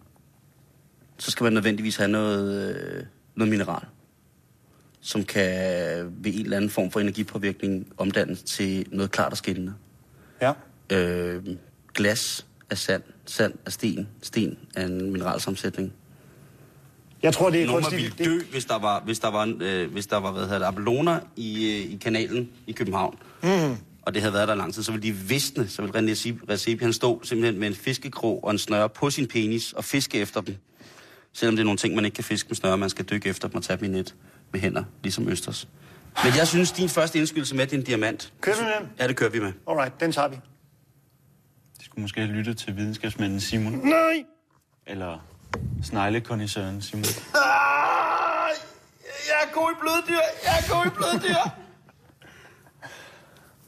så 1.18 1.32
skal 1.32 1.44
man 1.44 1.54
nødvendigvis 1.54 1.96
have 1.96 2.08
noget, 2.10 2.76
øh, 2.76 3.04
noget 3.36 3.50
mineral, 3.50 3.86
som 5.02 5.24
kan 5.24 5.50
ved 6.24 6.34
en 6.34 6.44
eller 6.44 6.58
anden 6.58 6.70
form 6.70 6.92
for 6.92 7.00
energipåvirkning 7.00 7.88
omdannes 7.98 8.44
til 8.44 8.86
noget 8.92 9.12
klart 9.12 9.32
og 9.32 9.38
skinnende. 9.38 9.74
Ja. 10.42 10.54
Øh, 10.92 11.44
glas 11.94 12.46
er 12.70 12.76
sand, 12.76 13.04
sand 13.28 13.54
er 13.66 13.70
sten, 13.70 14.08
sten 14.22 14.58
er 14.76 14.86
en 14.86 15.12
mineralsammensætning. 15.12 15.94
Jeg 17.24 17.34
tror, 17.34 17.50
det 17.50 17.62
er 17.62 17.66
Nogle 17.66 17.84
kunstigt. 17.84 18.02
ville 18.20 18.32
Det, 18.38 18.42
dø, 18.46 18.52
hvis 18.52 18.66
der 18.66 18.80
var, 18.80 19.02
hvis 19.06 19.20
der 19.20 19.28
var, 19.32 19.56
øh, 19.62 19.92
hvis 19.92 20.08
der 20.08 20.18
var 20.18 20.32
hvad 20.32 20.42
hedder 20.44 20.58
det, 20.60 20.66
abeloner 20.66 21.20
i, 21.36 21.66
øh, 21.66 21.94
i 21.94 21.98
kanalen 22.02 22.50
i 22.68 22.72
København. 22.72 23.18
Mm. 23.44 23.50
Og 24.02 24.14
det 24.14 24.22
havde 24.22 24.34
været 24.34 24.48
der 24.48 24.56
lang 24.56 24.74
tid, 24.74 24.84
så 24.84 24.92
ville 24.92 25.08
de 25.08 25.12
visne, 25.12 25.68
så 25.68 25.82
ville 25.82 26.00
René 26.00 26.12
Recep- 26.16 26.50
Recepi, 26.50 26.84
han 26.84 26.94
stå 26.94 27.22
simpelthen 27.24 27.60
med 27.60 27.68
en 27.68 27.76
fiskekrog 27.76 28.44
og 28.44 28.52
en 28.52 28.58
snøre 28.58 28.90
på 28.90 29.10
sin 29.10 29.28
penis 29.28 29.74
og 29.74 29.84
fiske 29.84 30.18
efter 30.20 30.42
dem. 30.42 30.56
Selvom 31.34 31.56
det 31.56 31.62
er 31.62 31.66
nogle 31.66 31.78
ting, 31.78 31.96
man 31.96 32.06
ikke 32.06 32.16
kan 32.16 32.24
fiske 32.24 32.50
med 32.50 32.56
snøre, 32.56 32.78
man 32.78 32.90
skal 32.90 33.06
dykke 33.06 33.30
efter 33.30 33.48
dem 33.48 33.56
og 33.58 33.64
tage 33.64 33.78
dem 33.78 33.86
i 33.86 33.98
net 33.98 34.16
med 34.52 34.60
hænder, 34.62 34.84
ligesom 35.04 35.30
Østers. 35.30 35.68
Men 36.24 36.34
jeg 36.38 36.48
synes, 36.48 36.72
din 36.72 36.90
første 36.90 37.20
indskydelse 37.20 37.56
med, 37.56 37.68
det 37.68 37.74
er 37.74 37.78
en 37.78 37.84
diamant. 37.84 38.34
Kører 38.42 38.56
vi 38.58 38.64
med? 38.64 38.88
Ja, 39.00 39.08
det 39.08 39.16
kører 39.16 39.30
vi 39.30 39.40
med. 39.40 39.52
Alright, 39.70 40.00
den 40.00 40.12
tager 40.12 40.28
vi. 40.28 40.36
Skulle 41.98 42.04
måske 42.04 42.22
have 42.22 42.32
lyttet 42.32 42.58
til 42.58 42.76
videnskabsmanden 42.78 43.40
Simon. 43.40 43.74
Nej! 43.74 44.26
Eller 44.86 45.20
sneglekondisøren 45.84 46.82
Simon. 46.82 47.04
Jeg 49.28 49.38
er 49.44 49.54
god 49.54 49.72
i 49.72 49.76
bløddyr! 49.80 50.22
Jeg 50.44 50.54
er 50.60 50.74
god 50.74 50.86
i 50.86 50.90
bløddyr! 50.90 51.50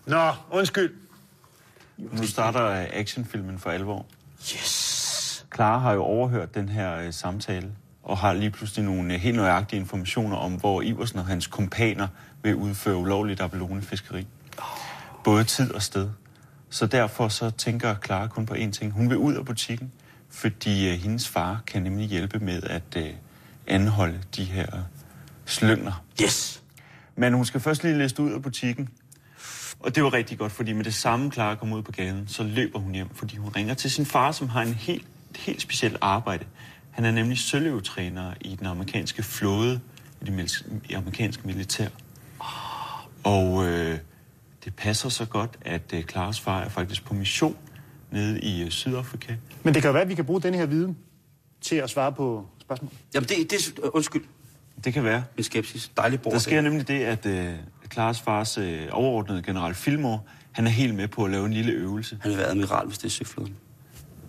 Nå, 0.15 0.33
undskyld. 0.51 0.95
Nu 1.97 2.27
starter 2.27 2.87
actionfilmen 2.93 3.59
for 3.59 3.69
alvor. 3.69 4.05
yes! 4.39 5.45
Clara 5.55 5.77
har 5.77 5.93
jo 5.93 6.03
overhørt 6.03 6.55
den 6.55 6.69
her 6.69 6.97
øh, 6.97 7.13
samtale, 7.13 7.71
og 8.03 8.17
har 8.17 8.33
lige 8.33 8.51
pludselig 8.51 8.85
nogle 8.85 9.13
øh, 9.13 9.19
helt 9.19 9.35
nøjagtige 9.35 9.79
informationer 9.79 10.37
om, 10.37 10.53
hvor 10.53 10.81
Iversen 10.81 11.19
og 11.19 11.25
hans 11.25 11.47
kompaner 11.47 12.07
vil 12.43 12.55
udføre 12.55 12.95
ulovligt 12.95 13.41
abalone-fiskeri. 13.41 14.27
Både 15.23 15.43
tid 15.43 15.73
og 15.73 15.81
sted. 15.81 16.09
Så 16.69 16.87
derfor 16.87 17.27
så 17.27 17.49
tænker 17.49 17.95
Clara 18.05 18.27
kun 18.27 18.45
på 18.45 18.53
én 18.53 18.71
ting. 18.71 18.91
Hun 18.91 19.09
vil 19.09 19.17
ud 19.17 19.33
af 19.33 19.45
butikken, 19.45 19.91
fordi 20.29 20.89
øh, 20.89 20.93
hendes 20.93 21.27
far 21.27 21.61
kan 21.67 21.83
nemlig 21.83 22.07
hjælpe 22.07 22.39
med 22.39 22.63
at 22.63 22.97
øh, 22.97 23.09
anholde 23.67 24.19
de 24.35 24.43
her 24.43 24.67
slyngler. 25.45 26.03
Yes! 26.21 26.63
Men 27.15 27.33
hun 27.33 27.45
skal 27.45 27.59
først 27.59 27.83
lige 27.83 27.97
læse 27.97 28.19
ud 28.21 28.31
af 28.31 28.41
butikken. 28.41 28.89
Og 29.79 29.95
det 29.95 30.03
var 30.03 30.13
rigtig 30.13 30.37
godt, 30.37 30.51
fordi 30.51 30.73
med 30.73 30.83
det 30.83 30.93
samme 30.93 31.31
Clara 31.31 31.55
kommer 31.55 31.77
ud 31.77 31.81
på 31.81 31.91
gaden, 31.91 32.27
så 32.27 32.43
løber 32.43 32.79
hun 32.79 32.93
hjem, 32.93 33.09
fordi 33.13 33.35
hun 33.35 33.49
ringer 33.55 33.73
til 33.73 33.91
sin 33.91 34.05
far, 34.05 34.31
som 34.31 34.49
har 34.49 34.61
en 34.61 34.73
helt, 34.73 35.07
helt 35.35 35.61
specielt 35.61 35.97
arbejde. 36.01 36.45
Han 36.91 37.05
er 37.05 37.11
nemlig 37.11 37.37
søløvetræner 37.37 38.33
i 38.41 38.55
den 38.55 38.67
amerikanske 38.67 39.23
flåde, 39.23 39.79
i 40.21 40.25
det 40.25 40.95
amerikanske 40.95 41.47
militær. 41.47 41.87
Og 43.23 43.67
øh, 43.67 43.99
det 44.65 44.75
passer 44.75 45.09
så 45.09 45.25
godt, 45.25 45.57
at 45.61 45.81
øh, 45.93 46.03
Claras 46.03 46.39
far 46.39 46.61
er 46.61 46.69
faktisk 46.69 47.05
på 47.05 47.13
mission 47.13 47.57
nede 48.11 48.39
i 48.41 48.63
øh, 48.63 48.69
Sydafrika. 48.69 49.35
Men 49.63 49.73
det 49.73 49.81
kan 49.81 49.89
jo 49.89 49.93
være, 49.93 50.01
at 50.03 50.09
vi 50.09 50.15
kan 50.15 50.25
bruge 50.25 50.41
den 50.41 50.53
her 50.53 50.65
viden 50.65 50.97
til 51.61 51.75
at 51.75 51.89
svare 51.89 52.11
på 52.11 52.47
spørgsmål. 52.61 52.91
Jamen, 53.13 53.29
det, 53.29 53.51
det 53.51 53.77
er... 53.83 53.89
Undskyld, 53.95 54.23
Det 54.83 54.93
kan 54.93 55.03
være. 55.03 55.23
min 55.37 55.43
skepsis. 55.43 55.91
Dejligt 55.97 56.21
bord. 56.21 56.33
Der 56.33 56.39
sker 56.39 56.61
nemlig 56.61 56.87
det, 56.87 57.03
at 57.03 57.25
øh, 57.25 57.53
Claras 57.93 58.21
fars 58.21 58.57
øh, 58.57 58.87
overordnede 58.91 59.43
general 59.43 59.73
Filmor, 59.73 60.25
han 60.51 60.67
er 60.67 60.71
helt 60.71 60.95
med 60.95 61.07
på 61.07 61.23
at 61.25 61.31
lave 61.31 61.45
en 61.45 61.53
lille 61.53 61.71
øvelse. 61.71 62.17
Han 62.21 62.31
vil 62.31 62.37
være 62.37 62.47
admiral, 62.47 62.87
hvis 62.87 62.97
det 62.97 63.05
er 63.05 63.09
søflåden. 63.09 63.55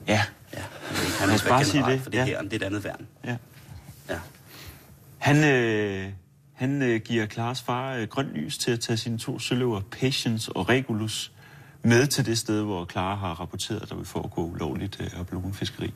Ja, 0.09 0.23
Ja. 0.55 0.63
Han 1.21 1.29
vil 1.29 1.41
være 1.45 1.49
bare 1.49 1.65
sige 1.65 1.85
det, 1.85 2.01
for 2.01 2.11
det 2.11 2.19
ja. 2.19 2.25
her, 2.25 2.43
det 2.43 2.53
er 2.53 2.57
et 2.57 2.63
andet 2.63 2.85
værn. 2.85 3.07
ja. 3.25 3.37
Ja. 4.09 4.19
Han, 5.19 5.45
øh, 5.45 6.09
han 6.61 6.83
øh, 6.83 7.01
giver 7.01 7.27
Klares 7.27 7.63
far 7.63 7.95
øh, 7.95 8.09
grønt 8.09 8.33
lys 8.35 8.59
til 8.59 8.71
at 8.71 8.81
tage 8.81 8.97
sine 8.97 9.19
to 9.19 9.39
søløver, 9.39 9.81
Patience 9.81 10.53
og 10.53 10.69
Regulus, 10.69 11.33
med 11.83 12.07
til 12.07 12.27
det 12.27 12.39
sted, 12.39 12.63
hvor 12.63 12.87
Clara 12.91 13.15
har 13.15 13.41
rapporteret, 13.41 13.83
at 13.83 13.89
der 13.89 13.95
vil 13.95 14.05
foregå 14.05 14.45
ulovligt 14.45 15.01
øh. 15.01 15.91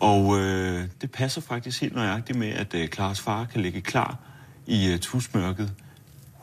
Og 0.00 0.38
øh, 0.38 0.88
det 1.00 1.10
passer 1.10 1.40
faktisk 1.40 1.80
helt 1.80 1.94
nøjagtigt 1.94 2.38
med, 2.38 2.48
at 2.48 2.74
øh, 2.74 2.88
Klares 2.88 3.20
far 3.20 3.44
kan 3.44 3.60
ligge 3.60 3.80
klar 3.80 4.18
i 4.66 4.92
øh, 4.92 4.98
tusmørket, 4.98 5.72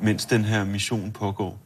mens 0.02 0.26
den 0.26 0.46
her 0.46 0.64
mission 0.64 1.12
pågår. 1.12 1.62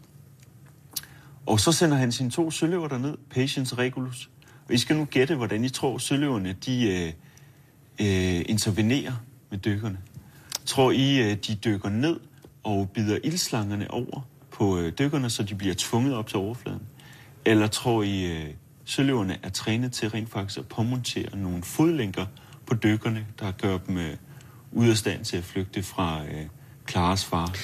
Og 1.45 1.59
så 1.59 1.71
sender 1.71 1.97
han 1.97 2.11
sine 2.11 2.31
to 2.31 2.51
søløver 2.51 2.87
derned, 2.87 3.17
Patience 3.29 3.75
og 3.75 3.79
Regulus. 3.79 4.29
Og 4.67 4.73
I 4.73 4.77
skal 4.77 4.95
nu 4.95 5.05
gætte, 5.05 5.35
hvordan 5.35 5.63
I 5.63 5.69
tror, 5.69 5.97
søløverne 5.97 6.55
de, 6.65 6.87
øh, 6.87 7.07
øh, 8.01 8.45
intervenerer 8.45 9.13
med 9.49 9.57
dykkerne. 9.57 9.97
Tror 10.67 10.91
I, 10.91 11.31
øh, 11.31 11.37
de 11.37 11.55
dykker 11.55 11.89
ned 11.89 12.19
og 12.63 12.89
bider 12.93 13.19
ildslangerne 13.23 13.91
over 13.91 14.27
på 14.51 14.79
øh, 14.79 14.91
dykkerne, 14.99 15.29
så 15.29 15.43
de 15.43 15.55
bliver 15.55 15.75
tvunget 15.77 16.15
op 16.15 16.27
til 16.27 16.37
overfladen? 16.37 16.81
Eller 17.45 17.67
tror 17.67 18.03
I, 18.03 18.31
øh, 18.31 18.53
søløverne 18.85 19.39
er 19.43 19.49
trænet 19.49 19.91
til 19.91 20.09
rent 20.09 20.29
faktisk 20.29 20.59
at 20.59 20.67
påmontere 20.67 21.37
nogle 21.37 21.63
fodlænker 21.63 22.25
på 22.65 22.75
dykkerne, 22.75 23.25
der 23.39 23.51
gør 23.51 23.77
dem 23.77 23.99
ude 24.71 24.89
af 24.89 24.97
stand 24.97 25.25
til 25.25 25.37
at 25.37 25.43
flygte 25.43 25.83
fra 25.83 26.21
Klares 26.85 27.25
far? 27.25 27.55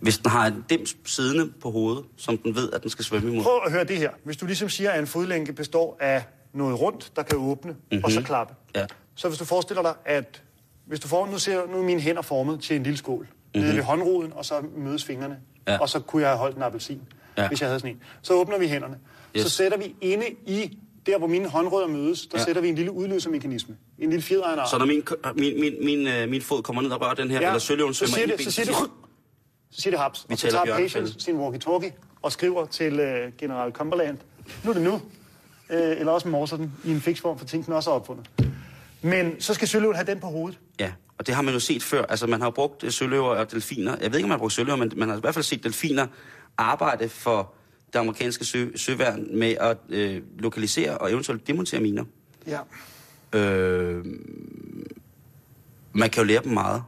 Hvis 0.00 0.18
den 0.18 0.30
har 0.30 0.46
en 0.46 0.64
dims 0.70 0.96
siddende 1.04 1.52
på 1.62 1.70
hovedet, 1.70 2.04
som 2.16 2.38
den 2.38 2.54
ved, 2.54 2.72
at 2.72 2.82
den 2.82 2.90
skal 2.90 3.04
svømme 3.04 3.30
imod. 3.30 3.42
Prøv 3.42 3.60
at 3.66 3.72
høre 3.72 3.84
det 3.84 3.96
her. 3.96 4.10
Hvis 4.24 4.36
du 4.36 4.46
ligesom 4.46 4.68
siger, 4.68 4.90
at 4.90 5.00
en 5.00 5.06
fodlænke 5.06 5.52
består 5.52 5.96
af 6.00 6.24
noget 6.54 6.80
rundt, 6.80 7.12
der 7.16 7.22
kan 7.22 7.38
åbne, 7.38 7.72
mm-hmm. 7.72 8.04
og 8.04 8.10
så 8.10 8.22
klappe. 8.22 8.54
Ja. 8.74 8.86
Så 9.14 9.28
hvis 9.28 9.38
du 9.38 9.44
forestiller 9.44 9.82
dig, 9.82 9.94
at 10.04 10.42
hvis 10.90 11.00
du 11.00 11.08
får, 11.08 11.26
nu 11.26 11.38
ser 11.38 11.66
nu 11.66 11.78
er 11.78 11.82
mine 11.82 12.00
hænder 12.00 12.22
formet 12.22 12.60
til 12.60 12.76
en 12.76 12.82
lille 12.82 12.96
skål, 12.96 13.18
mm-hmm. 13.20 13.60
nede 13.60 13.76
ved 13.76 13.82
håndroden, 13.82 14.32
og 14.32 14.44
så 14.44 14.54
mødes 14.76 15.04
fingrene, 15.04 15.36
Ja. 15.68 15.78
og 15.78 15.88
så 15.88 16.00
kunne 16.00 16.22
jeg 16.22 16.30
have 16.30 16.38
holdt 16.38 16.56
en 16.56 16.62
appelsin, 16.62 17.00
Ja. 17.38 17.48
hvis 17.48 17.60
jeg 17.60 17.68
havde 17.68 17.80
sådan 17.80 17.94
en. 17.94 18.02
Så 18.22 18.34
åbner 18.34 18.58
vi 18.58 18.68
hænderne. 18.68 18.98
Yes. 19.36 19.42
Så 19.42 19.50
sætter 19.50 19.78
vi 19.78 19.94
inde 20.00 20.26
i, 20.46 20.78
der 21.06 21.18
hvor 21.18 21.26
mine 21.26 21.48
håndrødder 21.48 21.88
mødes, 21.88 22.26
der 22.26 22.38
Ja. 22.38 22.44
sætter 22.44 22.62
vi 22.62 22.68
en 22.68 22.74
lille 22.74 22.92
udløsermekanisme. 22.92 23.76
En 23.98 24.10
lille 24.10 24.22
fjeder 24.22 24.44
af 24.44 24.52
en 24.52 24.58
arm. 24.58 24.68
Så 24.68 24.78
når 24.78 24.86
min, 24.86 25.02
min, 25.36 25.60
min, 25.60 25.74
min, 25.84 26.06
øh, 26.06 26.28
min 26.28 26.42
fod 26.42 26.62
kommer 26.62 26.82
ned 26.82 26.90
og 26.90 27.00
rører 27.00 27.14
den 27.14 27.30
her, 27.30 27.40
ja. 27.40 27.46
eller 27.46 27.58
så 27.58 27.66
svømmer 27.66 28.16
ind 28.16 28.30
i 28.30 28.36
benet, 28.36 28.44
så 28.44 28.50
siger 28.50 28.64
det, 28.66 28.74
så 29.70 29.80
siger 29.80 29.90
det 29.90 30.00
haps. 30.00 30.26
Vi 30.28 30.32
og 30.32 30.38
så 30.38 30.50
tager 30.50 30.64
bjørnefælde. 30.64 31.06
Patience 31.06 31.24
sin 31.24 31.40
walkie-talkie 31.40 31.92
og 32.22 32.32
skriver 32.32 32.66
til 32.66 32.92
uh, 32.92 33.36
general 33.38 33.72
Cumberland, 33.72 34.18
nu 34.64 34.70
er 34.70 34.74
det 34.74 34.82
nu. 34.82 34.92
Uh, 34.94 35.00
eller 35.70 36.12
også 36.12 36.28
morser 36.28 36.56
den 36.56 36.72
i 36.84 36.90
en 36.90 37.00
fiksform, 37.00 37.38
for 37.38 37.46
ting 37.46 37.66
den 37.66 37.74
også 37.74 37.90
er 37.90 37.94
opfundet. 37.94 38.30
Men 39.02 39.40
så 39.40 39.54
skal 39.54 39.68
søløven 39.68 39.94
have 39.96 40.06
den 40.06 40.20
på 40.20 40.26
hovedet. 40.26 40.58
Ja, 40.80 40.92
og 41.18 41.26
det 41.26 41.34
har 41.34 41.42
man 41.42 41.54
jo 41.54 41.60
set 41.60 41.82
før. 41.82 42.04
Altså, 42.06 42.26
man 42.26 42.40
har 42.40 42.46
jo 42.46 42.50
brugt 42.50 42.84
øh, 42.84 42.90
søløver 42.90 43.28
og 43.28 43.50
delfiner. 43.52 43.96
Jeg 44.00 44.10
ved 44.12 44.18
ikke, 44.18 44.24
om 44.24 44.28
man 44.28 44.30
har 44.30 44.38
brugt 44.38 44.52
søløver, 44.52 44.76
men 44.76 44.92
man 44.96 45.08
har 45.08 45.16
i 45.16 45.20
hvert 45.20 45.34
fald 45.34 45.42
set 45.44 45.64
delfiner 45.64 46.06
arbejde 46.58 47.08
for 47.08 47.52
det 47.92 47.98
amerikanske 47.98 48.44
sø, 48.44 48.66
søværn 48.76 49.38
med 49.38 49.56
at 49.60 49.76
øh, 49.88 50.22
lokalisere 50.38 50.98
og 50.98 51.12
eventuelt 51.12 51.46
demontere 51.46 51.80
miner. 51.80 52.04
Ja. 52.46 52.58
Øh, 53.38 54.04
man 55.92 56.10
kan 56.10 56.22
jo 56.22 56.26
lære 56.26 56.42
dem 56.42 56.52
meget. 56.52 56.82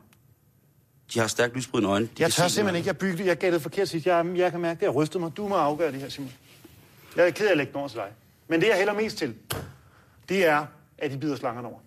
De 1.14 1.18
har 1.18 1.26
stærkt 1.26 1.56
lysbrydende 1.56 1.90
øjne. 1.90 2.06
De 2.06 2.10
Jeg 2.22 2.32
tør 2.32 2.48
simpelthen 2.48 2.64
meget. 2.64 2.76
ikke. 2.78 2.86
Jeg 2.86 2.96
byggede, 2.98 3.28
jeg 3.28 3.36
gættede 3.38 3.62
forkert 3.62 3.88
sidst. 3.88 4.06
Jeg, 4.06 4.26
jeg 4.36 4.50
kan 4.50 4.60
mærke, 4.60 4.80
det 4.80 4.86
har 4.88 4.92
rystet 4.92 5.20
mig. 5.20 5.36
Du 5.36 5.48
må 5.48 5.54
afgøre 5.54 5.92
det 5.92 6.00
her, 6.00 6.08
Simon. 6.08 6.32
Jeg 7.16 7.26
er 7.26 7.30
ked 7.30 7.46
af 7.46 7.50
at 7.50 7.56
lægge 7.56 7.72
den 7.72 7.78
over 7.78 7.88
til 7.88 7.96
dig. 7.96 8.08
Men 8.48 8.60
det, 8.60 8.68
jeg 8.68 8.76
hælder 8.76 8.92
mest 8.92 9.18
til, 9.18 9.34
det 10.28 10.46
er, 10.46 10.66
at 10.98 11.10
de 11.10 11.18
bider 11.18 11.36
slangerne 11.36 11.68
over. 11.68 11.78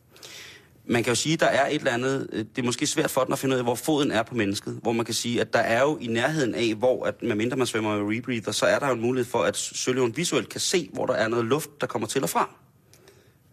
Man 0.87 1.03
kan 1.03 1.11
jo 1.11 1.15
sige, 1.15 1.33
at 1.33 1.39
der 1.39 1.45
er 1.45 1.67
et 1.67 1.75
eller 1.75 1.91
andet... 1.91 2.27
øh, 2.31 2.45
Det 2.55 2.61
er 2.61 2.65
måske 2.65 2.87
svært 2.87 3.11
for 3.11 3.23
den 3.23 3.33
at 3.33 3.39
finde 3.39 3.55
ud 3.55 3.57
af, 3.59 3.65
hvor 3.65 3.75
foden 3.75 4.11
er 4.11 4.23
på 4.23 4.35
mennesket. 4.35 4.79
Hvor 4.81 4.91
man 4.91 5.05
kan 5.05 5.13
sige, 5.13 5.41
at 5.41 5.53
der 5.53 5.59
er 5.59 5.81
jo 5.81 5.97
i 6.01 6.07
nærheden 6.07 6.55
af, 6.55 6.73
hvor, 6.75 7.05
at 7.05 7.23
medmindre 7.23 7.57
man 7.57 7.67
svømmer 7.67 7.97
med 8.03 8.17
rebreather, 8.17 8.51
så 8.51 8.65
er 8.65 8.79
der 8.79 8.87
jo 8.87 8.93
en 8.93 9.01
mulighed 9.01 9.31
for, 9.31 9.39
at 9.39 9.57
søløven 9.57 10.17
visuelt 10.17 10.49
kan 10.49 10.59
se, 10.61 10.89
hvor 10.93 11.05
der 11.05 11.13
er 11.13 11.27
noget 11.27 11.45
luft, 11.45 11.69
der 11.81 11.87
kommer 11.87 12.07
til 12.07 12.23
og 12.23 12.29
fra. 12.29 12.49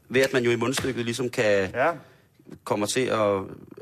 Ved 0.09 0.21
at 0.21 0.33
man 0.33 0.45
jo 0.45 0.51
i 0.51 0.57
mundstykket 0.57 1.05
ligesom 1.05 1.29
kan 1.29 1.71
Ja. 1.75 1.90
kommer 2.64 2.87
til 2.87 3.01
at... 3.01 3.18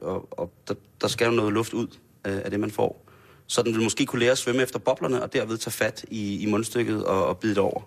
Og, 0.03 0.29
og 0.31 0.53
der, 0.69 0.75
der 1.01 1.09
skal 1.09 1.25
jo 1.25 1.31
noget 1.31 1.53
luft 1.53 1.73
ud 1.73 1.87
øh, 2.27 2.39
af 2.45 2.51
det, 2.51 2.61
man 2.61 2.71
får. 2.71 3.07
Så 3.47 3.63
den 3.63 3.75
vil 3.75 3.83
måske 3.83 4.07
kunne 4.07 4.21
lære 4.21 4.31
at 4.31 4.39
svømme 4.39 4.63
efter 4.63 4.79
boblerne, 4.79 5.23
og 5.23 5.33
derved 5.33 5.57
tage 5.59 5.73
fat 5.73 6.05
i, 6.11 6.39
i 6.43 6.47
mundstykket 6.47 7.05
og, 7.05 7.27
og 7.27 7.39
bide 7.39 7.55
det 7.55 7.63
over. 7.63 7.83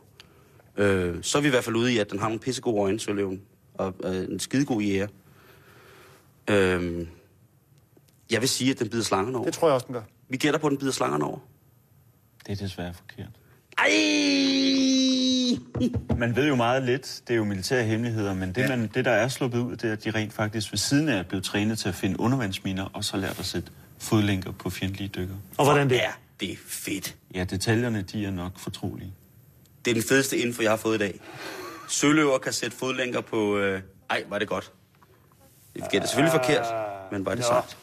Øh, 0.77 1.15
så 1.21 1.37
er 1.37 1.41
vi 1.41 1.47
i 1.47 1.51
hvert 1.51 1.63
fald 1.63 1.75
ude 1.75 1.93
i, 1.93 1.97
at 1.97 2.11
den 2.11 2.19
har 2.19 2.27
nogle 2.27 2.39
pissegode 2.39 2.81
øjne, 2.81 2.99
søløven, 2.99 3.41
og 3.73 3.93
øh, 4.03 4.15
en 4.15 4.39
skidegod 4.39 4.81
jæger. 4.81 5.07
Øh, 6.47 7.07
jeg 8.31 8.41
vil 8.41 8.49
sige, 8.49 8.71
at 8.71 8.79
den 8.79 8.89
bider 8.89 9.03
slangerne 9.03 9.37
over. 9.37 9.45
Det 9.45 9.53
tror 9.53 9.67
jeg 9.67 9.73
også, 9.73 9.87
den 9.87 9.93
gør. 9.93 10.01
Vi 10.29 10.37
gætter 10.37 10.59
på, 10.59 10.67
at 10.67 10.71
den 10.71 10.77
bider 10.79 10.91
slangerne 10.91 11.25
over. 11.25 11.39
Det 12.47 12.51
er 12.51 12.55
desværre 12.55 12.93
forkert. 12.93 13.29
Ej! 13.77 13.85
Man 16.17 16.35
ved 16.35 16.47
jo 16.47 16.55
meget 16.55 16.83
lidt, 16.83 17.21
det 17.27 17.33
er 17.33 17.37
jo 17.37 17.43
militære 17.43 17.83
hemmeligheder, 17.83 18.33
men 18.33 18.49
det, 18.49 18.61
ja. 18.61 18.67
man, 18.67 18.89
det 18.93 19.05
der 19.05 19.11
er 19.11 19.27
sluppet 19.27 19.59
ud, 19.59 19.75
det 19.75 19.89
er, 19.89 19.93
at 19.93 20.03
de 20.03 20.11
rent 20.11 20.33
faktisk 20.33 20.71
ved 20.71 20.77
siden 20.77 21.09
af 21.09 21.19
er 21.19 21.23
blevet 21.23 21.43
trænet 21.43 21.79
til 21.79 21.89
at 21.89 21.95
finde 21.95 22.19
undervandsminer, 22.19 22.85
og 22.93 23.03
så 23.03 23.17
lært 23.17 23.39
at 23.39 23.45
sætte 23.45 23.71
fodlænker 23.99 24.51
på 24.51 24.69
fjendtlige 24.69 25.07
dykker. 25.07 25.35
Og 25.57 25.65
hvordan 25.65 25.89
det? 25.89 25.95
Ja, 25.95 26.11
det 26.39 26.51
er 26.51 26.55
fedt. 26.67 27.15
Ja, 27.35 27.43
detaljerne, 27.43 28.01
de 28.01 28.25
er 28.25 28.31
nok 28.31 28.59
fortrolige. 28.59 29.13
Det 29.85 29.91
er 29.91 29.95
den 29.95 30.03
fedeste 30.03 30.37
info, 30.37 30.61
jeg 30.61 30.71
har 30.71 30.77
fået 30.77 30.95
i 30.95 30.99
dag. 30.99 31.19
Søløver 31.89 32.37
kan 32.37 32.53
sætte 32.53 32.77
fodlænker 32.77 33.21
på... 33.21 33.57
Øh... 33.57 33.81
Ej, 34.09 34.23
var 34.29 34.39
det 34.39 34.47
godt. 34.47 34.71
Det 35.75 35.83
gætter 35.91 36.07
selvfølgelig 36.07 36.31
forkert, 36.31 36.65
men 37.11 37.25
var 37.25 37.31
det 37.31 37.39
Nå. 37.39 37.45
sejt. 37.45 37.77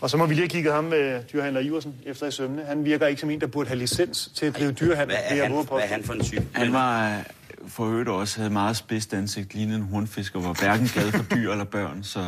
Og 0.00 0.10
så 0.10 0.16
må 0.16 0.26
vi 0.26 0.34
lige 0.34 0.42
have 0.42 0.48
kigget 0.48 0.74
ham 0.74 0.84
med 0.84 1.22
dyrhandler 1.32 1.60
Iversen 1.60 1.94
efter 2.06 2.26
i 2.26 2.30
sømne. 2.30 2.64
Han 2.64 2.84
virker 2.84 3.06
ikke 3.06 3.20
som 3.20 3.30
en, 3.30 3.40
der 3.40 3.46
burde 3.46 3.68
have 3.68 3.78
licens 3.78 4.30
til 4.34 4.46
at 4.46 4.56
drive 4.58 4.72
dyrhandel. 4.72 5.16
Hvad 5.16 5.36
det 5.36 5.44
er, 5.44 5.56
han, 5.56 5.66
på. 5.66 5.74
hvad 5.74 5.84
er 5.84 5.88
han 5.88 6.04
for 6.04 6.12
en 6.12 6.24
type? 6.24 6.46
Han 6.52 6.72
var 6.72 7.18
øh, 7.18 7.24
for 7.68 7.84
øvrigt 7.84 8.08
også 8.08 8.38
havde 8.38 8.50
meget 8.50 8.76
spidst 8.76 9.14
ansigt, 9.14 9.54
lignende 9.54 9.76
en 9.76 9.82
hornfisker, 9.82 10.40
var 10.40 10.52
hverken 10.52 10.86
glad 10.86 11.12
for 11.12 11.24
dyr 11.34 11.50
eller 11.50 11.64
børn, 11.64 12.02
så 12.02 12.20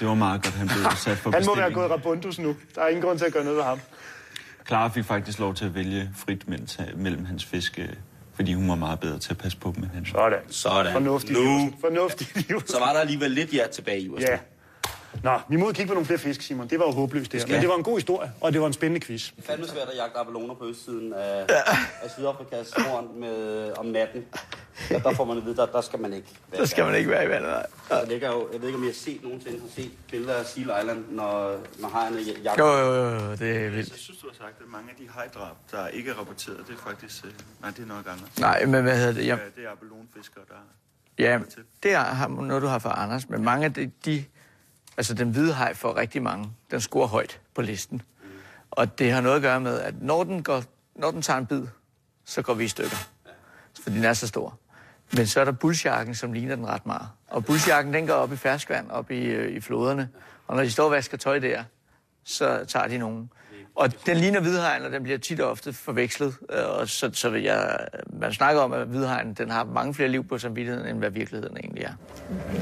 det 0.00 0.08
var 0.08 0.14
meget 0.14 0.42
godt, 0.42 0.54
han 0.54 0.66
blev 0.66 0.78
sat 0.96 1.18
for 1.18 1.30
Han 1.30 1.44
må 1.46 1.56
være 1.56 1.72
gået 1.72 1.90
rabundus 1.90 2.38
nu. 2.38 2.56
Der 2.74 2.82
er 2.82 2.88
ingen 2.88 3.02
grund 3.02 3.18
til 3.18 3.26
at 3.26 3.32
gøre 3.32 3.44
noget 3.44 3.56
ved 3.56 3.64
ham. 3.64 3.80
Clara 4.66 4.88
fik 4.88 5.04
faktisk 5.04 5.38
lov 5.38 5.54
til 5.54 5.64
at 5.64 5.74
vælge 5.74 6.10
frit 6.16 6.48
mellem, 6.48 6.68
mellem 6.96 7.24
hans 7.24 7.44
fiske, 7.44 7.90
fordi 8.42 8.54
hun 8.54 8.68
var 8.68 8.74
meget 8.74 9.00
bedre 9.00 9.18
til 9.18 9.30
at 9.30 9.38
passe 9.38 9.58
på 9.58 9.72
dem 9.76 9.82
end 9.84 9.92
han. 9.92 10.06
Sådan. 10.06 10.38
Sådan. 10.48 10.92
Fornuftigt, 10.92 11.38
Nu. 11.38 11.72
Iversen. 12.48 12.68
Så 12.68 12.78
var 12.78 12.92
der 12.92 13.00
alligevel 13.00 13.30
lidt 13.30 13.54
ja 13.54 13.66
tilbage 13.72 14.00
i 14.00 14.08
USA. 14.08 14.30
Ja. 14.30 14.38
Nå, 15.22 15.40
vi 15.48 15.56
må 15.56 15.72
kigge 15.72 15.86
på 15.88 15.94
nogle 15.94 16.06
flere 16.06 16.18
fisk, 16.18 16.42
Simon. 16.42 16.68
Det 16.68 16.78
var 16.78 16.84
jo 16.86 16.90
håbløst 16.92 17.32
det 17.32 17.40
her. 17.40 17.48
Men 17.54 17.60
det 17.60 17.68
var 17.68 17.76
en 17.76 17.82
god 17.82 17.96
historie, 17.96 18.32
og 18.40 18.52
det 18.52 18.60
var 18.60 18.66
en 18.66 18.72
spændende 18.72 19.06
quiz. 19.06 19.30
Det 19.30 19.38
er 19.38 19.42
fandme 19.42 19.66
svært 19.66 19.88
at 19.88 19.96
jagte 19.96 20.18
abeloner 20.18 20.54
på 20.54 20.66
østsiden 20.68 21.12
af, 21.12 21.46
af 22.02 22.10
Sydafrikas 22.16 22.70
horn 22.76 23.20
med, 23.20 23.72
om 23.78 23.86
natten. 23.86 24.24
Der, 24.88 24.98
der 24.98 25.14
får 25.14 25.24
man 25.24 25.36
at 25.38 25.44
vide, 25.44 25.56
der, 25.56 25.66
der 25.66 25.80
skal 25.80 25.98
man 26.00 26.12
ikke 26.12 26.28
være. 26.52 26.66
Så 26.66 26.70
skal 26.70 26.84
man 26.84 26.94
ikke 26.94 27.10
være 27.10 27.24
i 27.24 27.28
vandet, 27.28 27.50
nej. 27.50 27.66
Der 27.88 28.06
ligger 28.06 28.28
jo, 28.32 28.48
jeg 28.52 28.60
ved 28.60 28.68
ikke, 28.68 28.76
om 28.78 28.82
I 28.84 28.86
har 28.86 28.94
set 28.94 29.22
nogensinde 29.22 29.60
har 29.60 29.68
set 29.68 29.90
billeder 30.10 30.34
af 30.34 30.46
Seal 30.46 30.70
Island, 30.80 31.04
når, 31.10 31.56
når 31.78 31.88
hajerne 31.88 32.18
jagter. 32.44 32.64
Jo, 32.66 32.72
jo, 32.78 32.94
jo, 32.94 33.10
jo, 33.24 33.30
det 33.32 33.56
er 33.64 33.70
vildt. 33.70 33.90
Jeg 33.90 33.98
synes, 33.98 34.18
du 34.20 34.26
har 34.28 34.34
sagt, 34.46 34.60
at 34.60 34.66
mange 34.72 34.90
af 34.90 34.96
de 34.98 35.08
hajdrab, 35.14 35.56
der 35.70 35.88
ikke 35.88 36.10
er 36.10 36.14
rapporteret, 36.14 36.58
det 36.68 36.74
er 36.74 36.78
faktisk... 36.90 37.24
Øh, 37.24 37.30
nej, 37.60 37.70
det 37.70 37.82
er 37.82 37.86
nok 37.86 38.06
andre. 38.06 38.26
Nej, 38.40 38.64
men 38.64 38.82
hvad 38.82 38.96
hedder 38.98 39.12
det? 39.12 39.26
Ja. 39.26 39.26
Jeg, 39.26 39.38
Det 39.56 39.64
er 39.64 39.70
abelonfiskere, 39.70 40.44
der 40.48 40.54
Ja, 41.18 41.38
det 41.82 41.92
er 41.92 41.98
har- 41.98 42.28
noget, 42.28 42.62
du 42.62 42.66
har 42.66 42.78
fra 42.78 43.02
Anders, 43.02 43.28
men 43.28 43.44
mange 43.44 43.64
af 43.64 43.74
de, 43.74 43.90
de 44.04 44.24
altså 44.96 45.14
den 45.14 45.30
hvide 45.30 45.52
haj 45.52 45.74
for 45.74 45.96
rigtig 45.96 46.22
mange, 46.22 46.52
den 46.70 46.80
scorer 46.80 47.06
højt 47.06 47.40
på 47.54 47.62
listen. 47.62 48.02
Og 48.70 48.98
det 48.98 49.12
har 49.12 49.20
noget 49.20 49.36
at 49.36 49.42
gøre 49.42 49.60
med, 49.60 49.80
at 49.80 50.02
når 50.02 50.24
den, 50.24 50.42
går, 50.42 50.62
når 50.94 51.10
den 51.10 51.22
tager 51.22 51.38
en 51.38 51.46
bid, 51.46 51.62
så 52.24 52.42
går 52.42 52.54
vi 52.54 52.64
i 52.64 52.68
stykker. 52.68 52.96
Fordi 53.82 53.96
den 53.96 54.04
er 54.04 54.12
så 54.12 54.26
stor. 54.26 54.58
Men 55.16 55.26
så 55.26 55.40
er 55.40 55.44
der 55.44 55.52
bulsjakken, 55.52 56.14
som 56.14 56.32
ligner 56.32 56.56
den 56.56 56.66
ret 56.66 56.86
meget. 56.86 57.08
Og 57.28 57.44
bulsjakken, 57.44 57.94
den 57.94 58.06
går 58.06 58.14
op 58.14 58.32
i 58.32 58.36
ferskvand, 58.36 58.90
op 58.90 59.10
i, 59.10 59.24
øh, 59.24 59.56
i 59.56 59.60
floderne. 59.60 60.08
Og 60.46 60.56
når 60.56 60.62
de 60.62 60.70
står 60.70 60.84
og 60.84 60.90
vasker 60.90 61.16
tøj 61.16 61.38
der, 61.38 61.64
så 62.24 62.64
tager 62.68 62.88
de 62.88 62.98
nogen. 62.98 63.30
Og 63.74 64.06
den 64.06 64.16
ligner 64.16 64.40
hvidhajen, 64.40 64.84
og 64.84 64.92
den 64.92 65.02
bliver 65.02 65.18
tit 65.18 65.40
og 65.40 65.50
ofte 65.50 65.72
forvekslet. 65.72 66.34
Øh, 66.52 66.58
Og 66.78 66.88
så, 66.88 67.10
så 67.12 67.28
vil 67.30 67.42
jeg, 67.42 67.78
man 68.20 68.32
snakker 68.32 68.60
om, 68.62 68.72
at 68.72 68.86
hvidhajen 68.86 69.34
den 69.34 69.50
har 69.50 69.64
mange 69.64 69.94
flere 69.94 70.08
liv 70.08 70.24
på 70.28 70.38
samvittigheden, 70.38 70.88
end 70.88 70.98
hvad 70.98 71.10
virkeligheden 71.10 71.56
egentlig 71.56 71.84
er. 71.84 71.92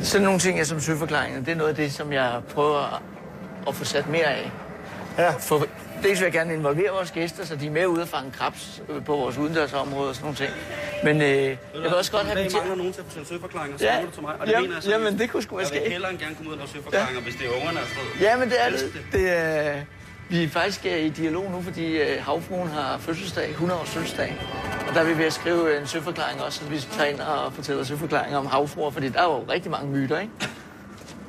Sådan 0.02 0.24
nogle 0.24 0.38
ting 0.40 0.60
er 0.60 0.64
som 0.64 0.80
søforklaringer. 0.80 1.40
Det 1.40 1.48
er 1.52 1.56
noget 1.56 1.70
af 1.70 1.76
det, 1.76 1.92
som 1.92 2.12
jeg 2.12 2.40
prøver 2.54 2.94
at- 2.96 3.02
at 3.68 3.74
få 3.74 3.84
sat 3.84 4.08
mere 4.08 4.24
af. 4.24 4.50
Ja. 5.18 5.30
For, 5.30 5.66
dels 6.02 6.20
vil 6.20 6.24
jeg 6.26 6.32
gerne 6.32 6.54
involvere 6.54 6.90
vores 6.92 7.10
gæster, 7.10 7.44
så 7.44 7.56
de 7.56 7.66
er 7.66 7.70
med 7.70 7.86
ude 7.86 8.02
og 8.02 8.08
fange 8.08 8.30
krabs 8.30 8.82
øh, 8.88 9.04
på 9.04 9.16
vores 9.16 9.38
udendørsområde 9.38 10.08
og 10.08 10.14
sådan 10.14 10.24
nogle 10.24 10.36
ting. 10.36 10.50
Men 11.04 11.22
øh, 11.22 11.28
jeg 11.28 11.58
vil 11.74 11.94
også 11.94 12.12
godt 12.12 12.26
have 12.26 12.48
til... 12.48 12.56
mangler 12.56 12.76
nogen 12.76 12.92
til 12.92 13.00
at 13.00 13.06
fortælle 13.06 13.28
søforklaringer, 13.28 13.78
så 13.78 13.84
Ja. 13.84 13.90
ringer 13.92 14.06
du 14.06 14.12
til 14.14 14.22
mig. 14.22 14.34
Og 14.40 14.46
det 14.46 14.52
Ja, 14.52 14.60
mener 14.60 14.74
jeg 14.74 14.82
så. 14.82 14.90
jamen, 14.90 15.18
det 15.18 15.30
kunne 15.30 15.42
sgu 15.42 15.56
være 15.56 15.66
Jeg 15.74 15.82
vil 15.82 15.92
hellere 15.92 16.10
end 16.10 16.18
gerne 16.18 16.34
komme 16.34 16.48
ud 16.48 16.54
og 16.54 16.58
lave 16.58 16.68
søforklaringer, 16.68 17.20
hvis 17.22 17.34
det 17.34 17.46
er 17.46 17.50
ungerne 17.60 17.80
afsted. 17.80 18.02
Ja, 18.20 18.36
men 18.36 18.48
det 18.50 18.56
er 18.66 18.70
det. 18.70 18.92
det 19.12 19.38
er, 19.38 19.74
vi 20.30 20.42
er 20.44 20.48
faktisk 20.48 20.86
øh, 20.86 20.98
i 20.98 21.08
dialog 21.08 21.50
nu, 21.50 21.62
fordi 21.62 21.96
øh, 21.98 22.24
havfruen 22.24 22.68
har 22.68 22.98
fødselsdag, 22.98 23.50
100 23.50 23.80
års 23.80 23.88
fødselsdag. 23.90 24.36
Og 24.88 24.94
der 24.94 25.04
vil 25.04 25.18
vi 25.18 25.30
skrive 25.30 25.80
en 25.80 25.86
søforklaring 25.86 26.42
også, 26.42 26.58
så 26.58 26.70
vi 26.70 26.78
tager 26.78 27.10
ind 27.10 27.20
og 27.20 27.52
fortæller 27.52 27.84
søforklaringer 27.84 28.38
om 28.38 28.46
havfruer, 28.46 28.90
fordi 28.90 29.08
der 29.08 29.18
er 29.20 29.24
jo 29.24 29.44
rigtig 29.52 29.70
mange 29.70 29.88
myter, 29.90 30.18
ikke? 30.18 30.32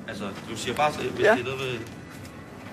Altså, 0.08 0.24
du 0.50 0.56
siger 0.58 0.76
bare, 0.76 0.94
så, 0.94 1.00
hvis 1.00 1.26
Ja. 1.26 1.32
det 1.32 1.40
er 1.40 1.44
noget 1.44 1.60
ved... 1.60 1.80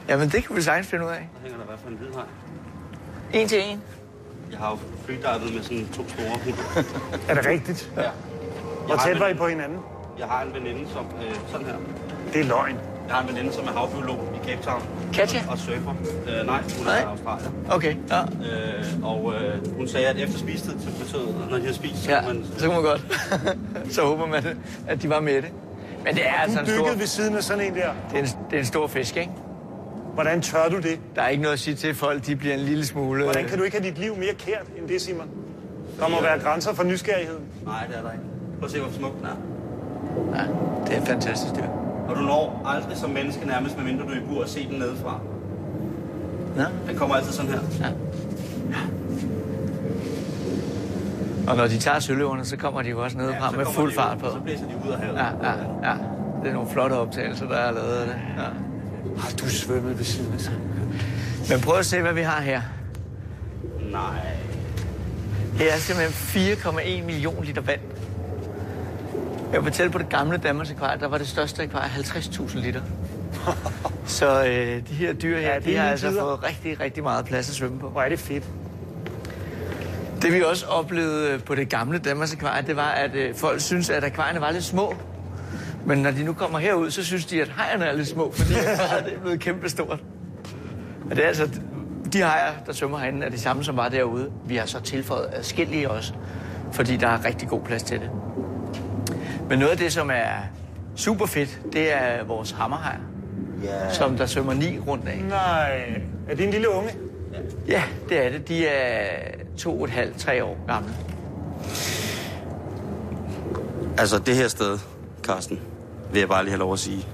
Jamen, 0.09 0.29
det 0.29 0.45
kan 0.47 0.57
vi 0.57 0.63
sagtens 0.63 0.89
finde 0.89 1.05
ud 1.05 1.11
af. 1.11 1.29
Der 1.35 1.41
hænger 1.43 1.57
der 1.59 1.65
i 1.65 1.67
hvert 1.67 1.79
fald 1.81 1.93
en 1.93 1.99
hvid 1.99 2.09
hej. 2.15 3.41
En 3.43 3.49
til 3.49 3.63
en. 3.71 3.83
Jeg 4.51 4.59
har 4.59 4.71
jo 4.71 4.79
freedivet 5.07 5.55
med 5.55 5.63
sådan 5.63 5.89
to 5.89 6.09
store 6.09 6.39
hunde. 6.45 6.59
Er 7.29 7.35
det 7.35 7.47
rigtigt? 7.47 7.91
Ja. 7.97 8.03
Jeg 8.03 8.11
Hvor 8.87 8.97
tæt 9.07 9.21
var 9.21 9.29
I 9.29 9.35
på 9.35 9.47
hinanden? 9.49 9.79
Jeg 10.19 10.27
har 10.27 10.43
en 10.43 10.55
veninde, 10.55 10.89
som... 10.93 11.07
Øh, 11.29 11.35
sådan 11.51 11.67
her. 11.67 11.75
Det 12.33 12.41
er 12.41 12.45
løgn. 12.45 12.79
Jeg 13.09 13.17
har 13.17 13.23
en 13.23 13.29
veninde, 13.29 13.53
som 13.53 13.65
er 13.67 13.71
havbiolog 13.73 14.19
i 14.35 14.49
Cape 14.49 14.63
Town. 14.63 14.83
Katja? 15.13 15.41
Og 15.51 15.59
surfer. 15.59 15.95
Øh, 16.29 16.47
nej, 16.47 16.61
hun 16.79 16.87
er 16.87 17.17
fra 17.25 17.31
Australien. 17.33 17.53
Okay, 17.71 17.95
ja. 18.11 18.21
Øh, 18.23 18.85
og 19.03 19.35
øh, 19.35 19.77
hun 19.77 19.89
sagde, 19.89 20.07
at 20.07 20.17
efter 20.17 20.39
spistid, 20.39 20.73
så 20.81 21.05
betød, 21.05 21.27
når 21.51 21.59
de 21.59 21.67
har 21.67 21.73
spist, 21.73 21.97
så 22.05 22.11
Ja, 22.11 22.21
kan 22.21 22.35
man... 22.35 22.45
så 22.57 22.61
kan 22.67 22.75
man 22.75 22.83
godt. 22.83 23.07
så 23.95 24.03
håber 24.03 24.27
man, 24.27 24.45
at 24.89 25.03
de 25.03 25.11
var 25.11 25.21
med 25.21 25.35
det. 25.35 25.51
Men 26.05 26.15
det 26.15 26.27
er 26.27 26.33
altså 26.33 26.61
en 26.61 26.67
stor, 26.67 26.95
ved 26.97 27.07
siden 27.07 27.37
af 27.37 27.43
sådan 27.43 27.65
en 27.65 27.75
der. 27.75 27.91
det 28.11 28.19
er 28.19 28.23
en, 28.23 28.29
det 28.51 28.57
er 28.57 28.59
en 28.59 28.65
stor 28.67 28.87
fisk, 28.87 29.17
ikke? 29.17 29.31
Hvordan 30.15 30.43
tør 30.43 30.69
du 30.69 30.77
det? 30.77 31.01
Der 31.17 31.23
er 31.23 31.29
ikke 31.29 31.43
noget 31.43 31.53
at 31.55 31.61
sige 31.61 31.75
til, 31.75 31.95
folk 31.95 32.27
de 32.27 32.37
bliver 32.37 32.55
en 32.55 32.61
lille 32.61 32.87
smule... 32.87 33.25
Hvordan 33.25 33.45
kan 33.49 33.59
du 33.59 33.65
ikke 33.65 33.77
have 33.81 33.91
dit 33.91 33.99
liv 33.99 34.17
mere 34.17 34.35
kært 34.39 34.67
end 34.79 34.89
det, 34.89 35.01
Simon? 35.01 35.29
Der 36.01 36.09
må 36.09 36.23
være 36.23 36.39
grænser 36.39 36.75
for 36.75 36.83
nysgerrigheden. 36.85 37.45
Nej, 37.65 37.87
det 37.89 37.97
er 37.99 38.03
der 38.03 38.13
ikke. 38.13 38.25
Prøv 38.59 38.65
at 38.67 38.71
se, 38.71 38.81
hvor 38.81 38.91
smuk 38.99 39.13
den 39.19 39.27
er. 39.27 39.37
Ja, 40.39 40.45
det 40.87 41.03
er 41.03 41.05
fantastisk 41.07 41.55
dyr. 41.55 41.78
Og 42.09 42.17
du 42.17 42.21
når 42.21 42.63
aldrig 42.67 42.97
som 42.97 43.11
menneske 43.11 43.47
nærmest, 43.47 43.77
medmindre 43.77 44.05
du 44.05 44.11
er 44.11 44.17
i 44.17 44.21
bur, 44.29 44.43
at 44.43 44.49
se 44.49 44.69
den 44.69 44.79
nedefra. 44.79 45.21
Ja. 46.57 46.65
Den 46.89 46.97
kommer 46.99 47.17
altid 47.17 47.33
sådan 47.33 47.51
her. 47.51 47.61
Og 51.49 51.57
når 51.57 51.67
de 51.67 51.79
tager 51.79 51.99
søløverne, 51.99 52.45
så 52.45 52.57
kommer 52.57 52.83
de 52.83 52.89
jo 52.89 53.03
også 53.03 53.17
ned 53.19 53.35
så 53.51 53.57
med 53.57 53.67
fuld 53.75 53.95
fart 53.95 54.17
ud, 54.17 54.21
på. 54.21 54.27
og 54.27 54.33
Så 54.33 54.41
blæser 54.41 54.65
de 54.65 54.75
ud 54.87 54.93
af 54.93 54.99
havet. 54.99 55.15
Ja, 55.17 55.25
ja, 55.25 55.53
ja. 55.91 55.97
Det 56.43 56.49
er 56.49 56.53
nogle 56.53 56.71
flotte 56.71 56.95
optagelser, 56.95 57.49
der 57.49 57.57
er 57.57 57.73
lavet 57.73 57.93
af 57.93 58.07
det. 58.07 58.17
Ja. 58.37 58.43
Har 59.19 59.31
du 59.41 59.49
svømmet 59.49 59.99
ved 59.99 60.05
siden 60.05 60.33
af 60.35 60.41
sig? 60.41 60.53
Men 61.51 61.61
prøv 61.61 61.79
at 61.79 61.87
se, 61.87 62.03
hvad 62.03 62.13
vi 62.13 62.23
har 62.23 62.41
her. 62.41 62.61
Nej. 63.93 64.21
Her 65.59 65.73
er 65.73 65.77
simpelthen 65.77 66.55
4,1 67.03 67.05
million 67.05 67.45
liter 67.45 67.63
vand. 67.63 67.81
Jeg 69.53 69.63
fortælle 69.63 69.93
på 69.93 69.99
det 69.99 70.09
gamle 70.09 70.37
Danmarks 70.37 70.71
akvarie, 70.71 71.01
der 71.01 71.09
var 71.09 71.19
det 71.19 71.29
største 71.29 71.63
akvarie 71.63 71.91
50.000 71.91 72.59
liter. 72.59 72.81
Så 74.07 74.45
øh, 74.47 74.89
de 74.89 74.95
her 74.95 75.13
dyr 75.13 75.39
her, 75.39 75.49
Ja, 75.49 75.55
det 75.57 75.65
de 75.65 75.77
har 75.77 75.91
altså 75.91 76.09
tider. 76.11 76.21
fået 76.21 76.45
rigtig, 76.45 76.81
rigtig 76.81 77.03
meget 77.03 77.25
plads 77.25 77.49
at 77.49 77.55
svømme 77.55 77.79
på. 77.79 77.89
Hvor 77.89 78.03
er 78.03 78.09
det 78.09 78.19
fedt. 78.19 78.45
Det 80.23 80.33
vi 80.33 80.43
også 80.43 80.67
oplevede 80.67 81.31
øh, 81.33 81.43
på 81.43 81.55
det 81.55 81.69
gamle 81.69 81.99
Danmarks 81.99 82.33
akvarie, 82.33 82.63
det 82.67 82.77
var, 82.77 82.89
at 82.91 83.15
øh, 83.15 83.35
folk 83.35 83.61
synes, 83.61 83.91
at 83.91 84.05
akvarierne 84.05 84.41
var 84.41 84.51
lidt 84.51 84.65
små. 84.65 84.95
Men 85.87 85.99
når 85.99 86.11
de 86.11 86.23
nu 86.25 86.33
kommer 86.33 86.59
herud, 86.59 86.91
så 86.91 87.05
synes 87.05 87.27
de, 87.27 87.43
at 87.43 87.53
hejerne 87.57 87.85
er 87.85 87.93
lidt 87.97 88.09
små, 88.09 88.33
fordi 88.33 88.55
akvariet 88.67 89.15
er 89.15 89.21
blevet 89.21 89.41
kæmpestort. 89.41 90.01
Og 91.11 91.17
det 91.17 91.25
er 91.25 91.29
altså, 91.29 91.51
de 92.13 92.21
hajer, 92.21 92.53
der 92.67 92.73
svømmer 92.73 92.99
herinde, 92.99 93.27
er 93.27 93.31
de 93.31 93.39
samme, 93.41 93.65
som 93.65 93.77
var 93.77 93.89
derude. 93.89 94.31
Vi 94.47 94.57
har 94.57 94.67
så 94.67 94.81
tilføjet 94.81 95.29
adskillige 95.33 95.91
også, 95.91 96.13
fordi 96.73 96.97
der 96.97 97.09
er 97.09 97.25
rigtig 97.25 97.49
god 97.49 97.61
plads 97.61 97.83
til 97.83 98.01
det. 98.01 98.11
Men 99.49 99.59
noget 99.59 99.73
af 99.73 99.79
det, 99.79 99.93
som 99.93 100.11
er 100.11 100.29
super 100.97 101.27
fedt, 101.27 101.61
det 101.73 101.93
er 101.93 102.25
vores 102.25 102.51
hammerhajer, 102.51 102.99
Ja. 103.65 103.93
som 103.93 104.17
der 104.17 104.27
svømmer 104.27 104.55
ni 104.55 104.79
rundt 104.87 105.09
af. 105.09 105.19
Nej. 105.29 106.01
Er 106.29 106.35
det 106.35 106.45
en 106.45 106.51
lille 106.51 106.69
unge? 106.71 106.91
Ja, 107.69 107.83
det 108.09 108.27
er 108.27 108.31
det. 108.31 108.49
De 108.49 108.67
er 108.67 109.07
to 109.59 109.79
og 109.79 109.85
et 109.85 109.91
halvt, 109.91 110.17
tre 110.19 110.45
år 110.45 110.57
gamle. 110.67 110.89
Altså, 113.99 114.19
det 114.19 114.37
her 114.37 114.49
sted, 114.49 114.79
Carsten, 115.23 115.61
vil 116.13 116.19
jeg 116.19 116.29
bare 116.29 116.43
lige 116.43 116.51
have 116.51 116.59
lov 116.59 116.73
at 116.73 116.79
sige, 116.79 117.07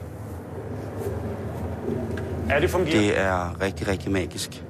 Ja, 2.51 2.61
det 2.61 2.71
fungerer. 2.71 2.99
det 3.01 3.19
er 3.21 3.61
rigtig, 3.63 3.89
rigtig 3.89 4.13
magisk. 4.13 4.65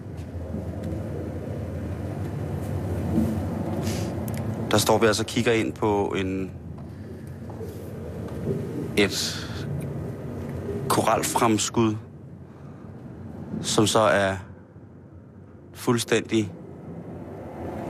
Der 4.70 4.78
står 4.78 4.98
vi 4.98 5.06
altså 5.06 5.22
og 5.22 5.26
kigger 5.26 5.52
ind 5.52 5.72
på 5.72 6.14
en... 6.18 6.50
Et 8.96 9.46
koralfremskud, 10.88 11.96
som 13.62 13.86
så 13.86 13.98
er 14.00 14.36
fuldstændig 15.74 16.52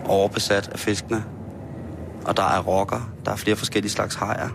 overbesat 0.06 0.68
af 0.68 0.78
fiskene. 0.78 1.24
Og 2.26 2.36
der 2.36 2.42
er 2.42 2.60
rokker, 2.62 3.10
der 3.24 3.32
er 3.32 3.36
flere 3.36 3.56
forskellige 3.56 3.92
slags 3.92 4.14
hajer. 4.14 4.48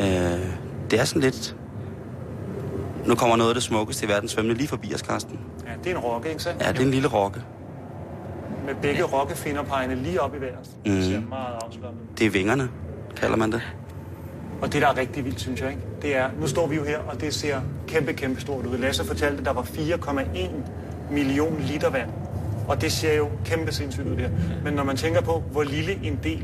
Øh, 0.00 0.06
det 0.90 1.00
er 1.00 1.04
sådan 1.04 1.22
lidt... 1.22 1.56
Nu 3.06 3.14
kommer 3.14 3.36
noget 3.36 3.50
af 3.50 3.54
det 3.54 3.62
smukkeste 3.62 4.06
i 4.06 4.08
verden 4.08 4.28
svømmende 4.28 4.56
lige 4.58 4.68
forbi 4.68 4.94
os, 4.94 5.02
Karsten. 5.02 5.40
Ja, 5.66 5.70
det 5.84 5.92
er 5.92 5.96
en 5.96 6.02
rokke, 6.02 6.28
ikke 6.28 6.42
sandt? 6.42 6.62
Ja, 6.62 6.72
det 6.72 6.78
er 6.78 6.82
en 6.84 6.90
lille 6.90 7.08
rokke. 7.08 7.40
Med 8.66 8.74
begge 8.82 9.02
rokkefinder 9.02 9.62
pegende 9.62 9.94
lige 9.96 10.20
op 10.20 10.34
i 10.34 10.40
vejret. 10.40 10.70
Det 10.84 10.92
Mhm. 10.92 11.02
ser 11.02 11.20
meget 11.28 11.54
afslappet. 11.66 12.00
Det 12.18 12.26
er 12.26 12.30
vingerne, 12.30 12.68
kalder 13.16 13.36
man 13.36 13.52
det. 13.52 13.62
Og 14.62 14.72
det, 14.72 14.82
der 14.82 14.88
er 14.88 14.96
rigtig 14.96 15.24
vildt, 15.24 15.40
synes 15.40 15.60
jeg, 15.60 15.68
ikke? 15.70 15.82
det 16.02 16.16
er, 16.16 16.28
nu 16.40 16.46
står 16.46 16.66
vi 16.66 16.76
jo 16.76 16.84
her, 16.84 16.98
og 16.98 17.20
det 17.20 17.34
ser 17.34 17.60
kæmpe, 17.88 18.12
kæmpe 18.12 18.40
stort 18.40 18.66
ud. 18.66 18.78
Lasse 18.78 19.04
fortalte, 19.04 19.38
at 19.38 19.44
der 19.44 19.52
var 19.52 19.62
4,1 19.62 21.12
million 21.12 21.60
liter 21.60 21.90
vand. 21.90 22.08
Og 22.68 22.80
det 22.80 22.92
ser 22.92 23.16
jo 23.16 23.28
kæmpe 23.44 23.72
sindssygt 23.72 24.06
ud 24.06 24.16
der. 24.16 24.28
Men 24.64 24.74
når 24.74 24.84
man 24.84 24.96
tænker 24.96 25.20
på, 25.20 25.42
hvor 25.52 25.62
lille 25.62 25.92
en 26.02 26.18
del 26.22 26.42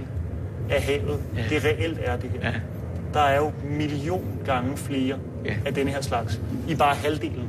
af 0.71 0.83
havet 0.83 1.19
Ja. 1.37 1.43
det 1.51 1.65
reelt 1.65 1.99
er 2.05 2.17
det 2.17 2.31
her. 2.31 2.49
Ja. 2.51 2.55
Der 3.15 3.21
er 3.21 3.37
jo 3.37 3.53
million 3.71 4.25
gange 4.47 4.77
flere 4.77 5.17
Ja. 5.45 5.55
af 5.67 5.75
denne 5.75 5.91
her 5.91 6.01
slags. 6.01 6.41
I 6.69 6.75
bare 6.75 6.95
halvdelen 6.95 7.49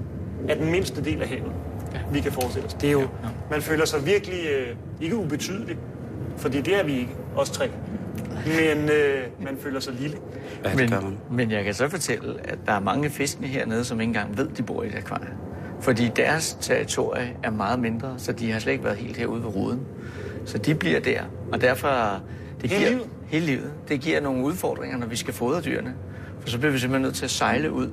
af 0.49 0.55
den 0.55 0.71
mindste 0.71 1.03
del 1.03 1.21
af 1.21 1.27
havet, 1.27 1.51
Ja. 1.93 1.99
vi 2.11 2.19
kan 2.19 2.31
forestille 2.31 2.67
os. 2.67 2.73
Det 2.73 2.87
er 2.87 2.91
jo, 2.91 2.99
Ja. 3.01 3.05
man 3.51 3.61
føler 3.61 3.85
sig 3.85 4.05
virkelig 4.05 4.39
øh, 4.49 4.75
ikke 5.01 5.15
ubetydelig, 5.15 5.77
fordi 6.37 6.61
det 6.61 6.79
er 6.79 6.83
vi 6.83 6.91
ikke, 6.93 7.11
os 7.35 7.49
tre. 7.49 7.69
Men 8.45 8.89
øh, 8.89 9.43
man 9.43 9.57
føler 9.59 9.79
sig 9.79 9.93
lille. 9.93 10.17
Ja, 10.63 10.69
det 10.69 10.77
men, 10.77 10.89
gør 10.89 10.99
man. 10.99 11.17
men 11.31 11.51
jeg 11.51 11.63
kan 11.63 11.73
så 11.73 11.89
fortælle, 11.89 12.35
at 12.43 12.57
der 12.65 12.71
er 12.71 12.79
mange 12.79 13.09
fiskene 13.09 13.47
hernede, 13.47 13.83
som 13.83 14.01
ikke 14.01 14.09
engang 14.09 14.37
ved, 14.37 14.47
de 14.47 14.63
bor 14.63 14.83
i 14.83 14.87
et 14.87 14.95
akvarie. 14.95 15.29
Fordi 15.81 16.11
deres 16.15 16.57
territorie 16.61 17.35
er 17.43 17.51
meget 17.51 17.79
mindre, 17.79 18.13
så 18.17 18.31
de 18.31 18.51
har 18.51 18.59
slet 18.59 18.71
ikke 18.73 18.83
været 18.83 18.97
helt 18.97 19.17
herude 19.17 19.43
ved 19.43 19.55
ruden. 19.55 19.79
Så 20.45 20.57
de 20.57 20.75
bliver 20.75 20.99
der, 20.99 21.21
og 21.51 21.61
derfor... 21.61 22.21
Det 22.61 22.69
Hele 22.69 22.79
giver, 22.79 22.89
livet? 22.89 23.09
Hele 23.27 23.45
livet. 23.45 23.71
Det 23.87 24.01
giver 24.01 24.21
nogle 24.21 24.43
udfordringer, 24.43 24.97
når 24.97 25.07
vi 25.07 25.15
skal 25.15 25.33
fodre 25.33 25.61
dyrene. 25.61 25.93
For 26.39 26.49
så 26.49 26.57
bliver 26.57 26.71
vi 26.71 26.79
simpelthen 26.79 27.01
nødt 27.01 27.15
til 27.15 27.25
at 27.25 27.31
sejle 27.31 27.71
ud 27.71 27.89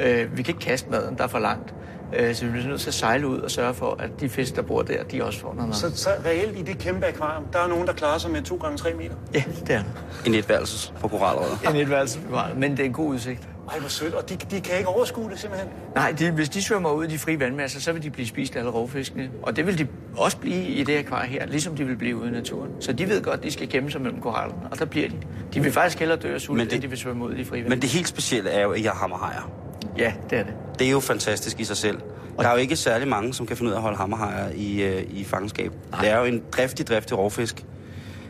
Øh, 0.00 0.36
vi 0.36 0.42
kan 0.42 0.54
ikke 0.54 0.66
kaste 0.66 0.90
maden, 0.90 1.16
der 1.18 1.24
er 1.24 1.28
for 1.28 1.38
langt. 1.38 1.74
Øh, 2.12 2.34
så 2.34 2.44
vi 2.44 2.50
bliver 2.50 2.66
nødt 2.68 2.80
til 2.80 2.88
at 2.88 2.94
sejle 2.94 3.28
ud 3.28 3.38
og 3.38 3.50
sørge 3.50 3.74
for, 3.74 3.96
at 3.98 4.10
de 4.20 4.28
fisk, 4.28 4.56
der 4.56 4.62
bor 4.62 4.82
der, 4.82 5.02
de 5.02 5.24
også 5.24 5.40
får 5.40 5.54
noget 5.54 5.68
mad. 5.68 5.76
Så, 5.76 5.96
så 5.96 6.10
reelt 6.26 6.58
i 6.58 6.62
det 6.62 6.78
kæmpe 6.78 7.06
akvarium, 7.06 7.44
der 7.52 7.58
er 7.58 7.66
nogen, 7.68 7.86
der 7.86 7.92
klarer 7.92 8.18
sig 8.18 8.30
med 8.30 8.42
2 8.42 8.56
gange 8.56 8.78
3 8.78 8.94
meter. 8.94 9.14
Ja, 9.34 9.42
det 9.66 9.70
er 9.74 9.78
det. 9.78 9.86
En 10.26 10.34
etværelses 10.34 10.92
på 11.00 11.08
koralrøret. 11.08 11.58
En 11.70 11.76
etværelse, 11.76 12.18
men 12.56 12.70
det 12.70 12.80
er 12.80 12.84
en 12.84 12.92
god 12.92 13.08
udsigt. 13.08 13.48
Ej, 13.72 13.78
hvor 13.78 13.88
sødt. 13.88 14.14
Og 14.14 14.28
de, 14.30 14.36
de 14.36 14.60
kan 14.60 14.76
ikke 14.76 14.88
overskue 14.88 15.30
det 15.30 15.38
simpelthen. 15.38 15.70
Nej, 15.94 16.10
de, 16.18 16.30
hvis 16.30 16.48
de 16.48 16.62
svømmer 16.62 16.90
ud 16.92 17.04
i 17.04 17.08
de 17.08 17.18
frie 17.18 17.40
vandmasser, 17.40 17.80
så 17.80 17.92
vil 17.92 18.02
de 18.02 18.10
blive 18.10 18.26
spist 18.28 18.54
af 18.54 18.58
alle 18.58 18.70
rovfiskene. 18.70 19.30
Og 19.42 19.56
det 19.56 19.66
vil 19.66 19.78
de 19.78 19.86
også 20.16 20.36
blive 20.36 20.62
i 20.64 20.84
det 20.84 20.98
akvarie 20.98 21.28
her, 21.28 21.46
ligesom 21.46 21.76
de 21.76 21.84
vil 21.84 21.96
blive 21.96 22.16
ude 22.16 22.28
i 22.28 22.32
naturen. 22.32 22.70
Så 22.80 22.92
de 22.92 23.08
ved 23.08 23.22
godt, 23.22 23.36
at 23.38 23.42
de 23.44 23.50
skal 23.50 23.68
gemme 23.68 23.90
sig 23.90 24.00
mellem 24.00 24.20
korallerne, 24.20 24.62
og 24.70 24.78
der 24.78 24.84
bliver 24.84 25.08
de. 25.08 25.16
De 25.54 25.60
vil 25.62 25.72
faktisk 25.72 25.98
hellere 25.98 26.18
dø 26.18 26.34
af 26.34 26.40
sult, 26.40 26.56
Men 26.58 26.66
det- 26.66 26.72
end 26.74 26.82
de 26.82 26.88
vil 26.88 26.98
svømme 26.98 27.24
ud 27.24 27.32
i 27.34 27.38
de 27.38 27.44
frie 27.44 27.64
Men 27.68 27.82
det 27.82 27.90
helt 27.90 28.08
specielle 28.08 28.50
er 28.50 28.62
jo, 28.62 28.70
at 28.72 28.82
jeg 28.84 28.90
har 28.92 28.98
hammerhajer. 28.98 29.50
Ja, 29.98 30.12
det 30.30 30.38
er 30.38 30.42
det. 30.42 30.54
Det 30.78 30.86
er 30.86 30.90
jo 30.90 31.00
fantastisk 31.00 31.60
i 31.60 31.64
sig 31.64 31.76
selv. 31.76 31.98
Der 32.38 32.48
er 32.48 32.52
jo 32.52 32.58
ikke 32.58 32.76
særlig 32.76 33.08
mange, 33.08 33.34
som 33.34 33.46
kan 33.46 33.56
finde 33.56 33.68
ud 33.68 33.72
af 33.72 33.76
at 33.78 33.82
holde 33.82 33.96
hammerhajer 33.96 34.50
i, 34.54 34.82
øh, 34.82 35.02
i 35.10 35.24
fangenskab. 35.24 35.72
Nej. 35.90 36.00
Det 36.00 36.10
er 36.10 36.18
jo 36.18 36.24
en 36.24 36.42
driftig, 36.52 36.86
driftig 36.86 37.18
rovfisk. 37.18 37.64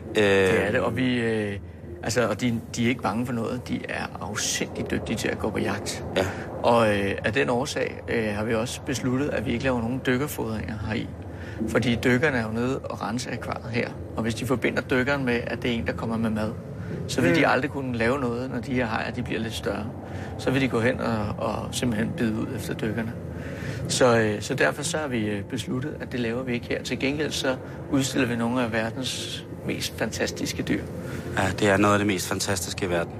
Øh, 0.09 0.23
Det 0.23 0.67
er 0.67 0.71
det, 0.71 0.79
og 0.79 0.97
vi... 0.97 1.15
Øh, 1.19 1.59
altså, 2.03 2.29
og 2.29 2.41
de, 2.41 2.61
de 2.75 2.85
er 2.85 2.89
ikke 2.89 3.01
bange 3.01 3.25
for 3.25 3.33
noget. 3.33 3.67
De 3.67 3.79
er 3.89 4.17
afsindig 4.21 4.91
dygtige 4.91 5.17
til 5.17 5.27
at 5.27 5.39
gå 5.39 5.49
på 5.49 5.59
jagt. 5.59 6.03
Ja. 6.17 6.25
Og 6.63 6.97
øh, 6.97 7.11
af 7.25 7.33
den 7.33 7.49
årsag 7.49 8.01
øh, 8.09 8.27
har 8.35 8.43
vi 8.43 8.55
også 8.55 8.81
besluttet, 8.81 9.29
at 9.29 9.45
vi 9.45 9.51
ikke 9.51 9.63
laver 9.63 9.81
nogen 9.81 10.01
dykkerfodringer 10.05 10.75
heri. 10.87 11.07
Fordi 11.67 11.97
dykkerne 12.03 12.37
er 12.37 12.43
jo 12.43 12.51
nede 12.51 12.79
og 12.79 13.01
rense 13.01 13.31
akvariet 13.31 13.71
her. 13.71 13.89
Og 14.15 14.23
hvis 14.23 14.35
de 14.35 14.45
forbinder 14.45 14.81
dykkeren 14.81 15.25
med, 15.25 15.39
at 15.47 15.61
det 15.61 15.71
er 15.71 15.75
en, 15.75 15.87
der 15.87 15.93
kommer 15.93 16.17
med 16.17 16.29
mad, 16.29 16.51
så 17.07 17.21
vil 17.21 17.35
de 17.35 17.47
aldrig 17.47 17.71
kunne 17.71 17.97
lave 17.97 18.19
noget, 18.19 18.51
når 18.51 18.59
de 18.59 18.73
her 18.73 18.85
hajer 18.85 19.11
de 19.11 19.23
bliver 19.23 19.39
lidt 19.39 19.53
større. 19.53 19.85
Så 20.37 20.51
vil 20.51 20.61
de 20.61 20.67
gå 20.67 20.79
hen 20.79 20.99
og, 20.99 21.35
og 21.37 21.67
simpelthen 21.71 22.11
bide 22.17 22.33
ud 22.33 22.47
efter 22.55 22.73
dykkerne. 22.73 23.13
Så, 23.87 24.19
øh, 24.19 24.41
så 24.41 24.53
derfor 24.53 24.83
så 24.83 24.97
har 24.97 25.07
vi 25.07 25.25
øh, 25.25 25.43
besluttet, 25.43 25.97
at 26.01 26.11
det 26.11 26.19
laver 26.19 26.43
vi 26.43 26.53
ikke 26.53 26.67
her. 26.67 26.83
Til 26.83 26.99
gengæld 26.99 27.31
så 27.31 27.55
udstiller 27.91 28.27
vi 28.27 28.35
nogle 28.35 28.61
af 28.61 28.73
verdens 28.73 29.45
mest 29.65 29.97
fantastiske 29.97 30.63
dyr. 30.63 30.81
ja, 31.37 31.49
det 31.59 31.69
er 31.69 31.77
noget 31.77 31.93
af 31.93 31.99
det 31.99 32.07
mest 32.07 32.27
fantastiske 32.27 32.85
i 32.85 32.89
verden. 32.89 33.13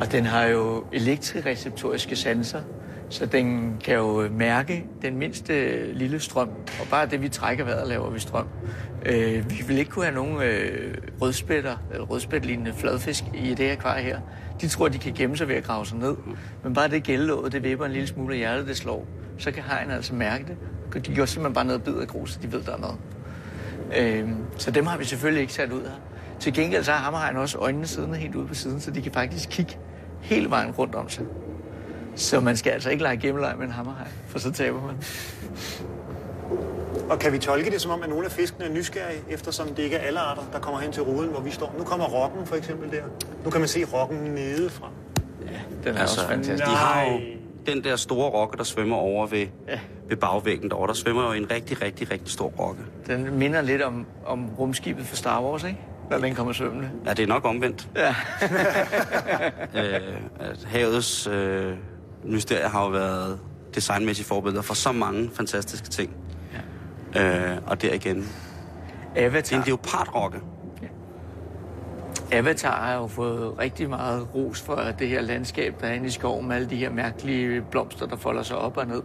Og 0.00 0.12
den 0.12 0.26
har 0.26 0.44
jo 0.44 0.84
elektrireceptoriske 0.92 2.16
sanser, 2.16 2.60
så 3.08 3.26
den 3.26 3.76
kan 3.84 3.94
jo 3.94 4.28
mærke 4.30 4.86
den 5.02 5.16
mindste 5.16 5.92
lille 5.92 6.20
strøm. 6.20 6.48
Og 6.80 6.86
bare 6.90 7.06
det, 7.06 7.22
vi 7.22 7.28
trækker 7.28 7.64
vejret, 7.64 7.88
laver 7.88 8.10
vi 8.10 8.18
strøm. 8.18 8.46
Øh, 9.06 9.50
vi 9.50 9.64
vil 9.66 9.78
ikke 9.78 9.90
kunne 9.90 10.04
have 10.04 10.14
nogen 10.14 10.42
øh, 10.42 10.94
rødspætter, 11.20 11.76
eller 11.92 12.06
rødspætlignende 12.06 12.72
fladfisk 12.72 13.24
i 13.34 13.54
det 13.54 13.66
her 13.66 13.72
akvarie 13.72 14.02
her. 14.02 14.20
De 14.60 14.68
tror, 14.68 14.88
de 14.88 14.98
kan 14.98 15.12
gemme 15.12 15.36
sig 15.36 15.48
ved 15.48 15.54
at 15.54 15.64
grave 15.64 15.86
sig 15.86 15.98
ned. 15.98 16.16
Men 16.64 16.74
bare 16.74 16.88
det 16.88 17.02
gældelåget, 17.02 17.52
det 17.52 17.62
vipper 17.62 17.86
en 17.86 17.92
lille 17.92 18.06
smule, 18.06 18.34
og 18.34 18.38
hjertet 18.38 18.68
det 18.68 18.76
slår. 18.76 19.06
Så 19.38 19.50
kan 19.50 19.62
hajen 19.62 19.90
altså 19.90 20.14
mærke 20.14 20.44
det. 20.44 21.06
De 21.06 21.16
går 21.16 21.24
simpelthen 21.24 21.54
bare 21.54 21.64
ned 21.64 21.74
og 21.74 21.82
bider 21.82 22.02
i 22.02 22.06
grus, 22.06 22.32
så 22.32 22.38
de 22.42 22.52
ved, 22.52 22.62
der 22.62 22.72
er 22.72 22.78
noget. 22.78 22.96
Øh, 23.96 24.28
så 24.56 24.70
dem 24.70 24.86
har 24.86 24.98
vi 24.98 25.04
selvfølgelig 25.04 25.40
ikke 25.40 25.52
sat 25.52 25.72
ud 25.72 25.82
her. 25.82 26.00
Til 26.40 26.54
gengæld 26.54 26.84
så 26.84 26.92
har 26.92 26.98
hammerhajen 26.98 27.36
også 27.36 27.58
øjnene 27.58 27.86
siddende 27.86 28.18
helt 28.18 28.34
ude 28.34 28.46
på 28.46 28.54
siden, 28.54 28.80
så 28.80 28.90
de 28.90 29.02
kan 29.02 29.12
faktisk 29.12 29.48
kigge 29.48 29.78
hele 30.20 30.50
vejen 30.50 30.70
rundt 30.70 30.94
om 30.94 31.08
sig. 31.08 31.24
Så 32.16 32.40
man 32.40 32.56
skal 32.56 32.70
altså 32.70 32.90
ikke 32.90 33.02
lege 33.02 33.16
gemmeleg 33.16 33.54
med 33.58 33.66
en 33.66 33.72
hammerhaj, 33.72 34.06
for 34.28 34.38
så 34.38 34.52
taber 34.52 34.80
man. 34.86 34.94
Og 37.10 37.18
kan 37.18 37.32
vi 37.32 37.38
tolke 37.38 37.70
det 37.70 37.80
som 37.80 37.90
om, 37.90 38.02
at 38.02 38.08
nogle 38.08 38.24
af 38.24 38.30
fiskene 38.32 38.64
er 38.64 38.70
nysgerrige, 38.70 39.20
eftersom 39.30 39.68
det 39.68 39.78
ikke 39.82 39.96
er 39.96 40.00
alle 40.06 40.20
arter, 40.20 40.42
der 40.52 40.58
kommer 40.58 40.80
hen 40.80 40.92
til 40.92 41.02
ruden, 41.02 41.30
hvor 41.30 41.40
vi 41.40 41.50
står? 41.50 41.74
Nu 41.78 41.84
kommer 41.84 42.06
rokken 42.06 42.46
for 42.46 42.56
eksempel 42.56 42.90
der. 42.90 43.02
Nu 43.44 43.50
kan 43.50 43.60
man 43.60 43.68
se 43.68 43.84
rokken 43.84 44.18
nedefra. 44.18 44.88
Den 45.84 45.94
er 45.96 46.00
Altså, 46.00 46.20
også 46.20 46.28
fantastisk. 46.28 46.64
De 46.64 46.70
har 46.76 47.02
jo 47.04 47.10
Nej. 47.10 47.36
den 47.66 47.84
der 47.84 47.96
store 47.96 48.30
rokke, 48.30 48.56
der 48.58 48.64
svømmer 48.64 48.96
over 48.96 49.26
ved, 49.26 49.46
Ja. 49.68 49.78
ved 50.08 50.16
bagvæggen 50.16 50.70
derovre. 50.70 50.88
Der 50.88 50.92
svømmer 50.94 51.22
jo 51.26 51.32
en 51.32 51.50
rigtig, 51.50 51.82
rigtig, 51.82 52.10
rigtig 52.10 52.32
stor 52.32 52.46
rokke. 52.58 52.82
Den 53.06 53.38
minder 53.38 53.62
lidt 53.62 53.82
om, 53.82 54.06
om 54.26 54.48
rumskibet 54.58 55.06
fra 55.06 55.16
Star 55.16 55.42
Wars, 55.42 55.64
ikke? 55.64 55.78
Når 56.10 56.18
den 56.18 56.34
kommer 56.34 56.52
svømmende. 56.52 56.90
Ja, 57.06 57.10
det 57.10 57.22
er 57.22 57.26
nok 57.26 57.44
omvendt. 57.44 57.88
Ja. 57.96 58.08
øh, 59.74 60.00
at 60.40 60.64
havets 60.66 61.26
øh, 61.26 61.72
mysterier 62.26 62.68
har 62.68 62.84
jo 62.84 62.90
været 62.90 63.40
designmæssige 63.74 64.26
forbilleder 64.26 64.62
for 64.62 64.74
så 64.74 64.92
mange 64.92 65.30
fantastiske 65.34 65.88
ting. 65.88 66.16
Ja. 67.14 67.52
Øh, 67.52 67.58
og 67.66 67.82
der 67.82 67.92
igen, 67.94 68.16
det 68.16 68.26
er 69.14 69.26
Avatar. 69.26 69.56
en 69.56 69.62
leopardrokke. 69.66 70.40
Avatar 72.32 72.84
har 72.84 72.94
jo 72.94 73.06
fået 73.06 73.58
rigtig 73.58 73.90
meget 73.90 74.34
ros 74.34 74.60
for 74.62 74.76
det 74.98 75.08
her 75.08 75.20
landskab, 75.20 75.74
der 75.80 75.86
er 75.86 75.92
inde 75.92 76.06
i 76.06 76.10
skoven 76.10 76.48
med 76.48 76.56
alle 76.56 76.70
de 76.70 76.76
her 76.76 76.90
mærkelige 76.90 77.62
blomster, 77.70 78.06
der 78.06 78.16
folder 78.16 78.42
sig 78.42 78.56
op 78.56 78.76
og 78.76 78.86
ned. 78.86 79.02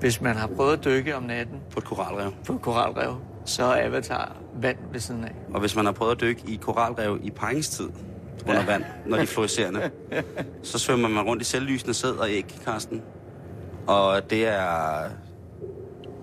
Hvis 0.00 0.20
man 0.20 0.36
har 0.36 0.46
prøvet 0.46 0.72
at 0.72 0.84
dykke 0.84 1.16
om 1.16 1.22
natten 1.22 1.60
på 1.70 1.78
et 1.78 1.84
koralrev. 1.84 2.32
på 2.46 2.52
et 2.52 2.62
koralrev, 2.62 3.16
så 3.44 3.64
er 3.64 3.86
Avatar 3.86 4.36
vand 4.60 4.76
ved 4.92 5.00
siden 5.00 5.24
af. 5.24 5.34
Og 5.54 5.60
hvis 5.60 5.76
man 5.76 5.84
har 5.84 5.92
prøvet 5.92 6.12
at 6.12 6.20
dykke 6.20 6.42
i 6.48 6.56
koralrev 6.56 7.18
i 7.22 7.30
paringstid 7.30 7.88
under 8.46 8.64
vand, 8.66 8.84
når 9.06 9.16
de 9.16 9.22
er 9.22 9.26
fluorescerende, 9.26 9.90
så 10.62 10.78
svømmer 10.78 11.08
man 11.08 11.24
rundt 11.24 11.42
i 11.42 11.44
selvlysende 11.44 11.94
sæd 11.94 12.10
og 12.10 12.30
æg, 12.30 12.54
Karsten. 12.64 13.02
Og 13.86 14.30
det 14.30 14.46
er, 14.46 15.02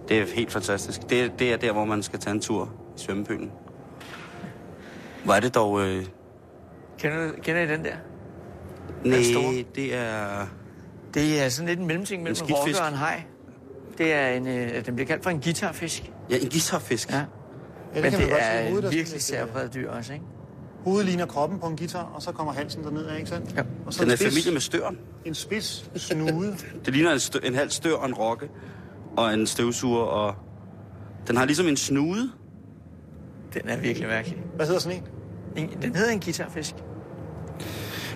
det 0.10 0.18
er 0.20 0.26
helt 0.36 0.52
fantastisk. 0.52 1.10
Det, 1.10 1.32
det 1.40 1.54
er 1.54 1.58
der, 1.58 1.72
hvor 1.72 1.86
man 1.86 2.04
skal 2.04 2.20
tage 2.20 2.34
en 2.34 2.42
tur 2.42 2.74
i 2.98 3.00
svømmepølen. 3.00 3.52
Hvor 5.24 5.34
er 5.34 5.40
det 5.40 5.56
dog... 5.56 5.82
Øh, 5.82 6.06
Kender, 7.00 7.32
kender 7.42 7.62
I 7.62 7.68
den 7.68 7.86
der? 7.86 7.96
Nej, 9.04 9.66
det 9.76 9.96
er... 9.96 10.48
Det 11.14 11.44
er 11.44 11.50
sådan 11.50 11.68
lidt 11.68 11.80
en 11.80 11.88
mellemting 11.88 12.24
mellem 12.24 12.46
en 12.50 12.56
rokke 12.56 12.82
og 12.82 12.88
en 12.88 12.94
haj. 12.94 13.24
Det 13.98 14.14
er 14.14 14.28
en, 14.28 14.48
øh, 14.48 14.86
den 14.86 14.96
bliver 14.96 15.08
kaldt 15.08 15.24
for 15.24 15.30
en 15.30 15.42
guitarfisk. 15.42 16.12
Ja, 16.30 16.36
en 16.36 16.50
guitarfisk. 16.50 17.12
Ja. 17.12 17.18
Ja, 17.18 17.24
Men 17.94 18.04
kan 18.04 18.12
det 18.12 18.20
man 18.20 18.30
godt 18.30 18.44
se. 18.44 18.50
er 18.50 18.68
en 18.68 18.76
virkelig 18.76 18.94
lidt, 19.10 19.22
særpræget 19.24 19.74
dyr 19.74 19.92
også, 19.92 20.14
ikke? 20.14 20.26
Hovedet 20.86 21.06
ligner 21.06 21.26
kroppen 21.26 21.60
på 21.60 21.66
en 21.68 21.78
guitar, 21.78 22.12
og 22.16 22.22
så 22.22 22.32
kommer 22.32 22.54
halsen 22.54 22.84
derned, 22.84 23.16
ikke 23.18 23.30
sandt? 23.30 23.54
Ja. 23.56 23.64
Og 23.86 23.94
så 23.94 24.00
Den 24.02 24.08
en 24.08 24.12
er 24.12 24.16
spids, 24.16 24.34
familie 24.34 24.52
med 24.52 24.62
støren. 24.62 24.98
En 25.26 25.36
spids 25.36 25.90
snude. 25.96 26.56
Det 26.86 26.94
ligner 26.94 27.12
en, 27.14 27.20
stø, 27.20 27.40
en 27.44 27.56
halv 27.56 27.70
stør 27.70 27.94
og 27.94 28.06
en 28.06 28.14
rokke 28.14 28.50
og 29.18 29.34
en 29.34 29.48
støvsuger, 29.48 30.02
og 30.04 30.36
den 31.28 31.38
har 31.38 31.46
ligesom 31.46 31.68
en 31.68 31.78
snude. 31.78 32.30
Den 33.54 33.62
er 33.70 33.78
virkelig 33.78 34.08
mærkelig. 34.08 34.38
Hvad 34.56 34.66
hedder 34.66 34.80
sådan 34.80 34.98
en? 34.98 35.64
En- 35.70 35.82
Den 35.82 35.96
hedder 35.96 36.12
en 36.12 36.20
guitarfisk. 36.20 36.76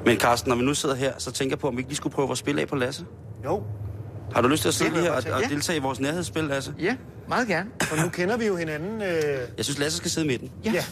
Men 0.06 0.18
Carsten, 0.20 0.50
når 0.50 0.56
vi 0.56 0.64
nu 0.64 0.74
sidder 0.74 0.96
her, 0.96 1.14
så 1.18 1.32
tænker 1.32 1.52
jeg 1.56 1.60
på, 1.60 1.68
om 1.68 1.76
vi 1.76 1.80
ikke 1.80 1.90
lige 1.90 1.98
skulle 1.98 2.14
prøve 2.14 2.28
vores 2.28 2.40
spil 2.40 2.60
af 2.60 2.68
på 2.68 2.76
Lasse. 2.76 3.06
Jo, 3.46 3.64
Har 4.34 4.42
du 4.42 4.48
lyst 4.48 4.62
til 4.62 4.68
at 4.68 4.74
sidde 4.74 4.92
her 4.92 5.12
og, 5.12 5.24
og 5.34 5.42
Ja. 5.42 5.48
deltage 5.48 5.78
i 5.78 5.82
vores 5.82 6.00
nærhedsspil, 6.00 6.44
Lasse? 6.44 6.74
Ja, 6.80 6.96
meget 7.28 7.48
gerne. 7.48 7.70
og 7.92 7.98
nu 8.04 8.10
kender 8.10 8.38
vi 8.38 8.46
jo 8.48 8.56
hinanden. 8.56 9.02
Øh, 9.02 9.08
Jeg 9.58 9.66
synes, 9.66 9.80
Lasse 9.80 9.98
skal 9.98 10.12
sidde 10.12 10.26
i 10.28 10.30
midten. 10.30 10.52
ja. 10.66 10.84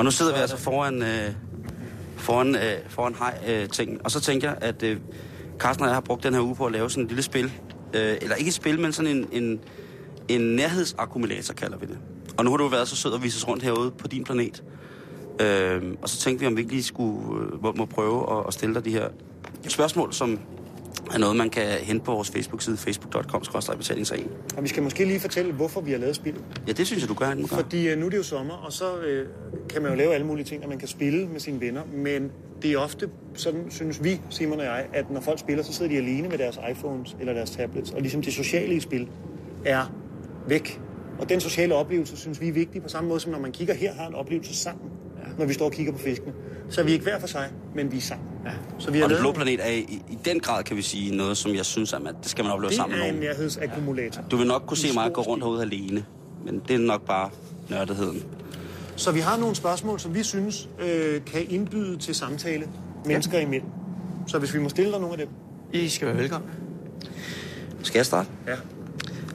Og 0.00 0.04
nu 0.04 0.10
sidder 0.10 0.34
vi 0.34 0.40
altså 0.40 0.56
foran, 0.56 1.02
øh, 1.02 1.32
foran, 2.16 2.54
øh, 2.54 2.78
foran 2.88 3.14
hej-tingen. 3.14 4.00
og 4.04 4.10
så 4.10 4.20
tænker 4.20 4.48
jeg, 4.48 4.58
at 4.60 4.82
øh, 4.82 4.96
Carsten 5.58 5.82
og 5.82 5.88
jeg 5.88 5.96
har 5.96 6.00
brugt 6.00 6.22
den 6.22 6.34
her 6.34 6.40
uge 6.40 6.54
på 6.54 6.66
at 6.66 6.72
lave 6.72 6.90
sådan 6.90 7.04
et 7.04 7.10
lille 7.10 7.22
spil. 7.22 7.44
Øh, 7.94 8.16
eller 8.22 8.36
ikke 8.36 8.48
et 8.48 8.54
spil, 8.54 8.80
men 8.80 8.92
sådan 8.92 9.16
en, 9.16 9.28
en, 9.32 9.60
en 10.28 10.40
nærhedsakkumulator, 10.40 11.54
kalder 11.54 11.78
vi 11.78 11.86
det. 11.86 11.98
Og 12.36 12.44
nu 12.44 12.50
har 12.50 12.56
du 12.56 12.68
været 12.68 12.88
så 12.88 12.96
sød 12.96 13.14
at 13.14 13.22
vise 13.22 13.36
os 13.36 13.48
rundt 13.48 13.62
herude 13.62 13.90
på 13.90 14.08
din 14.08 14.24
planet. 14.24 14.62
Øh, 15.40 15.82
og 16.02 16.08
så 16.08 16.18
tænkte 16.18 16.40
vi, 16.40 16.46
om 16.46 16.56
vi 16.56 16.60
ikke 16.60 16.72
lige 16.72 16.84
skulle 16.84 17.42
øh, 17.42 17.62
må, 17.62 17.72
må 17.72 17.84
prøve 17.84 18.38
at, 18.38 18.44
at 18.46 18.54
stille 18.54 18.74
dig 18.74 18.84
de 18.84 18.90
her 18.90 19.08
spørgsmål, 19.68 20.12
som 20.12 20.38
er 21.14 21.18
noget, 21.18 21.36
man 21.36 21.50
kan 21.50 21.66
hente 21.68 22.04
på 22.04 22.12
vores 22.12 22.30
Facebook-side, 22.30 22.76
facebook.com 22.76 23.42
betalingsringen. 23.76 24.30
Og 24.56 24.62
vi 24.62 24.68
skal 24.68 24.82
måske 24.82 25.04
lige 25.04 25.20
fortælle, 25.20 25.52
hvorfor 25.52 25.80
vi 25.80 25.90
har 25.90 25.98
lavet 25.98 26.16
spillet. 26.16 26.44
Ja, 26.66 26.72
det 26.72 26.86
synes 26.86 27.02
jeg, 27.02 27.08
du 27.08 27.14
gør, 27.14 27.34
må 27.34 27.34
gøre. 27.34 27.46
Fordi 27.46 27.88
øh, 27.88 27.98
nu 27.98 28.06
er 28.06 28.10
det 28.10 28.16
jo 28.16 28.22
sommer, 28.22 28.54
og 28.54 28.72
så 28.72 28.96
øh, 28.98 29.28
kan 29.70 29.82
man 29.82 29.90
jo 29.90 29.96
lave 29.96 30.14
alle 30.14 30.26
mulige 30.26 30.44
ting, 30.44 30.62
og 30.62 30.68
man 30.68 30.78
kan 30.78 30.88
spille 30.88 31.26
med 31.26 31.40
sine 31.40 31.60
venner. 31.60 31.82
Men 31.92 32.30
det 32.62 32.72
er 32.72 32.78
ofte, 32.78 33.08
sådan 33.34 33.70
synes 33.70 34.04
vi, 34.04 34.20
Simon 34.30 34.58
og 34.58 34.64
jeg, 34.64 34.86
at 34.92 35.10
når 35.10 35.20
folk 35.20 35.38
spiller, 35.38 35.64
så 35.64 35.72
sidder 35.72 35.90
de 35.90 35.96
alene 35.96 36.28
med 36.28 36.38
deres 36.38 36.58
iPhones 36.70 37.16
eller 37.20 37.32
deres 37.32 37.50
tablets. 37.50 37.90
Og 37.90 38.00
ligesom 38.00 38.22
det 38.22 38.32
sociale 38.32 38.74
i 38.74 38.80
spil 38.80 39.08
er 39.64 39.92
væk. 40.48 40.80
Og 41.18 41.28
den 41.28 41.40
sociale 41.40 41.74
oplevelse, 41.74 42.16
synes 42.16 42.40
vi 42.40 42.48
er 42.48 42.52
vigtig, 42.52 42.82
på 42.82 42.88
samme 42.88 43.08
måde 43.08 43.20
som 43.20 43.32
når 43.32 43.38
man 43.38 43.52
kigger 43.52 43.74
her, 43.74 43.94
har 43.94 44.06
en 44.06 44.14
oplevelse 44.14 44.56
sammen, 44.56 44.90
ja. 45.16 45.30
når 45.38 45.46
vi 45.46 45.52
står 45.52 45.64
og 45.64 45.72
kigger 45.72 45.92
på 45.92 45.98
fiskene. 45.98 46.32
Så 46.70 46.80
er 46.80 46.84
vi 46.84 46.92
ikke 46.92 47.02
hver 47.02 47.20
for 47.20 47.26
sig, 47.26 47.48
men 47.74 47.92
vi 47.92 47.96
er 47.96 48.00
sammen. 48.00 48.26
Ja. 48.44 48.50
Så 48.78 48.90
vi 48.90 48.98
har 48.98 49.04
Og 49.04 49.10
den 49.10 49.18
blå 49.20 49.32
planet 49.32 49.60
er 49.66 49.70
i, 49.70 50.02
i 50.10 50.18
den 50.24 50.40
grad, 50.40 50.64
kan 50.64 50.76
vi 50.76 50.82
sige, 50.82 51.16
noget, 51.16 51.36
som 51.36 51.54
jeg 51.54 51.64
synes, 51.64 51.92
at 51.92 52.02
man, 52.02 52.14
det 52.22 52.30
skal 52.30 52.44
man 52.44 52.52
opleve 52.52 52.68
det 52.68 52.76
sammen 52.76 52.98
med 52.98 53.06
er 53.06 53.12
en 53.12 53.18
nærhedsakkumulator. 53.18 54.22
Du 54.30 54.36
vil 54.36 54.46
nok 54.46 54.62
kunne 54.66 54.76
se 54.76 54.94
mig 54.94 55.12
gå 55.12 55.20
rundt 55.20 55.44
herude 55.44 55.62
alene, 55.62 56.04
men 56.44 56.62
det 56.68 56.74
er 56.74 56.78
nok 56.78 57.06
bare 57.06 57.30
nørdigheden. 57.70 58.22
Så 58.96 59.12
vi 59.12 59.20
har 59.20 59.36
nogle 59.36 59.56
spørgsmål, 59.56 60.00
som 60.00 60.14
vi 60.14 60.22
synes 60.22 60.68
øh, 60.80 61.24
kan 61.24 61.46
indbyde 61.50 61.96
til 61.96 62.14
samtale 62.14 62.68
mennesker 63.04 63.38
imellem. 63.38 63.68
Så 64.26 64.38
hvis 64.38 64.54
vi 64.54 64.58
må 64.58 64.68
stille 64.68 64.92
dig 64.92 65.00
nogle 65.00 65.20
af 65.20 65.26
dem. 65.26 65.28
I 65.72 65.88
skal 65.88 66.08
være 66.08 66.16
velkomne. 66.16 66.48
Skal 67.82 67.98
jeg 67.98 68.06
starte? 68.06 68.28
Ja. 68.46 68.54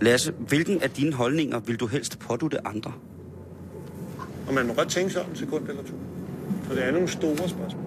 Lasse, 0.02 0.32
hvilken 0.32 0.82
af 0.82 0.90
dine 0.90 1.14
holdninger 1.14 1.60
vil 1.60 1.76
du 1.76 1.88
helst 1.88 2.20
pådute 2.20 2.68
andre? 2.68 2.92
Og 4.48 4.54
man 4.54 4.68
må 4.68 4.74
godt 4.74 4.90
tænke 4.90 5.14
sig 5.14 5.22
om 5.22 5.30
en 5.30 5.36
sekund 5.36 5.70
eller 5.70 5.84
to. 5.84 5.94
For 6.68 6.74
det 6.74 6.86
er 6.86 6.92
nogle 6.92 7.08
store 7.08 7.50
spørgsmål. 7.50 7.84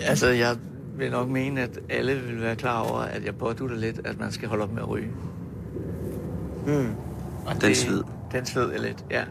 Altså, 0.00 0.28
jeg 0.28 0.56
vil 0.96 1.10
nok 1.10 1.28
mene, 1.28 1.60
at 1.60 1.78
alle 1.88 2.14
vil 2.14 2.40
være 2.40 2.56
klar 2.56 2.80
over, 2.90 3.00
at 3.00 3.24
jeg 3.24 3.36
pådutter 3.36 3.76
lidt, 3.76 4.00
at 4.04 4.20
man 4.20 4.32
skal 4.32 4.48
holde 4.48 4.64
op 4.64 4.72
med 4.72 4.82
at 4.82 4.88
ryge. 4.88 5.08
Mm. 6.66 6.92
Og 7.46 7.62
Den 7.62 7.74
sved. 7.74 8.02
Den 8.32 8.46
sved 8.46 8.72
er 8.72 8.78
lidt, 8.78 9.04
ja. 9.10 9.24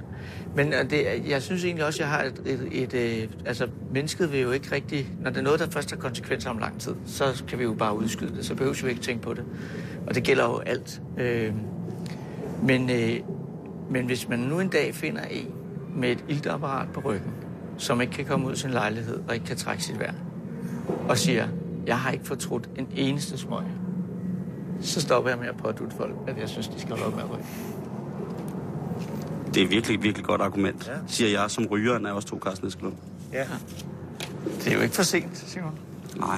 Men 0.56 0.74
øh, 0.74 0.90
det, 0.90 1.06
jeg 1.28 1.42
synes 1.42 1.66
egentlig 1.66 1.86
også, 1.86 2.04
at 2.04 2.10
jeg 2.10 2.18
har 2.18 2.24
et, 2.24 2.42
et, 2.46 2.68
et, 2.72 3.24
et... 3.24 3.30
Altså, 3.46 3.68
mennesket 3.94 4.32
vil 4.32 4.40
jo 4.40 4.52
ikke 4.52 4.72
rigtig... 4.72 5.10
Når 5.22 5.30
det 5.30 5.38
er 5.38 5.44
noget, 5.44 5.60
der 5.60 5.70
først 5.70 5.92
har 5.92 5.98
konsekvenser 5.98 6.50
om 6.50 6.58
lang 6.58 6.80
tid, 6.80 6.96
så 7.06 7.44
kan 7.48 7.60
vi 7.60 7.64
jo 7.64 7.74
bare 7.74 7.98
udskyde 7.98 8.36
det. 8.36 8.46
Så 8.46 8.56
behøver 8.56 8.74
vi 8.74 8.80
jo 8.82 8.88
ikke 8.88 9.02
tænke 9.02 9.22
på 9.22 9.34
det. 9.34 9.44
Og 10.08 10.16
det 10.16 10.24
gælder 10.24 10.44
jo 10.44 10.60
alt. 10.60 11.02
Øh, 11.18 11.54
men, 12.64 12.90
øh, 12.90 13.20
men 13.90 14.06
hvis 14.06 14.30
man 14.30 14.40
nu 14.40 14.60
en 14.60 14.70
dag 14.70 14.96
finder 14.96 15.22
en 15.22 15.48
med 15.96 16.12
et 16.12 16.24
iltapparat 16.28 16.88
på 16.94 17.00
ryggen, 17.00 17.32
som 17.78 18.02
ikke 18.02 18.14
kan 18.14 18.26
komme 18.26 18.48
ud 18.48 18.52
af 18.52 18.58
sin 18.58 18.70
lejlighed 18.70 19.20
og 19.28 19.34
ikke 19.34 19.46
kan 19.46 19.58
trække 19.58 19.84
sit 19.84 20.00
vejr, 20.00 20.14
og 21.10 21.18
siger, 21.18 21.48
jeg 21.88 22.00
har 22.00 22.12
ikke 22.12 22.28
fortrudt 22.28 22.70
en 22.78 22.88
eneste 22.96 23.38
smøg, 23.38 23.64
så 24.82 25.02
stopper 25.02 25.30
jeg 25.30 25.40
med 25.40 25.48
at 25.48 25.58
pådutte 25.58 25.96
folk, 25.98 26.16
at 26.28 26.38
jeg 26.38 26.50
synes, 26.50 26.68
de 26.68 26.80
skal 26.80 26.90
holde 26.90 27.06
op 27.06 27.16
med 27.16 27.24
at 27.24 27.32
ryge. 27.32 27.46
Det 29.54 29.64
er 29.64 29.68
virkelig, 29.68 30.04
virkelig 30.04 30.26
godt 30.26 30.42
argument, 30.42 30.88
ja. 30.88 30.94
siger 31.08 31.40
jeg 31.40 31.52
som 31.52 31.66
rygeren 31.66 32.06
af 32.06 32.12
os 32.12 32.26
to, 32.26 32.40
Carsten 32.40 32.68
Eskelund. 32.68 32.96
Ja. 33.34 33.46
Det 34.60 34.68
er 34.68 34.76
jo 34.76 34.82
ikke 34.82 34.96
for 34.96 35.04
sent, 35.04 35.38
Simon. 35.38 35.80
Nej. 36.16 36.38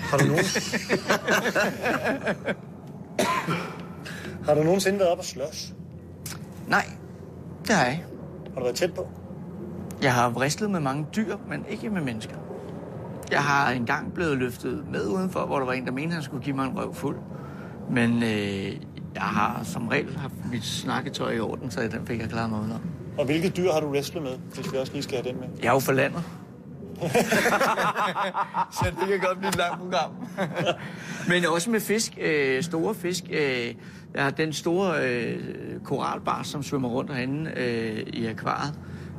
Har 0.00 0.18
du 0.18 0.24
nogen... 0.24 0.44
har 4.44 4.54
du 4.54 4.62
nogensinde 4.62 4.98
været 4.98 5.10
op 5.10 5.18
og 5.18 5.24
slås? 5.24 5.74
Nej, 6.68 6.84
det 7.66 7.74
har 7.74 7.84
jeg 7.84 7.92
ikke. 7.92 8.04
Har 8.52 8.54
du 8.54 8.62
været 8.62 8.76
tæt 8.76 8.94
på? 8.94 9.08
Jeg 10.02 10.14
har 10.14 10.30
vristet 10.30 10.70
med 10.70 10.80
mange 10.80 11.06
dyr, 11.16 11.36
men 11.48 11.64
ikke 11.68 11.90
med 11.90 12.00
mennesker. 12.02 12.36
Jeg 13.30 13.42
har 13.42 13.70
engang 13.70 14.14
blevet 14.14 14.38
løftet 14.38 14.84
med 14.90 15.06
udenfor, 15.06 15.46
hvor 15.46 15.58
der 15.58 15.66
var 15.66 15.72
en, 15.72 15.86
der 15.86 15.92
mente, 15.92 16.14
han 16.14 16.22
skulle 16.22 16.44
give 16.44 16.56
mig 16.56 16.66
en 16.66 16.78
røv 16.78 16.94
fuld. 16.94 17.16
Men 17.90 18.22
øh, 18.22 18.76
jeg 19.14 19.22
har 19.22 19.60
som 19.64 19.88
regel 19.88 20.16
haft 20.16 20.34
mit 20.52 20.64
snakketøj 20.64 21.32
i 21.32 21.40
orden, 21.40 21.70
så 21.70 21.80
den 21.80 22.06
fik 22.06 22.20
jeg 22.20 22.28
klaret 22.28 22.50
mig 22.50 22.60
udenom. 22.60 22.80
Og 23.18 23.24
hvilke 23.24 23.48
dyr 23.48 23.72
har 23.72 23.80
du 23.80 23.90
wrestlet 23.90 24.22
med, 24.22 24.38
hvis 24.54 24.72
vi 24.72 24.78
også 24.78 24.92
lige 24.92 25.02
skal 25.02 25.22
have 25.22 25.32
den 25.32 25.40
med? 25.40 25.48
Jeg 25.62 25.68
er 25.68 25.72
jo 25.72 25.78
for 25.78 25.92
landet. 25.92 26.22
så 28.76 28.84
det 29.00 29.08
kan 29.08 29.20
godt 29.20 29.38
blive 29.38 29.48
et 29.48 29.56
langt 29.56 29.78
program. 29.78 30.10
Men 31.28 31.46
også 31.46 31.70
med 31.70 31.80
fisk, 31.80 32.18
øh, 32.20 32.62
store 32.62 32.94
fisk. 32.94 33.24
Øh, 33.30 33.74
jeg 34.14 34.22
har 34.22 34.30
den 34.30 34.52
store 34.52 35.08
øh, 35.08 35.40
koralbar, 35.84 36.42
som 36.42 36.62
svømmer 36.62 36.88
rundt 36.88 37.14
herinde 37.14 37.50
øh, 37.56 37.98
i 38.12 38.26
akvariet. 38.26 38.74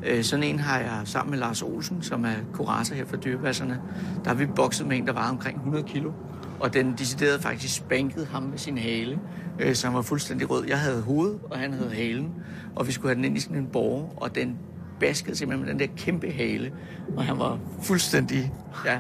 Øh, 0.06 0.24
sådan 0.24 0.44
en 0.44 0.60
har 0.60 0.80
jeg 0.80 1.02
sammen 1.06 1.32
med 1.32 1.40
Lars 1.40 1.62
Olsen, 1.62 2.02
som 2.02 2.26
er 2.26 2.36
kurator 2.54 2.96
her 2.96 3.06
for 3.06 3.18
dyrepasserne. 3.18 3.82
Der 4.24 4.30
har 4.30 4.36
vi 4.36 4.46
bokset 4.46 4.88
med 4.88 4.98
en, 4.98 5.08
der 5.08 5.14
var 5.14 5.30
omkring 5.30 5.58
100 5.58 5.84
kilo. 5.84 6.12
Og 6.60 6.74
den 6.74 6.94
deciderede 6.98 7.40
faktisk 7.40 7.76
spankede 7.76 8.26
ham 8.26 8.44
med 8.44 8.58
sin 8.58 8.78
hale, 8.78 9.20
øh, 9.60 9.76
så 9.76 9.88
han 9.88 9.96
var 9.96 10.02
fuldstændig 10.02 10.50
rød. 10.50 10.66
Jeg 10.68 10.80
havde 10.80 11.02
hovedet, 11.02 11.40
og 11.52 11.60
han 11.60 11.74
havde 11.74 11.94
halen. 11.94 12.34
Og 12.76 12.88
vi 12.88 12.92
skulle 12.92 13.10
have 13.10 13.16
den 13.16 13.26
ind 13.26 13.38
i 13.38 13.40
sådan 13.40 13.58
en 13.58 13.68
borg, 13.68 14.14
og 14.18 14.36
den 14.36 14.58
baskede 15.00 15.36
simpelthen 15.36 15.66
med 15.66 15.74
den 15.74 15.80
der 15.80 15.96
kæmpe 15.98 16.32
hale. 16.32 16.72
Og 17.18 17.24
han 17.24 17.40
var 17.40 17.60
fuldstændig, 17.82 18.54
ja, 18.86 19.00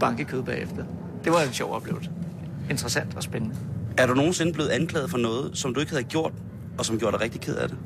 bankekød 0.00 0.42
bagefter. 0.42 0.84
Det 1.24 1.32
var 1.32 1.40
en 1.40 1.52
sjov 1.52 1.72
oplevelse. 1.72 2.10
Interessant 2.70 3.16
og 3.16 3.22
spændende. 3.22 3.56
Er 3.98 4.06
du 4.06 4.14
nogensinde 4.14 4.52
blevet 4.52 4.68
anklaget 4.68 5.10
for 5.10 5.18
noget, 5.18 5.58
som 5.58 5.74
du 5.74 5.80
ikke 5.80 5.92
havde 5.92 6.04
gjort, 6.04 6.32
og 6.78 6.84
som 6.84 6.98
gjorde 6.98 7.12
dig 7.12 7.20
rigtig 7.20 7.40
ked 7.40 7.56
af 7.56 7.68
det? 7.68 7.78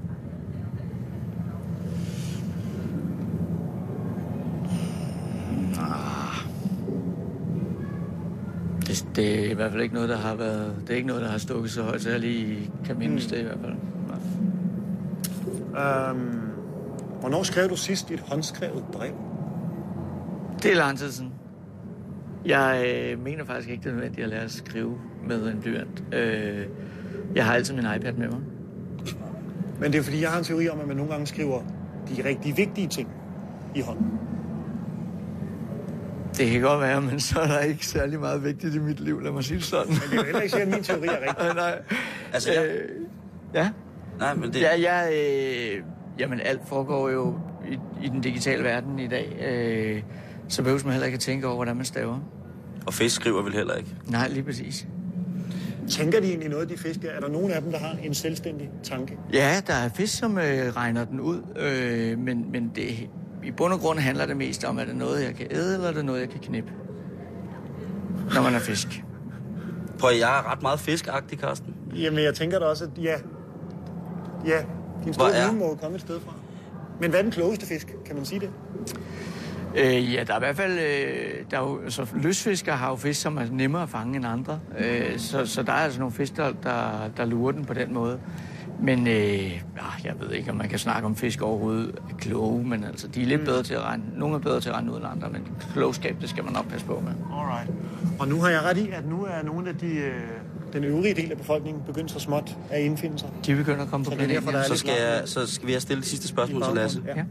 Det, 8.87 9.07
det 9.17 9.47
er 9.47 9.51
i 9.51 9.55
hvert 9.55 9.71
fald 9.71 9.83
ikke 9.83 9.95
noget, 9.95 10.09
der 10.09 10.17
har 10.17 10.35
været... 10.35 10.77
Det 10.81 10.91
er 10.91 10.97
ikke 10.97 11.09
noget, 11.09 11.23
der 11.23 11.29
har 11.29 11.39
stukket 11.39 11.71
så 11.71 11.83
højt, 11.83 12.03
så 12.03 12.11
jeg 12.11 12.21
lige 12.21 12.71
kan 12.85 12.99
mindes 12.99 13.27
det 13.27 13.39
i 13.39 13.43
hvert 13.43 13.59
fald. 13.61 13.75
Nej. 15.73 16.11
Øhm, 16.11 16.41
hvornår 17.21 17.43
skrev 17.43 17.69
du 17.69 17.77
sidst 17.77 18.11
et 18.11 18.21
håndskrevet 18.21 18.85
brev? 18.93 19.13
Det 20.63 20.73
er 20.73 20.77
lang 20.77 20.99
tid 20.99 21.13
siden. 21.13 21.33
Jeg 22.47 22.85
øh, 22.87 23.25
mener 23.25 23.45
faktisk 23.45 23.69
ikke, 23.71 23.83
det 23.83 23.89
er 23.91 23.95
nødvendigt 23.95 24.25
at 24.25 24.31
lære 24.31 24.41
at 24.43 24.51
skrive 24.51 24.99
med 25.29 25.47
en 25.53 25.61
blyant. 25.61 26.03
Øh, 26.15 26.67
jeg 27.35 27.45
har 27.47 27.55
altid 27.55 27.75
min 27.75 27.85
iPad 27.97 28.13
med 28.13 28.29
mig. 28.29 28.41
Men 29.81 29.93
det 29.93 29.99
er 29.99 30.03
fordi, 30.03 30.23
jeg 30.23 30.31
har 30.31 30.39
en 30.39 30.45
teori 30.45 30.69
om, 30.69 30.81
at 30.81 30.87
man 30.89 30.97
nogle 30.97 31.13
gange 31.13 31.27
skriver 31.27 31.61
de 32.09 32.25
rigtig 32.29 32.57
vigtige 32.57 32.89
ting 32.89 33.09
i 33.75 33.81
hånden. 33.81 34.07
Det 36.37 36.51
kan 36.51 36.61
godt 36.61 36.81
være, 36.81 37.01
men 37.01 37.21
så 37.21 37.41
er 37.41 37.47
der 37.47 37.61
ikke 37.61 37.87
særlig 37.87 38.21
meget 38.21 38.45
vigtigt 38.45 38.75
i 38.75 38.79
mit 38.79 39.01
liv, 39.01 39.21
lad 39.21 39.33
mig 39.33 39.45
sige 39.45 39.57
det 39.59 39.65
sådan. 39.65 39.89
Men 39.93 39.97
det 40.11 40.13
er 40.13 40.17
jo 40.17 40.23
heller 40.25 40.41
ikke 40.41 40.53
sikkert, 40.53 40.69
at 40.69 40.75
min 40.75 40.85
teori 40.85 41.07
er 41.07 41.29
rigtig. 41.29 41.55
Nej. 41.65 41.79
Altså, 42.33 42.53
jeg, 42.53 42.67
Øh, 42.67 42.89
ja. 43.55 43.71
nej, 44.19 44.35
men 44.35 44.53
det, 44.53 44.61
Ja, 44.61 44.93
jeg, 44.93 45.13
øh, 45.13 45.83
jamen 46.19 46.41
alt 46.41 46.61
foregår 46.69 47.09
jo 47.11 47.39
i, 47.71 47.79
i 48.05 48.09
den 48.09 48.21
digitale 48.21 48.65
verden 48.65 48.99
i 48.99 49.09
dag. 49.09 49.37
Øh, 49.47 50.03
så 50.49 50.63
behøver 50.63 50.83
man 50.85 50.93
heller 50.93 51.07
ikke 51.07 51.17
at 51.17 51.21
tænke 51.21 51.47
over, 51.47 51.57
hvordan 51.57 51.77
man 51.77 51.85
staver. 51.85 52.19
og 52.87 52.95
fisk 52.95 53.15
skriver 53.17 53.43
vel 53.43 53.53
heller 53.53 53.75
ikke. 53.75 53.95
Nej, 54.07 54.29
lige 54.29 54.43
præcis. 54.43 54.87
Tænker 55.91 56.21
de 56.21 56.27
egentlig 56.29 56.49
noget, 56.49 56.69
de 56.69 56.77
fisk 56.79 57.03
der? 57.03 57.09
Er 57.11 57.21
der 57.21 57.29
nogen 57.29 57.51
af 57.51 57.63
dem, 57.63 57.73
der 57.73 57.79
har 57.79 57.97
en 58.03 58.15
selvstændig 58.15 58.71
tanke? 58.83 59.19
Ja, 59.33 59.61
der 59.67 59.75
er 59.75 59.89
fisk, 59.89 60.19
som 60.19 60.39
øh, 60.39 60.45
regner 60.77 61.05
den 61.05 61.21
ud, 61.21 61.43
øh, 61.57 62.19
men, 62.19 62.51
men 62.53 62.73
det, 62.75 63.09
i 63.45 63.51
bund 63.57 63.73
og 63.73 63.81
grund 63.81 63.99
handler 63.99 64.27
det 64.27 64.37
mest 64.37 64.65
om, 64.65 64.79
er 64.79 64.85
det 64.85 64.97
noget, 64.97 65.25
jeg 65.25 65.35
kan 65.35 65.47
æde, 65.51 65.75
eller 65.75 65.89
er 65.89 65.93
det 65.93 66.05
noget, 66.05 66.21
jeg 66.21 66.29
kan 66.29 66.41
knippe? 66.41 66.71
Når 68.35 68.43
man 68.43 68.55
er 68.55 68.59
fisk. 68.59 69.05
Prøv, 69.99 70.11
jeg 70.21 70.39
er 70.39 70.53
ret 70.53 70.63
meget 70.63 70.81
fiskagtig, 70.81 71.39
Carsten. 71.39 71.75
Jamen, 71.97 72.25
jeg 72.25 72.35
tænker 72.35 72.59
da 72.59 72.65
også, 72.65 72.85
at 72.85 72.91
ja, 73.03 73.15
ja 74.47 74.65
din 75.05 75.15
store 75.15 75.33
er- 75.35 75.53
må 75.53 75.69
jo 75.69 75.75
komme 75.75 75.95
et 75.95 76.01
sted 76.01 76.21
fra. 76.21 76.33
Men 77.01 77.11
hvad 77.11 77.19
er 77.21 77.23
den 77.23 77.33
klogeste 77.33 77.67
fisk? 77.67 77.95
Kan 78.07 78.17
man 78.17 78.25
sige 78.25 78.41
det? 78.41 78.51
Øh, 79.77 80.15
ja, 80.15 80.25
der 80.25 80.33
er 80.33 80.37
i 80.37 80.41
hvert 80.41 80.57
fald... 80.57 80.79
Øh, 80.79 81.45
der 81.51 81.57
er 81.57 81.63
jo, 81.63 81.81
så 81.89 82.07
løsfiskere 82.15 82.77
har 82.77 82.91
jo 82.91 82.97
fisk, 82.97 83.21
som 83.21 83.37
er 83.37 83.45
nemmere 83.51 83.83
at 83.83 83.89
fange 83.89 84.17
end 84.17 84.27
andre. 84.27 84.61
Øh, 84.79 85.19
så, 85.19 85.47
så 85.47 85.63
der 85.63 85.73
er 85.73 85.77
altså 85.77 85.99
nogle 85.99 86.13
fisk, 86.13 86.37
der, 86.37 86.53
der, 86.63 87.09
der 87.17 87.25
lurer 87.25 87.53
den 87.53 87.65
på 87.65 87.75
den 87.75 87.95
måde. 87.95 88.19
Men 88.81 89.07
øh, 89.07 89.53
ja, 89.53 89.61
jeg 90.05 90.15
ved 90.21 90.31
ikke, 90.31 90.51
om 90.51 90.57
man 90.57 90.69
kan 90.69 90.79
snakke 90.79 91.07
om 91.07 91.17
fisk 91.17 91.43
overhovedet 91.43 91.99
er 92.11 92.17
kloge, 92.17 92.65
men 92.65 92.85
altså, 92.85 93.09
de 93.09 93.23
er 93.23 93.27
lidt 93.27 93.45
bedre 93.45 93.63
til 93.63 93.75
at 93.75 93.81
regne. 93.81 94.05
Nogle 94.17 94.35
er 94.35 94.39
bedre 94.39 94.61
til 94.61 94.69
at 94.69 94.75
regne 94.75 94.93
ud 94.93 94.97
end 94.97 95.07
andre, 95.07 95.29
men 95.29 95.49
klogskab, 95.73 96.17
det 96.21 96.31
skal 96.31 96.45
man 96.45 96.53
nok 96.53 96.69
passe 96.69 96.87
på 96.87 97.03
med. 97.05 97.13
Alright. 97.33 97.71
Og 98.21 98.29
nu 98.29 98.41
har 98.41 98.49
jeg 98.49 98.63
ret 98.63 98.77
i, 98.77 98.91
at 98.91 99.09
nu 99.09 99.25
er 99.25 99.43
nogle 99.43 99.69
af 99.69 99.77
de, 99.77 99.95
øh, 99.95 100.15
den 100.73 100.85
øvrige 100.85 101.15
del 101.15 101.31
af 101.31 101.37
befolkningen 101.37 101.83
begyndt 101.87 102.11
så 102.11 102.19
småt 102.19 102.57
at 102.71 102.83
indfinde 102.83 103.19
sig. 103.19 103.29
De 103.47 103.55
begynder 103.55 103.83
at 103.83 103.89
komme 103.89 104.05
på 104.05 104.11
Så 104.11 104.17
er 104.21 104.27
derfor, 104.27 104.51
der 104.51 104.59
er 104.59 104.65
Så 104.65 104.77
skal, 104.77 104.93
jeg, 105.01 105.23
så 105.25 105.47
skal 105.47 105.67
vi 105.67 105.73
have 105.73 105.81
stillet 105.81 106.03
det 106.03 106.11
sidste 106.11 106.29
spørgsmål 106.29 106.63
til 106.63 106.75
Lasse. 106.75 107.03
Ja. 107.07 107.25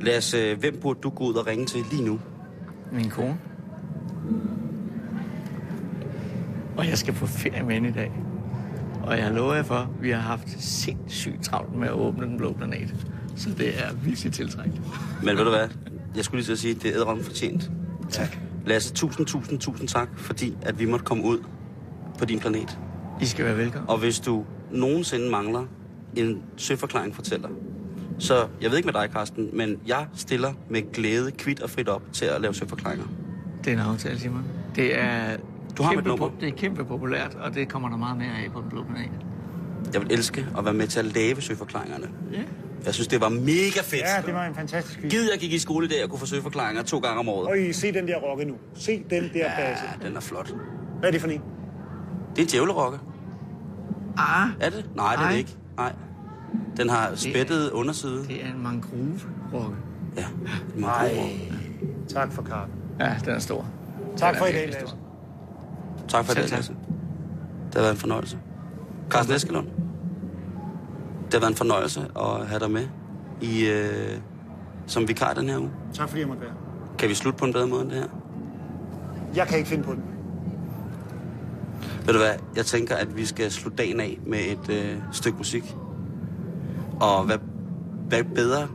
Lasse, 0.00 0.54
hvem 0.54 0.78
burde 0.82 1.00
du 1.02 1.10
gå 1.10 1.24
ud 1.24 1.34
og 1.34 1.46
ringe 1.46 1.66
til 1.66 1.80
lige 1.90 2.04
nu? 2.04 2.20
Min 2.92 3.10
kone. 3.10 3.38
Og 6.76 6.88
jeg 6.88 6.98
skal 6.98 7.14
på 7.14 7.26
ferie 7.26 7.62
med 7.62 7.74
hende 7.74 7.88
i 7.88 7.92
dag. 7.92 8.12
Og 9.02 9.18
jeg 9.18 9.30
lover 9.32 9.54
jer 9.54 9.62
for, 9.62 9.74
at 9.74 9.88
vi 10.00 10.10
har 10.10 10.20
haft 10.20 10.48
sindssygt 10.58 11.42
travlt 11.42 11.74
med 11.74 11.88
at 11.88 11.94
åbne 11.94 12.26
den 12.26 12.38
blå 12.38 12.52
planet. 12.52 12.94
Så 13.36 13.50
det 13.58 13.68
er 13.68 13.94
virkelig 14.04 14.32
tiltrængt. 14.32 14.80
Men 15.22 15.36
ved 15.36 15.44
du 15.44 15.50
hvad? 15.50 15.68
Jeg 16.16 16.24
skulle 16.24 16.38
lige 16.38 16.46
til 16.46 16.52
at 16.52 16.58
sige, 16.58 16.74
at 16.76 16.82
det 16.82 16.90
er 16.90 16.96
ædrende 16.96 17.24
fortjent. 17.24 17.70
Tak. 18.10 18.38
Lasse, 18.66 18.92
tusind, 18.94 19.26
tusind, 19.26 19.58
tusind 19.58 19.88
tak, 19.88 20.08
fordi 20.16 20.56
at 20.62 20.78
vi 20.78 20.84
måtte 20.84 21.04
komme 21.04 21.24
ud 21.24 21.38
på 22.18 22.24
din 22.24 22.38
planet. 22.40 22.78
I 23.20 23.26
skal 23.26 23.44
være 23.44 23.56
velkommen. 23.56 23.90
Og 23.90 23.98
hvis 23.98 24.20
du 24.20 24.44
nogensinde 24.70 25.30
mangler 25.30 25.64
en 26.16 26.42
søforklaring, 26.56 27.14
fortæller. 27.14 27.48
Så 28.18 28.46
jeg 28.60 28.70
ved 28.70 28.76
ikke 28.76 28.86
med 28.86 28.92
dig, 29.02 29.10
Karsten, 29.10 29.50
men 29.52 29.78
jeg 29.86 30.06
stiller 30.16 30.52
med 30.70 30.92
glæde 30.92 31.30
kvidt 31.30 31.60
og 31.60 31.70
frit 31.70 31.88
op 31.88 32.02
til 32.12 32.24
at 32.24 32.40
lave 32.40 32.54
søforklaringer. 32.54 33.06
Det 33.64 33.70
er 33.72 33.72
en 33.74 33.78
aftale, 33.82 34.18
Simon. 34.18 34.44
Det 34.76 34.98
er, 35.00 35.36
Du 35.78 35.82
har 35.82 35.92
kæmpe, 35.92 36.08
nummer. 36.08 36.30
det 36.40 36.48
er 36.48 36.52
kæmpe 36.52 36.84
populært, 36.84 37.34
og 37.34 37.54
det 37.54 37.68
kommer 37.68 37.88
der 37.88 37.96
meget 37.96 38.16
mere 38.18 38.28
af 38.44 38.52
på 38.52 38.60
den 38.60 38.68
blå 38.70 38.84
planet. 38.84 39.10
Jeg 39.92 40.00
vil 40.00 40.12
elske 40.12 40.46
at 40.58 40.64
være 40.64 40.74
med 40.74 40.86
til 40.86 40.98
at 40.98 41.04
lave 41.04 41.40
søforklaringerne. 41.40 42.08
Ja. 42.32 42.38
Jeg 42.84 42.94
synes, 42.94 43.08
det 43.08 43.20
var 43.20 43.28
mega 43.28 43.80
fedt. 43.82 44.02
Ja, 44.02 44.22
det 44.26 44.34
var 44.34 44.46
en 44.46 44.54
fantastisk 44.54 45.00
quiz. 45.00 45.10
Gid 45.12 45.30
jeg 45.30 45.40
gik 45.40 45.52
i 45.52 45.58
skole 45.58 45.86
i 45.86 45.88
dag 45.88 46.04
og 46.04 46.10
kunne 46.10 46.18
få 46.18 46.26
søforklaringer 46.26 46.82
to 46.82 46.98
gange 46.98 47.18
om 47.20 47.28
året. 47.28 47.48
Og 47.48 47.58
I 47.58 47.72
se 47.72 47.92
den 47.92 48.08
der 48.08 48.16
rokke 48.16 48.44
nu. 48.44 48.54
Se 48.74 49.04
den 49.10 49.22
der 49.22 49.48
basse. 49.58 49.84
Ja, 50.02 50.06
den 50.08 50.16
er 50.16 50.20
flot. 50.20 50.54
Hvad 50.98 51.08
er 51.08 51.12
det 51.12 51.20
for 51.20 51.28
en? 51.28 51.42
Det 52.36 52.42
er 52.42 52.46
djævlerokke. 52.46 52.98
Ah, 54.18 54.48
Er 54.60 54.70
det? 54.70 54.90
Nej, 54.96 55.16
det 55.16 55.24
er 55.24 55.28
det 55.30 55.36
ikke. 55.38 55.56
Nej. 55.76 55.92
Den 56.76 56.88
har 56.90 57.10
spættet 57.14 57.70
underside. 57.70 58.24
det 58.28 58.44
er 58.44 58.48
en 58.54 58.62
mangrove-rokke. 58.62 59.76
Ja, 60.16 60.24
en 60.76 60.80
mangrove. 60.80 61.28
Tak 62.08 62.32
for 62.32 62.42
kaffen. 62.42 62.70
Ja, 63.00 63.16
den 63.24 63.34
er 63.34 63.38
stor. 63.38 63.66
Tak 64.16 64.32
Den 64.34 64.38
for 64.38 64.46
i 64.46 64.52
dag, 64.52 64.68
Lasse. 64.68 64.96
Tak 66.08 66.24
for 66.24 66.34
det, 66.34 66.42
tak. 66.42 66.56
Lasse. 66.58 66.72
Det 67.66 67.74
har 67.74 67.80
været 67.80 67.92
en 67.92 67.98
fornøjelse. 67.98 68.38
Carsten 69.10 69.34
Eskelund. 69.34 69.66
Det 71.24 71.34
har 71.34 71.40
været 71.40 71.50
en 71.50 71.56
fornøjelse 71.56 72.00
at 72.16 72.46
have 72.46 72.60
dig 72.60 72.70
med 72.70 72.88
i, 73.40 73.66
øh, 73.68 74.18
som 74.86 75.08
vikar 75.08 75.32
den 75.34 75.48
her 75.48 75.58
uge. 75.58 75.70
Tak 75.94 76.08
fordi 76.08 76.20
jeg 76.20 76.28
måtte 76.28 76.42
være. 76.42 76.52
Kan 76.98 77.08
vi 77.08 77.14
slutte 77.14 77.38
på 77.38 77.44
en 77.44 77.52
bedre 77.52 77.66
måde 77.66 77.82
end 77.82 77.90
det 77.90 77.98
her? 77.98 78.08
Jeg 79.34 79.46
kan 79.46 79.58
ikke 79.58 79.70
finde 79.70 79.84
på 79.84 79.92
den. 79.92 80.02
Ved 82.06 82.12
du 82.14 82.18
hvad, 82.18 82.34
jeg 82.56 82.66
tænker, 82.66 82.96
at 82.96 83.16
vi 83.16 83.26
skal 83.26 83.50
slutte 83.50 83.76
dagen 83.76 84.00
af 84.00 84.18
med 84.26 84.38
et 84.38 84.70
øh, 84.70 84.96
stykke 85.12 85.38
musik. 85.38 85.76
Og 87.00 87.24
hvad, 87.24 87.38
hvad 88.08 88.24
bedre 88.24 88.68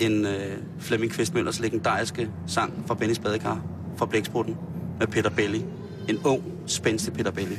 end 0.00 0.28
øh, 0.28 0.56
Flemming 0.78 1.12
Kvistmøllers 1.12 1.60
legendariske 1.60 2.30
sang 2.46 2.84
fra 2.86 2.94
Bennys 2.94 3.18
Badekar 3.18 3.60
fra 3.96 4.06
Blæksprutten 4.06 4.56
med 4.98 5.06
Peter 5.06 5.30
Belli. 5.30 5.64
En 6.08 6.18
ung, 6.24 6.42
spændstig 6.66 7.12
Peter 7.12 7.30
Belli. 7.30 7.56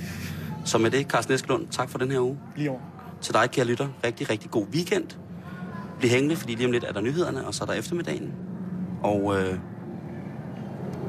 Så 0.65 0.77
med 0.77 0.91
det, 0.91 1.07
Carsten 1.07 1.33
Eskelund, 1.33 1.67
tak 1.71 1.89
for 1.89 1.97
den 1.97 2.11
her 2.11 2.19
uge. 2.19 2.39
Lige 2.55 2.69
over. 2.69 2.79
Til 3.21 3.33
dig, 3.33 3.51
kære 3.51 3.65
lytter, 3.65 3.87
rigtig, 4.03 4.29
rigtig 4.29 4.51
god 4.51 4.65
weekend. 4.73 5.05
Bliv 5.99 6.09
hængende, 6.11 6.35
fordi 6.35 6.55
lige 6.55 6.65
om 6.65 6.71
lidt 6.71 6.83
er 6.83 6.93
der 6.93 7.01
nyhederne, 7.01 7.47
og 7.47 7.53
så 7.53 7.63
er 7.63 7.65
der 7.65 7.73
eftermiddagen. 7.73 8.33
Og 9.03 9.35
øh, 9.39 9.59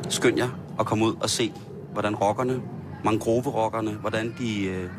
skynd 0.08 0.38
jer 0.38 0.48
at 0.80 0.86
komme 0.86 1.04
ud 1.04 1.14
og 1.20 1.30
se, 1.30 1.52
hvordan 1.92 2.14
rockerne, 2.14 2.60
mangroverokkerne, 3.04 3.90
hvordan 3.90 4.34
de 4.38 4.64
øh, 4.64 4.90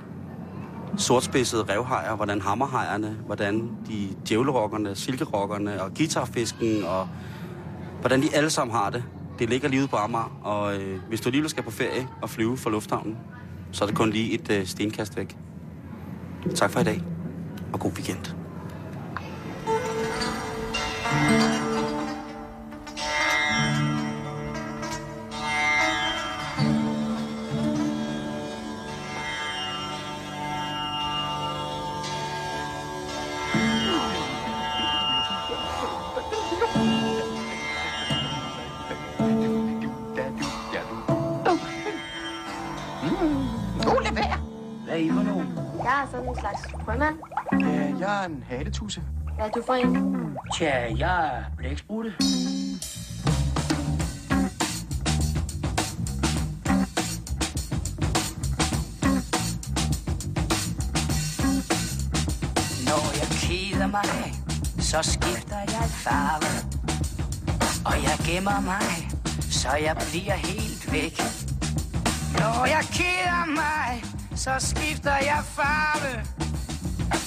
sortspidsede 0.97 1.63
revhajer, 1.63 2.15
hvordan 2.15 2.41
hammerhejerne, 2.41 3.17
hvordan 3.25 3.69
de 3.87 4.07
djævlerokkerne, 4.27 4.95
silkerokkerne 4.95 5.83
og 5.83 5.93
guitarfisken, 5.97 6.83
og 6.83 7.07
hvordan 7.99 8.21
de 8.21 8.35
alle 8.35 8.49
sammen 8.49 8.75
har 8.75 8.89
det. 8.89 9.03
Det 9.39 9.49
ligger 9.49 9.69
lige 9.69 9.79
ude 9.79 9.87
på 9.87 9.95
Amager, 9.95 10.39
og 10.43 10.75
øh, 10.75 10.99
hvis 11.07 11.21
du 11.21 11.29
alligevel 11.29 11.49
skal 11.49 11.63
på 11.63 11.71
ferie 11.71 12.07
og 12.21 12.29
flyve 12.29 12.57
fra 12.57 12.69
lufthavnen, 12.69 13.17
så 13.71 13.83
er 13.83 13.87
det 13.87 13.97
kun 13.97 14.09
lige 14.09 14.33
et 14.33 14.51
øh, 14.51 14.65
stenkast 14.65 15.17
væk. 15.17 15.37
Tak 16.55 16.71
for 16.71 16.79
i 16.79 16.83
dag, 16.83 17.01
og 17.73 17.79
god 17.79 17.91
weekend. 17.91 18.38
Jeg 48.69 48.75
er 48.75 48.89
en 48.89 48.99
hattetusse. 48.99 49.01
Hvad 49.35 49.45
er 49.45 49.51
du 49.51 49.61
for 49.65 49.73
en? 49.73 50.37
Tja, 50.57 50.97
jeg 50.97 51.37
er 51.37 51.43
blæksprutte. 51.57 52.13
Når 62.85 63.05
jeg 63.19 63.29
keder 63.41 63.87
mig, 63.87 64.33
så 64.79 65.03
skifter 65.03 65.59
jeg 65.59 65.89
farve. 65.89 66.51
Og 67.85 68.03
jeg 68.03 68.17
gemmer 68.25 68.61
mig, 68.61 69.09
så 69.51 69.69
jeg 69.69 69.95
bliver 70.11 70.35
helt 70.35 70.91
væk. 70.91 71.17
Når 72.39 72.65
jeg 72.65 72.83
keder 72.91 73.45
mig, 73.45 74.03
så 74.35 74.51
skifter 74.59 75.15
jeg 75.15 75.41
farve. 75.43 76.38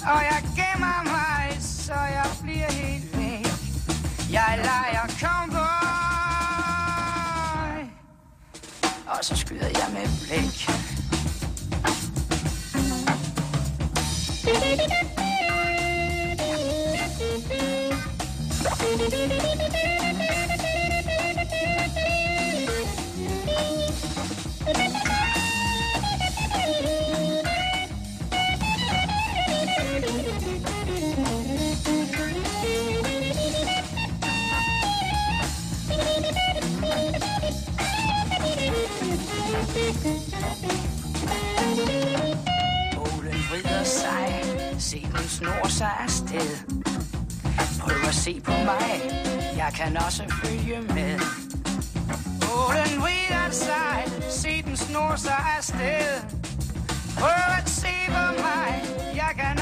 Og 0.04 0.22
jeg 0.30 0.42
gemmer 0.56 1.02
mig, 1.02 1.56
så 1.60 1.94
jeg 1.94 2.26
bliver 2.42 2.72
helt 2.72 3.16
væk. 3.16 3.46
Jeg 4.32 4.58
leger 4.64 5.06
cowboy. 5.20 5.62
Og 9.06 9.24
så 9.24 9.36
skyder 9.36 9.66
jeg 9.66 9.88
med 9.92 10.06
blik 10.26 10.68
Sig. 46.40 46.64
Prøv 47.80 48.08
at 48.08 48.14
se 48.14 48.40
på 48.40 48.50
mig, 48.50 49.00
jeg 49.56 49.72
kan 49.74 49.96
også 49.96 50.22
følge 50.42 50.80
med. 50.80 51.20
Oh, 52.52 52.74
den 52.74 53.00
vrider 53.00 53.50
sig, 53.50 54.04
se 54.30 54.62
den 54.62 54.76
snor 54.76 55.16
sig 55.16 55.44
afsted. 55.58 56.20
Prøv 57.18 57.58
at 57.58 57.68
se 57.68 57.94
på 58.06 58.42
mig, 58.42 58.82
jeg 59.14 59.32
kan 59.36 59.61